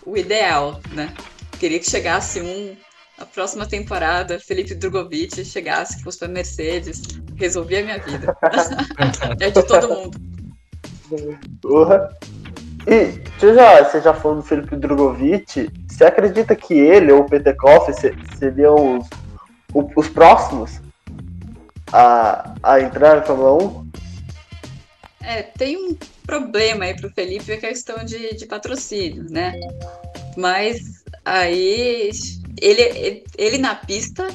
o 0.06 0.18
ideal, 0.18 0.82
né? 0.92 1.14
Queria 1.60 1.80
que 1.80 1.90
chegasse 1.90 2.42
um 2.42 2.76
a 3.18 3.26
próxima 3.26 3.66
temporada, 3.66 4.40
Felipe 4.40 4.74
Drogovic 4.74 5.44
chegasse, 5.44 6.02
fosse 6.02 6.20
para 6.20 6.30
Mercedes, 6.30 7.02
resolvia 7.36 7.82
a 7.82 7.84
minha 7.84 8.00
vida. 8.00 8.38
é 9.42 9.50
de 9.52 9.64
todo 9.64 9.90
mundo. 9.90 10.18
Uhum. 11.12 11.38
E 12.90 13.22
você 13.38 13.54
já, 13.54 13.84
você 13.84 14.02
já 14.02 14.14
falou 14.16 14.38
do 14.38 14.44
Felipe 14.44 14.76
Drogovic, 14.76 15.70
você 15.88 16.06
acredita 16.06 16.56
que 16.56 16.74
ele 16.74 17.12
ou 17.12 17.22
o 17.22 17.30
Petekoff 17.30 17.92
seriam 18.36 18.98
os, 19.76 19.86
os 19.96 20.10
próximos 20.10 20.82
a, 21.94 22.56
a 22.64 22.82
entrar 22.82 23.18
na 23.18 23.22
Fórmula 23.22 23.64
1? 23.64 23.90
É, 25.22 25.44
tem 25.44 25.78
um 25.78 25.96
problema 26.26 26.86
aí 26.86 26.96
para 26.96 27.06
o 27.06 27.12
Felipe, 27.12 27.52
a 27.52 27.58
questão 27.58 28.04
de, 28.04 28.36
de 28.36 28.48
patrocínio, 28.48 29.30
né? 29.30 29.54
Mas 30.36 31.04
aí 31.24 32.10
ele, 32.60 33.24
ele 33.38 33.58
na 33.60 33.76
pista 33.76 34.28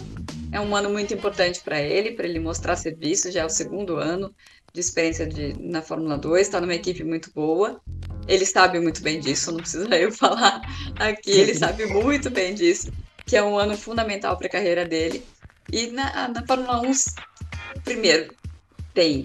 é 0.53 0.61
um 0.61 0.77
ano 0.77 0.91
muito 0.91 1.13
importante 1.13 1.61
para 1.61 1.81
ele, 1.81 2.13
para 2.13 2.29
ele 2.29 2.39
mostrar 2.39 2.77
serviço, 2.77 3.33
já 3.33 3.41
é 3.41 3.45
o 3.45 3.51
segundo 3.51 3.97
ano 3.97 4.33
de 4.75 4.81
experiência 4.81 5.25
de, 5.25 5.55
na 5.61 5.81
Fórmula 5.81 6.19
2, 6.19 6.43
está 6.43 6.61
numa 6.61 6.75
equipe 6.75 7.05
muito 7.05 7.31
boa. 7.33 7.81
Ele 8.27 8.45
sabe 8.45 8.81
muito 8.81 9.01
bem 9.03 9.21
disso, 9.21 9.53
não 9.53 9.59
precisa 9.61 9.87
eu 9.97 10.11
falar 10.11 10.61
aqui, 10.97 11.31
ele 11.31 11.55
sabe 11.57 11.87
muito 11.87 12.29
bem 12.29 12.55
disso, 12.55 12.91
que 13.25 13.37
é 13.37 13.43
um 13.43 13.57
ano 13.57 13.77
fundamental 13.77 14.37
para 14.37 14.49
a 14.49 14.51
carreira 14.51 14.85
dele. 14.85 15.25
E 15.73 15.87
na, 15.87 16.29
na 16.29 16.45
Fórmula 16.45 16.81
1, 16.83 16.93
primeiro, 17.85 18.35
tem 18.93 19.23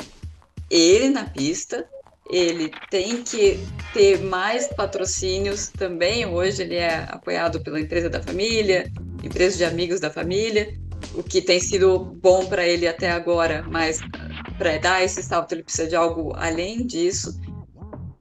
ele 0.69 1.09
na 1.09 1.25
pista, 1.25 1.83
ele 2.29 2.71
tem 2.91 3.23
que 3.23 3.59
ter 3.91 4.21
mais 4.21 4.67
patrocínios 4.67 5.69
também. 5.69 6.27
Hoje 6.27 6.61
ele 6.61 6.75
é 6.75 7.07
apoiado 7.09 7.59
pela 7.61 7.81
empresa 7.81 8.07
da 8.07 8.21
família, 8.21 8.91
empresa 9.23 9.57
de 9.57 9.65
amigos 9.65 9.99
da 9.99 10.11
família, 10.11 10.77
o 11.15 11.23
que 11.23 11.41
tem 11.41 11.59
sido 11.59 11.97
bom 11.99 12.45
para 12.45 12.67
ele 12.67 12.87
até 12.87 13.09
agora, 13.09 13.63
mas 13.67 13.99
para 14.59 14.77
dar 14.77 15.01
esse 15.01 15.23
salto 15.23 15.53
ele 15.53 15.63
precisa 15.63 15.87
de 15.87 15.95
algo 15.95 16.33
além 16.35 16.85
disso. 16.85 17.39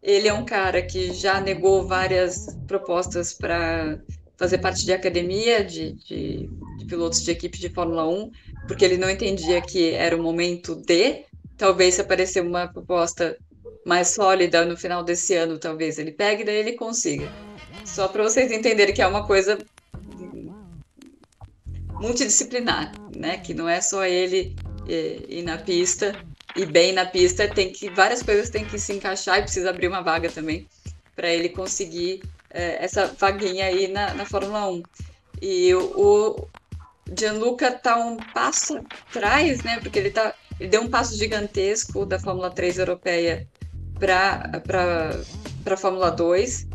Ele 0.01 0.28
é 0.28 0.32
um 0.32 0.45
cara 0.45 0.80
que 0.80 1.12
já 1.12 1.41
negou 1.41 1.86
várias 1.86 2.47
propostas 2.68 3.34
para 3.34 3.99
fazer 4.36 4.59
parte 4.59 4.84
de 4.84 4.93
academia 4.93 5.64
de, 5.64 5.95
de, 5.95 6.49
de 6.78 6.84
pilotos 6.86 7.22
de 7.22 7.32
equipe 7.32 7.59
de 7.59 7.68
Fórmula 7.68 8.09
1, 8.09 8.30
porque 8.68 8.84
ele 8.84 8.97
não 8.97 9.11
entendia 9.11 9.61
que 9.61 9.91
era 9.91 10.16
o 10.16 10.22
momento 10.22 10.76
de. 10.76 11.24
Talvez 11.57 11.97
se 11.97 12.01
aparecer 12.01 12.41
uma 12.41 12.68
proposta 12.68 13.36
mais 13.84 14.09
sólida 14.09 14.64
no 14.64 14.76
final 14.76 15.03
desse 15.03 15.34
ano, 15.34 15.59
talvez 15.59 15.99
ele 15.99 16.12
pegue, 16.12 16.45
daí 16.45 16.57
ele 16.57 16.72
consiga. 16.74 17.28
Só 17.84 18.07
para 18.07 18.22
vocês 18.22 18.53
entenderem 18.53 18.95
que 18.95 19.03
é 19.03 19.07
uma 19.07 19.26
coisa 19.26 19.59
multidisciplinar, 21.95 22.93
né? 23.16 23.39
Que 23.39 23.53
não 23.53 23.68
é 23.68 23.80
só 23.80 24.05
ele 24.05 24.55
é, 24.89 25.20
ir 25.28 25.43
na 25.43 25.59
pista 25.59 26.14
e 26.57 26.64
bem 26.64 26.93
na 26.93 27.05
pista, 27.05 27.47
tem 27.47 27.72
que 27.72 27.91
várias 27.91 28.22
coisas 28.22 28.51
têm 28.51 28.64
que 28.64 28.78
se 28.78 28.93
encaixar 28.93 29.39
e 29.39 29.43
precisa 29.43 29.70
abrir 29.70 29.89
uma 29.89 30.03
vaga 30.03 30.30
também 30.30 30.66
para 31.14 31.28
ele 31.28 31.49
conseguir 31.49 32.22
é, 32.51 32.82
essa 32.84 33.07
vaguinha 33.07 33.66
aí 33.66 33.89
na, 33.89 34.14
na 34.14 34.24
Fórmula 34.24 34.68
1. 34.68 34.82
E 35.43 35.74
o, 35.74 35.80
o 35.80 36.49
Gianluca 37.16 37.70
tá 37.70 37.97
um 37.97 38.16
passo 38.16 38.78
atrás, 39.09 39.62
né? 39.62 39.78
Porque 39.80 39.99
ele 39.99 40.11
tá 40.11 40.34
ele 40.59 40.68
deu 40.68 40.82
um 40.82 40.89
passo 40.89 41.16
gigantesco 41.16 42.05
da 42.05 42.18
Fórmula 42.18 42.51
3 42.51 42.78
europeia 42.78 43.47
para 43.99 45.20
a 45.64 45.76
Fórmula 45.76 46.11
2, 46.11 46.66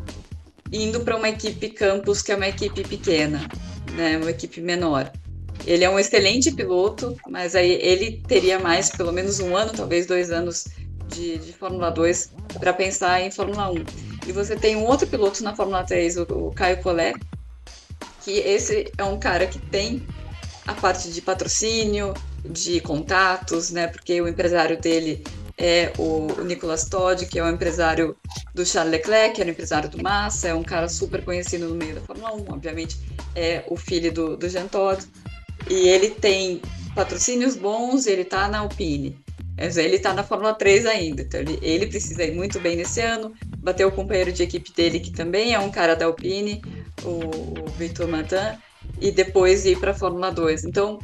indo 0.71 1.01
para 1.01 1.17
uma 1.17 1.29
equipe 1.29 1.69
campus, 1.69 2.21
que 2.21 2.31
é 2.31 2.35
uma 2.35 2.47
equipe 2.47 2.83
pequena, 2.83 3.47
né, 3.93 4.17
uma 4.17 4.31
equipe 4.31 4.61
menor. 4.61 5.11
Ele 5.65 5.83
é 5.83 5.89
um 5.89 5.97
excelente 5.97 6.51
piloto, 6.51 7.15
mas 7.29 7.55
aí 7.55 7.71
ele 7.81 8.21
teria 8.27 8.59
mais, 8.59 8.89
pelo 8.89 9.11
menos 9.11 9.39
um 9.39 9.55
ano, 9.55 9.71
talvez 9.71 10.05
dois 10.05 10.31
anos 10.31 10.67
de, 11.07 11.37
de 11.37 11.53
Fórmula 11.53 11.89
2 11.89 12.31
para 12.59 12.73
pensar 12.73 13.21
em 13.21 13.31
Fórmula 13.31 13.71
1. 13.71 13.75
E 14.27 14.31
você 14.31 14.55
tem 14.55 14.75
um 14.75 14.85
outro 14.85 15.07
piloto 15.07 15.43
na 15.43 15.55
Fórmula 15.55 15.83
3, 15.83 16.17
o, 16.17 16.23
o 16.23 16.51
Caio 16.51 16.81
Collet, 16.81 17.17
que 18.23 18.31
esse 18.31 18.91
é 18.97 19.03
um 19.03 19.19
cara 19.19 19.47
que 19.47 19.59
tem 19.59 20.05
a 20.65 20.73
parte 20.73 21.09
de 21.11 21.21
patrocínio, 21.21 22.13
de 22.43 22.79
contatos, 22.81 23.71
né? 23.71 23.87
Porque 23.87 24.21
o 24.21 24.27
empresário 24.27 24.79
dele 24.79 25.23
é 25.57 25.93
o, 25.97 26.27
Nicolas 26.43 26.85
Todd, 26.85 27.25
que 27.25 27.37
é 27.37 27.43
o 27.43 27.49
empresário 27.49 28.15
do 28.53 28.65
Charles 28.65 28.91
Leclerc, 28.91 29.35
que 29.35 29.41
era 29.41 29.49
o 29.49 29.53
empresário 29.53 29.89
do 29.89 30.01
Massa, 30.01 30.49
é 30.49 30.53
um 30.53 30.63
cara 30.63 30.89
super 30.89 31.23
conhecido 31.23 31.67
no 31.69 31.75
meio 31.75 31.95
da 31.95 32.01
Fórmula 32.01 32.33
1, 32.33 32.45
obviamente 32.49 32.97
é 33.35 33.63
o 33.67 33.75
filho 33.75 34.11
do, 34.11 34.37
do 34.37 34.49
Jean 34.49 34.67
Todt, 34.67 35.05
e 35.69 35.87
ele 35.87 36.09
tem 36.09 36.61
patrocínios 36.95 37.55
bons, 37.55 38.05
ele 38.05 38.21
está 38.21 38.47
na 38.47 38.59
Alpine, 38.59 39.17
ele 39.57 39.95
está 39.95 40.13
na 40.13 40.23
Fórmula 40.23 40.53
3 40.53 40.85
ainda, 40.85 41.21
então 41.21 41.39
ele, 41.39 41.59
ele, 41.61 41.87
precisa 41.87 42.23
ir 42.23 42.33
muito 42.33 42.59
bem 42.59 42.75
nesse 42.75 43.01
ano, 43.01 43.33
bater 43.57 43.85
o 43.85 43.91
companheiro 43.91 44.31
de 44.31 44.43
equipe 44.43 44.71
dele, 44.73 44.99
que 44.99 45.11
também 45.11 45.53
é 45.53 45.59
um 45.59 45.71
cara 45.71 45.95
da 45.95 46.05
Alpine, 46.05 46.61
o, 47.03 47.61
o 47.61 47.69
Victor 47.77 48.07
Martin, 48.07 48.57
e 48.99 49.11
depois 49.11 49.65
ir 49.65 49.79
para 49.79 49.91
a 49.91 49.95
Fórmula 49.95 50.31
2. 50.31 50.65
Então, 50.65 50.99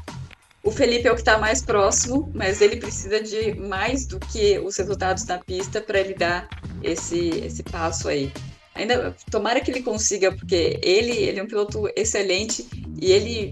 o 0.63 0.71
Felipe 0.71 1.07
é 1.07 1.11
o 1.11 1.15
que 1.15 1.21
está 1.21 1.37
mais 1.37 1.61
próximo, 1.61 2.29
mas 2.33 2.61
ele 2.61 2.75
precisa 2.75 3.21
de 3.21 3.53
mais 3.53 4.05
do 4.05 4.19
que 4.19 4.59
os 4.59 4.75
resultados 4.77 5.25
na 5.25 5.37
pista 5.37 5.79
para 5.79 5.99
ele 5.99 6.13
dar 6.13 6.49
esse, 6.83 7.29
esse 7.45 7.63
passo 7.63 8.09
aí. 8.09 8.31
Ainda 8.75 9.15
tomara 9.31 9.61
que 9.61 9.71
ele 9.71 9.81
consiga, 9.81 10.31
porque 10.31 10.79
ele, 10.83 11.11
ele 11.11 11.39
é 11.39 11.43
um 11.43 11.47
piloto 11.47 11.89
excelente 11.95 12.67
e 13.01 13.11
ele 13.11 13.51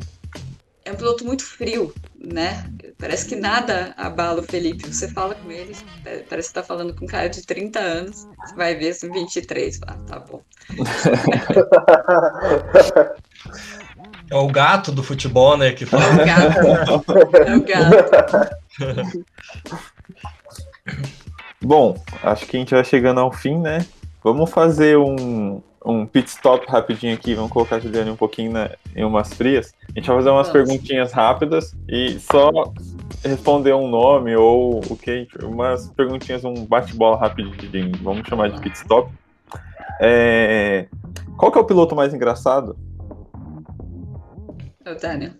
é 0.88 0.91
um 0.91 0.95
piloto 0.95 1.23
muito 1.25 1.45
frio, 1.45 1.93
né? 2.17 2.65
Parece 2.97 3.27
que 3.27 3.35
nada 3.35 3.93
abala 3.97 4.39
o 4.39 4.43
Felipe. 4.43 4.88
Você 4.88 5.09
fala 5.09 5.35
com 5.35 5.51
ele, 5.51 5.75
parece 6.29 6.47
que 6.47 6.59
está 6.59 6.63
falando 6.63 6.95
com 6.95 7.03
um 7.05 7.07
cara 7.07 7.27
de 7.27 7.45
30 7.45 7.79
anos, 7.79 8.25
você 8.45 8.55
vai 8.55 8.75
ver 8.75 8.89
assim, 8.89 9.11
23. 9.11 9.81
Ah, 9.85 9.97
tá 10.07 10.19
bom. 10.19 10.41
É 14.29 14.35
o 14.35 14.47
gato 14.47 14.91
do 14.91 15.01
futebol, 15.01 15.55
né? 15.57 15.71
Que 15.71 15.85
fala. 15.85 16.03
É 16.03 16.11
o 16.11 16.17
gato. 16.25 16.59
É 17.47 17.55
o 17.55 17.63
gato. 17.63 18.49
Bom, 21.63 21.97
acho 22.21 22.45
que 22.45 22.57
a 22.57 22.59
gente 22.59 22.73
vai 22.73 22.83
chegando 22.83 23.21
ao 23.21 23.31
fim, 23.31 23.57
né? 23.57 23.85
Vamos 24.21 24.49
fazer 24.49 24.97
um, 24.97 25.61
um 25.88 26.05
pit 26.05 26.29
stop 26.29 26.65
rapidinho 26.67 27.13
aqui. 27.13 27.33
Vamos 27.33 27.51
colocar 27.51 27.77
a 27.77 27.79
Juliane 27.79 28.11
um 28.11 28.15
pouquinho 28.15 28.51
na, 28.51 28.69
em 28.95 29.05
umas 29.05 29.33
frias. 29.33 29.73
A 29.89 29.99
gente 29.99 30.07
vai 30.07 30.17
fazer 30.17 30.29
umas 30.29 30.47
Vamos. 30.47 30.67
perguntinhas 30.67 31.11
rápidas 31.13 31.75
e 31.88 32.19
só 32.19 32.51
responder 33.23 33.73
um 33.73 33.88
nome 33.88 34.35
ou 34.35 34.79
o 34.79 34.97
que? 34.97 35.27
Umas 35.41 35.89
perguntinhas, 35.91 36.43
um 36.43 36.65
bate-bola 36.65 37.17
rapidinho. 37.17 37.91
Vamos 38.01 38.27
chamar 38.27 38.49
de 38.49 38.59
pit 38.59 38.75
stop. 38.75 39.11
É... 40.01 40.88
Qual 41.38 41.51
que 41.51 41.57
é 41.57 41.61
o 41.61 41.65
piloto 41.65 41.95
mais 41.95 42.13
engraçado? 42.13 42.77
o 44.85 44.95
Daniel. 44.95 45.31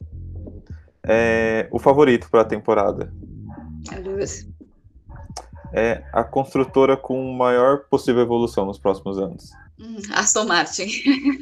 É, 1.10 1.70
o 1.72 1.80
favorito 1.80 2.30
para 2.30 2.42
a 2.42 2.46
temporada? 2.46 3.14
A 3.94 3.96
Lewis. 3.98 4.50
É 5.74 6.04
a 6.12 6.24
construtora 6.24 6.98
com 6.98 7.32
maior 7.34 7.86
possível 7.90 8.22
evolução 8.22 8.66
nos 8.66 8.78
próximos 8.78 9.18
anos. 9.18 9.52
Hum, 9.80 10.02
Aston 10.14 10.46
Martin. 10.46 10.88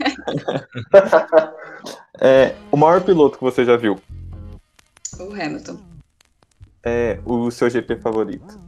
é, 2.19 2.55
o 2.71 2.77
maior 2.77 3.01
piloto 3.01 3.37
que 3.37 3.43
você 3.43 3.63
já 3.63 3.77
viu? 3.77 3.99
O 5.19 5.33
Hamilton. 5.33 5.79
É 6.83 7.19
o 7.25 7.49
seu 7.49 7.69
GP 7.69 7.97
favorito? 7.97 8.59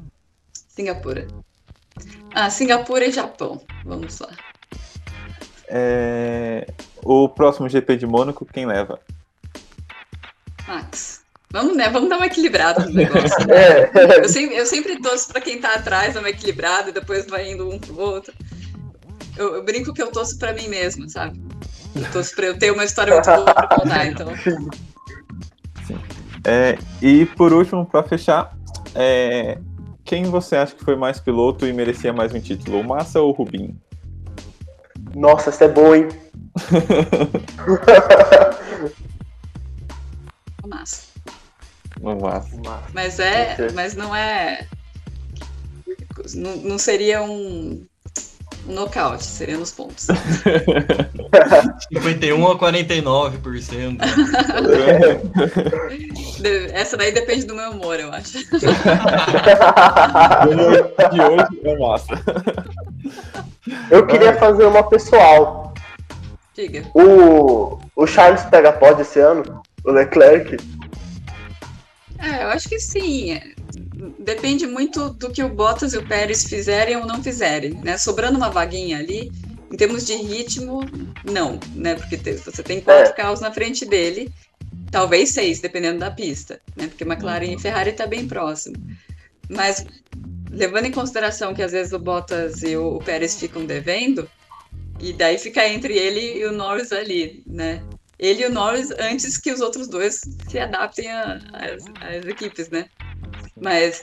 Singapura. 0.53 1.27
Ah, 2.33 2.49
Singapura 2.49 3.05
e 3.05 3.11
Japão. 3.11 3.61
Vamos 3.83 4.19
lá. 4.19 4.29
É, 5.67 6.67
o 7.03 7.27
próximo 7.27 7.67
GP 7.67 7.97
de 7.97 8.05
Mônaco, 8.05 8.45
quem 8.45 8.65
leva? 8.65 8.99
Max. 10.67 11.21
Vamos, 11.51 11.77
né? 11.77 11.89
Vamos 11.89 12.09
dar 12.09 12.17
uma 12.17 12.25
equilibrada 12.25 12.85
no 12.85 12.91
negócio. 12.93 13.47
Né? 13.47 13.89
Eu, 14.21 14.29
sempre, 14.29 14.55
eu 14.55 14.65
sempre 14.65 15.01
torço 15.01 15.29
para 15.29 15.41
quem 15.41 15.59
tá 15.59 15.73
atrás, 15.75 16.13
dar 16.13 16.19
uma 16.19 16.29
equilibrada 16.29 16.89
e 16.89 16.93
depois 16.93 17.25
vai 17.25 17.51
indo 17.51 17.69
um 17.69 17.79
pro 17.79 17.97
outro. 17.97 18.33
Eu, 19.37 19.55
eu 19.55 19.63
brinco 19.63 19.93
que 19.93 20.01
eu 20.01 20.11
torço 20.11 20.37
para 20.37 20.53
mim 20.53 20.67
mesmo, 20.67 21.09
sabe? 21.09 21.41
Eu 21.95 22.11
torço 22.11 22.35
para 22.35 22.47
eu 22.47 22.57
ter 22.57 22.71
uma 22.71 22.83
história 22.83 23.13
muito 23.13 23.25
boa 23.25 23.53
para 23.53 23.67
contar, 23.67 24.07
então. 24.07 24.35
Sim. 24.37 24.69
É, 26.45 26.77
e 27.01 27.25
por 27.25 27.51
último, 27.51 27.85
para 27.85 28.03
fechar, 28.03 28.55
é, 28.95 29.57
quem 30.05 30.23
você 30.23 30.55
acha 30.55 30.73
que 30.73 30.83
foi 30.83 30.95
mais 30.95 31.19
piloto 31.19 31.67
e 31.67 31.73
merecia 31.73 32.13
mais 32.13 32.33
um 32.33 32.39
título, 32.39 32.79
o 32.79 32.83
Massa 32.83 33.19
ou 33.19 33.29
o 33.29 33.33
Rubinho? 33.33 33.75
Nossa, 35.13 35.49
essa 35.49 35.65
é 35.65 35.67
boa, 35.67 35.97
hein? 35.97 36.07
massa. 40.67 41.07
Massa. 42.01 42.83
Mas 42.93 43.19
é, 43.19 43.71
mas 43.73 43.95
não 43.95 44.15
é, 44.15 44.67
não, 46.35 46.55
não 46.57 46.77
seria 46.77 47.21
um 47.21 47.85
nocaute, 48.65 49.23
seria 49.23 49.57
nos 49.57 49.71
pontos. 49.71 50.07
51 51.93 52.47
a 52.47 52.59
49%. 52.59 53.97
Essa 56.73 56.97
daí 56.97 57.11
depende 57.11 57.45
do 57.45 57.55
meu 57.55 57.71
humor, 57.71 57.99
eu 57.99 58.11
acho. 58.11 58.39
de 61.11 61.21
hoje 61.21 61.61
é 61.63 61.77
massa. 61.77 62.21
Eu 63.89 64.05
queria 64.05 64.33
fazer 64.33 64.65
uma 64.65 64.83
pessoal. 64.83 65.73
Diga. 66.53 66.83
O, 66.93 67.79
o 67.95 68.07
Charles 68.07 68.43
pega 68.45 68.73
pod 68.73 69.01
esse 69.01 69.19
ano? 69.19 69.61
O 69.83 69.91
Leclerc? 69.91 70.57
É, 72.19 72.43
eu 72.43 72.47
acho 72.49 72.67
que 72.67 72.79
sim. 72.79 73.39
Depende 74.19 74.67
muito 74.67 75.09
do 75.09 75.31
que 75.31 75.43
o 75.43 75.49
Bottas 75.49 75.93
e 75.93 75.97
o 75.97 76.07
Pérez 76.07 76.43
fizerem 76.43 76.97
ou 76.97 77.05
não 77.05 77.23
fizerem, 77.23 77.73
né? 77.83 77.97
Sobrando 77.97 78.37
uma 78.37 78.49
vaguinha 78.49 78.99
ali, 78.99 79.31
em 79.71 79.75
termos 79.75 80.05
de 80.05 80.13
ritmo, 80.15 80.81
não, 81.23 81.59
né? 81.73 81.95
Porque 81.95 82.17
você 82.17 82.61
tem 82.61 82.79
quatro 82.79 83.11
é. 83.11 83.15
carros 83.15 83.41
na 83.41 83.51
frente 83.51 83.85
dele, 83.85 84.31
talvez 84.91 85.29
seis, 85.29 85.59
dependendo 85.59 85.99
da 85.99 86.11
pista, 86.11 86.61
né? 86.75 86.87
Porque 86.87 87.03
McLaren 87.03 87.53
e 87.53 87.59
Ferrari 87.59 87.89
está 87.89 88.05
bem 88.05 88.27
próximo. 88.27 88.75
Mas 89.49 89.83
levando 90.51 90.85
em 90.85 90.91
consideração 90.91 91.55
que 91.55 91.63
às 91.63 91.71
vezes 91.71 91.91
o 91.91 91.99
Bottas 91.99 92.61
e 92.61 92.77
o 92.77 92.99
Pérez 92.99 93.39
ficam 93.39 93.65
devendo, 93.65 94.29
e 94.99 95.11
daí 95.11 95.37
fica 95.37 95.67
entre 95.67 95.95
ele 95.97 96.39
e 96.39 96.45
o 96.45 96.51
Norris 96.51 96.91
ali, 96.91 97.43
né? 97.47 97.81
Ele 98.19 98.43
e 98.43 98.45
o 98.45 98.51
Norris 98.51 98.91
antes 98.99 99.37
que 99.37 99.51
os 99.51 99.61
outros 99.61 99.87
dois 99.87 100.21
se 100.49 100.59
adaptem 100.59 101.07
às 101.11 102.25
equipes, 102.25 102.69
né? 102.69 102.85
Mas 103.61 104.01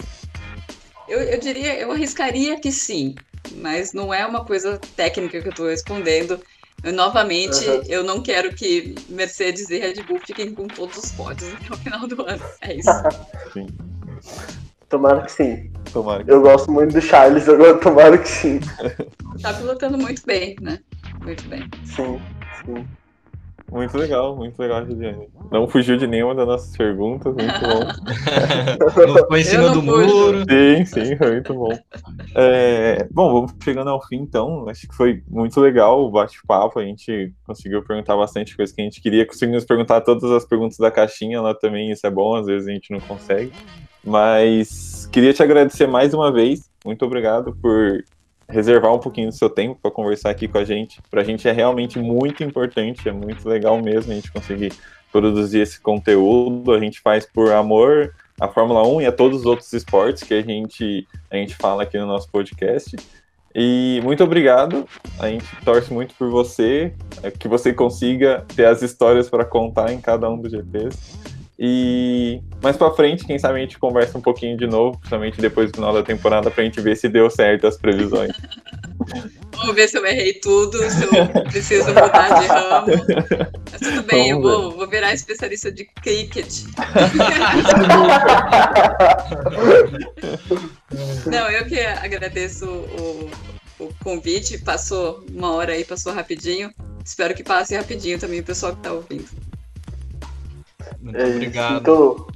eu, 1.08 1.20
eu 1.20 1.38
diria, 1.38 1.78
eu 1.78 1.92
arriscaria 1.92 2.58
que 2.58 2.72
sim, 2.72 3.14
mas 3.56 3.92
não 3.92 4.12
é 4.12 4.24
uma 4.26 4.44
coisa 4.44 4.78
técnica 4.96 5.40
que 5.40 5.48
eu 5.48 5.50
estou 5.50 5.66
respondendo. 5.68 6.40
Eu, 6.82 6.92
novamente, 6.92 7.66
uhum. 7.66 7.82
eu 7.86 8.04
não 8.04 8.22
quero 8.22 8.54
que 8.54 8.94
Mercedes 9.08 9.70
e 9.70 9.78
Red 9.78 10.02
Bull 10.02 10.18
fiquem 10.18 10.54
com 10.54 10.66
todos 10.66 10.98
os 10.98 11.12
pódios 11.12 11.52
até 11.54 11.72
o 11.72 11.76
final 11.78 12.06
do 12.06 12.22
ano. 12.22 12.42
É 12.60 12.74
isso. 12.74 12.90
sim. 13.52 13.66
Tomara 14.88 15.22
que 15.22 15.32
sim. 15.32 15.70
Tomara 15.92 16.22
que 16.22 16.30
eu 16.30 16.36
sim. 16.36 16.42
gosto 16.42 16.70
muito 16.70 16.92
do 16.92 17.00
Charles, 17.00 17.48
agora 17.48 17.78
tomara 17.80 18.18
que 18.18 18.28
sim. 18.28 18.60
Tá 19.40 19.54
pilotando 19.54 19.96
muito 19.96 20.22
bem, 20.26 20.56
né? 20.60 20.78
Muito 21.22 21.48
bem. 21.48 21.68
Sim, 21.84 22.20
sim. 22.64 22.86
Muito 23.74 23.98
legal, 23.98 24.36
muito 24.36 24.56
legal, 24.56 24.86
Juliane. 24.86 25.28
Não 25.50 25.66
fugiu 25.66 25.96
de 25.96 26.06
nenhuma 26.06 26.32
das 26.32 26.46
nossas 26.46 26.76
perguntas, 26.76 27.34
muito 27.34 27.60
bom. 27.60 27.80
não 29.12 29.26
foi 29.26 29.40
em 29.40 29.42
cima 29.42 29.70
do 29.70 29.82
muro. 29.82 30.44
Sim, 30.48 30.84
sim, 30.84 31.16
foi 31.16 31.32
muito 31.32 31.54
bom. 31.54 31.76
É, 32.36 33.08
bom, 33.10 33.32
vamos 33.32 33.52
chegando 33.60 33.90
ao 33.90 34.00
fim 34.06 34.18
então. 34.18 34.68
Acho 34.68 34.86
que 34.86 34.94
foi 34.94 35.24
muito 35.28 35.60
legal 35.60 36.04
o 36.04 36.10
bate-papo. 36.12 36.78
A 36.78 36.84
gente 36.84 37.34
conseguiu 37.44 37.82
perguntar 37.82 38.16
bastante 38.16 38.56
coisa 38.56 38.72
que 38.72 38.80
a 38.80 38.84
gente 38.84 39.02
queria. 39.02 39.26
Conseguimos 39.26 39.64
perguntar 39.64 40.02
todas 40.02 40.30
as 40.30 40.44
perguntas 40.44 40.78
da 40.78 40.92
caixinha 40.92 41.42
lá 41.42 41.52
também, 41.52 41.90
isso 41.90 42.06
é 42.06 42.10
bom, 42.10 42.36
às 42.36 42.46
vezes 42.46 42.68
a 42.68 42.72
gente 42.72 42.92
não 42.92 43.00
consegue. 43.00 43.50
Mas 44.04 45.08
queria 45.10 45.32
te 45.32 45.42
agradecer 45.42 45.88
mais 45.88 46.14
uma 46.14 46.30
vez. 46.30 46.70
Muito 46.84 47.04
obrigado 47.04 47.56
por 47.60 48.04
reservar 48.48 48.94
um 48.94 48.98
pouquinho 48.98 49.28
do 49.28 49.34
seu 49.34 49.50
tempo 49.50 49.78
para 49.80 49.90
conversar 49.90 50.30
aqui 50.30 50.46
com 50.48 50.58
a 50.58 50.64
gente. 50.64 51.00
Para 51.10 51.22
a 51.22 51.24
gente 51.24 51.48
é 51.48 51.52
realmente 51.52 51.98
muito 51.98 52.42
importante, 52.42 53.08
é 53.08 53.12
muito 53.12 53.48
legal 53.48 53.80
mesmo 53.80 54.12
a 54.12 54.14
gente 54.14 54.30
conseguir 54.30 54.72
produzir 55.12 55.60
esse 55.60 55.80
conteúdo. 55.80 56.72
A 56.72 56.80
gente 56.80 57.00
faz 57.00 57.24
por 57.24 57.52
amor 57.52 58.14
à 58.40 58.48
Fórmula 58.48 58.86
1 58.86 59.02
e 59.02 59.06
a 59.06 59.12
todos 59.12 59.40
os 59.40 59.46
outros 59.46 59.72
esportes 59.72 60.22
que 60.22 60.34
a 60.34 60.42
gente, 60.42 61.06
a 61.30 61.36
gente 61.36 61.54
fala 61.54 61.84
aqui 61.84 61.98
no 61.98 62.06
nosso 62.06 62.28
podcast. 62.30 62.96
E 63.54 64.00
muito 64.02 64.24
obrigado. 64.24 64.84
A 65.18 65.28
gente 65.28 65.46
torce 65.64 65.92
muito 65.92 66.12
por 66.16 66.28
você, 66.28 66.92
é, 67.22 67.30
que 67.30 67.46
você 67.46 67.72
consiga 67.72 68.44
ter 68.56 68.66
as 68.66 68.82
histórias 68.82 69.30
para 69.30 69.44
contar 69.44 69.92
em 69.92 70.00
cada 70.00 70.28
um 70.28 70.36
dos 70.36 70.50
GPs. 70.50 71.33
E 71.58 72.40
mais 72.60 72.76
pra 72.76 72.90
frente, 72.90 73.24
quem 73.24 73.38
sabe 73.38 73.58
a 73.58 73.60
gente 73.60 73.78
conversa 73.78 74.18
um 74.18 74.20
pouquinho 74.20 74.56
de 74.56 74.66
novo, 74.66 74.98
principalmente 74.98 75.40
depois 75.40 75.70
do 75.70 75.76
final 75.76 75.92
da 75.92 76.02
temporada, 76.02 76.50
pra 76.50 76.64
gente 76.64 76.80
ver 76.80 76.96
se 76.96 77.08
deu 77.08 77.30
certo 77.30 77.66
as 77.66 77.76
previsões. 77.76 78.32
Vamos 79.52 79.76
ver 79.76 79.88
se 79.88 79.96
eu 79.96 80.04
errei 80.04 80.34
tudo, 80.34 80.78
se 80.90 81.04
eu 81.04 81.44
preciso 81.44 81.86
mudar 81.88 82.40
de 82.40 82.46
ramo. 82.46 82.86
Mas 83.70 83.80
tudo 83.80 84.02
bem, 84.02 84.30
eu 84.30 84.40
vou, 84.40 84.72
vou, 84.72 84.88
virar 84.88 85.14
especialista 85.14 85.70
de 85.70 85.84
cricket. 86.02 86.64
Não, 91.26 91.50
eu 91.50 91.64
que 91.66 91.78
agradeço 91.80 92.66
o, 92.66 93.30
o 93.78 93.94
convite. 94.02 94.58
Passou 94.58 95.24
uma 95.32 95.52
hora 95.52 95.72
aí, 95.72 95.84
passou 95.84 96.12
rapidinho. 96.12 96.72
Espero 97.04 97.34
que 97.34 97.44
passe 97.44 97.76
rapidinho 97.76 98.18
também 98.18 98.40
o 98.40 98.44
pessoal 98.44 98.72
que 98.72 98.78
está 98.78 98.92
ouvindo. 98.92 99.28
Muito 101.04 101.20
é, 101.20 101.26
obrigado. 101.26 101.72
Muito, 101.72 102.26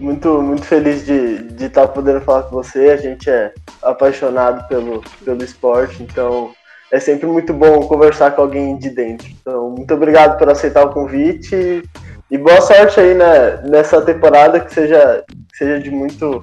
muito, 0.00 0.42
muito 0.42 0.64
feliz 0.64 1.04
de, 1.04 1.38
de 1.52 1.66
estar 1.66 1.86
tá 1.86 1.92
podendo 1.92 2.22
falar 2.22 2.44
com 2.44 2.56
você. 2.56 2.90
A 2.90 2.96
gente 2.96 3.28
é 3.28 3.52
apaixonado 3.82 4.66
pelo, 4.66 5.04
pelo 5.22 5.44
esporte, 5.44 6.02
então 6.02 6.52
é 6.90 6.98
sempre 6.98 7.26
muito 7.26 7.52
bom 7.52 7.86
conversar 7.86 8.30
com 8.32 8.40
alguém 8.40 8.78
de 8.78 8.88
dentro. 8.88 9.28
Então, 9.28 9.70
muito 9.70 9.92
obrigado 9.92 10.38
por 10.38 10.48
aceitar 10.48 10.84
o 10.84 10.92
convite 10.92 11.82
e 12.30 12.38
boa 12.38 12.60
sorte 12.62 12.98
aí 12.98 13.14
né, 13.14 13.60
nessa 13.64 14.00
temporada 14.00 14.58
que 14.60 14.72
seja, 14.72 15.22
que 15.28 15.58
seja 15.58 15.78
de 15.80 15.90
muito 15.90 16.40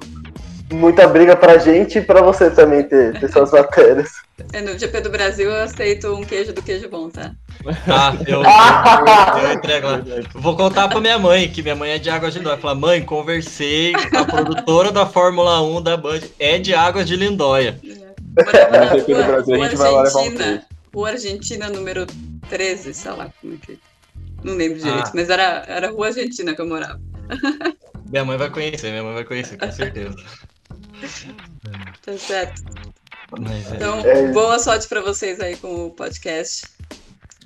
muita 0.72 1.06
briga 1.08 1.36
pra 1.36 1.58
gente 1.58 1.98
e 1.98 2.02
pra 2.02 2.22
você 2.22 2.50
também 2.50 2.82
ter, 2.82 3.18
ter 3.18 3.30
suas 3.30 3.50
matérias. 3.50 4.10
É, 4.52 4.60
no 4.60 4.78
GP 4.78 5.00
do 5.00 5.10
Brasil 5.10 5.50
eu 5.50 5.62
aceito 5.62 6.14
um 6.14 6.24
queijo 6.24 6.52
do 6.52 6.62
queijo 6.62 6.88
bom, 6.88 7.08
tá? 7.08 7.32
Ah, 7.88 8.14
eu, 8.26 8.42
eu, 9.42 9.48
eu, 9.48 9.52
entrego 9.52 9.86
lá. 9.86 10.02
Vou 10.34 10.56
contar 10.56 10.88
pra 10.88 11.00
minha 11.00 11.18
mãe, 11.18 11.48
que 11.48 11.62
minha 11.62 11.74
mãe 11.74 11.92
é 11.92 11.98
de 11.98 12.08
Águas 12.08 12.32
de 12.32 12.38
Lindóia. 12.38 12.58
Falar, 12.58 12.74
mãe, 12.74 13.02
conversei 13.02 13.92
com 13.92 14.18
a 14.18 14.24
produtora 14.24 14.92
da 14.92 15.06
Fórmula 15.06 15.60
1 15.62 15.82
da 15.82 15.96
Band, 15.96 16.20
é 16.38 16.58
de 16.58 16.74
Águas 16.74 17.06
de 17.06 17.16
Lindóia. 17.16 17.80
É. 17.84 18.08
O, 18.38 18.40
o, 18.40 18.44
Brasil, 18.44 19.56
o, 19.56 19.62
Argentina, 19.62 20.66
o 20.94 21.04
Argentina 21.04 21.68
número 21.68 22.06
13, 22.48 22.94
sei 22.94 23.10
lá 23.12 23.28
como 23.40 23.54
é 23.54 23.66
que. 23.66 23.78
Não 24.44 24.54
lembro 24.54 24.78
direito, 24.78 25.08
ah. 25.08 25.12
mas 25.14 25.28
era, 25.28 25.64
era 25.66 25.90
Rua 25.90 26.06
Argentina 26.06 26.54
que 26.54 26.60
eu 26.60 26.66
morava. 26.66 27.00
Minha 28.08 28.24
mãe 28.24 28.38
vai 28.38 28.48
conhecer, 28.50 28.90
minha 28.90 29.02
mãe 29.02 29.14
vai 29.14 29.24
conhecer, 29.24 29.58
com 29.58 29.70
certeza. 29.70 30.14
Tá 32.04 32.18
certo. 32.18 32.62
É... 33.36 33.74
Então, 33.76 34.00
é 34.00 34.32
boa 34.32 34.58
sorte 34.58 34.88
para 34.88 35.00
vocês 35.00 35.38
aí 35.40 35.56
com 35.56 35.86
o 35.86 35.90
podcast. 35.90 36.66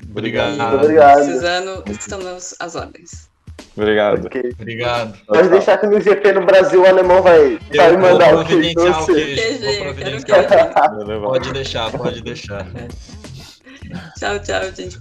Obrigado. 0.08 0.56
E, 0.56 0.60
obrigado. 0.60 1.24
Suzano, 1.24 1.84
estamos 1.88 2.54
às 2.60 2.76
ordens. 2.76 3.28
Obrigado. 3.76 4.26
Okay. 4.26 4.52
Obrigado. 4.52 5.18
Pode 5.26 5.48
deixar 5.48 5.78
que 5.78 5.86
no 5.86 6.00
GP 6.00 6.32
no 6.32 6.44
Brasil 6.44 6.82
o 6.82 6.86
alemão 6.86 7.22
vai, 7.22 7.58
vai 7.74 7.96
mandar 7.96 8.36
o 8.36 8.44
queijo. 8.44 8.74
Vou 8.74 8.94
providenciar 9.04 10.40
o 10.40 10.46
queijo. 11.06 11.22
Pode 11.22 11.52
deixar, 11.52 11.90
pode 11.92 12.22
deixar. 12.22 12.66
Tchau, 14.18 14.38
tchau, 14.40 14.62
gente. 14.74 14.98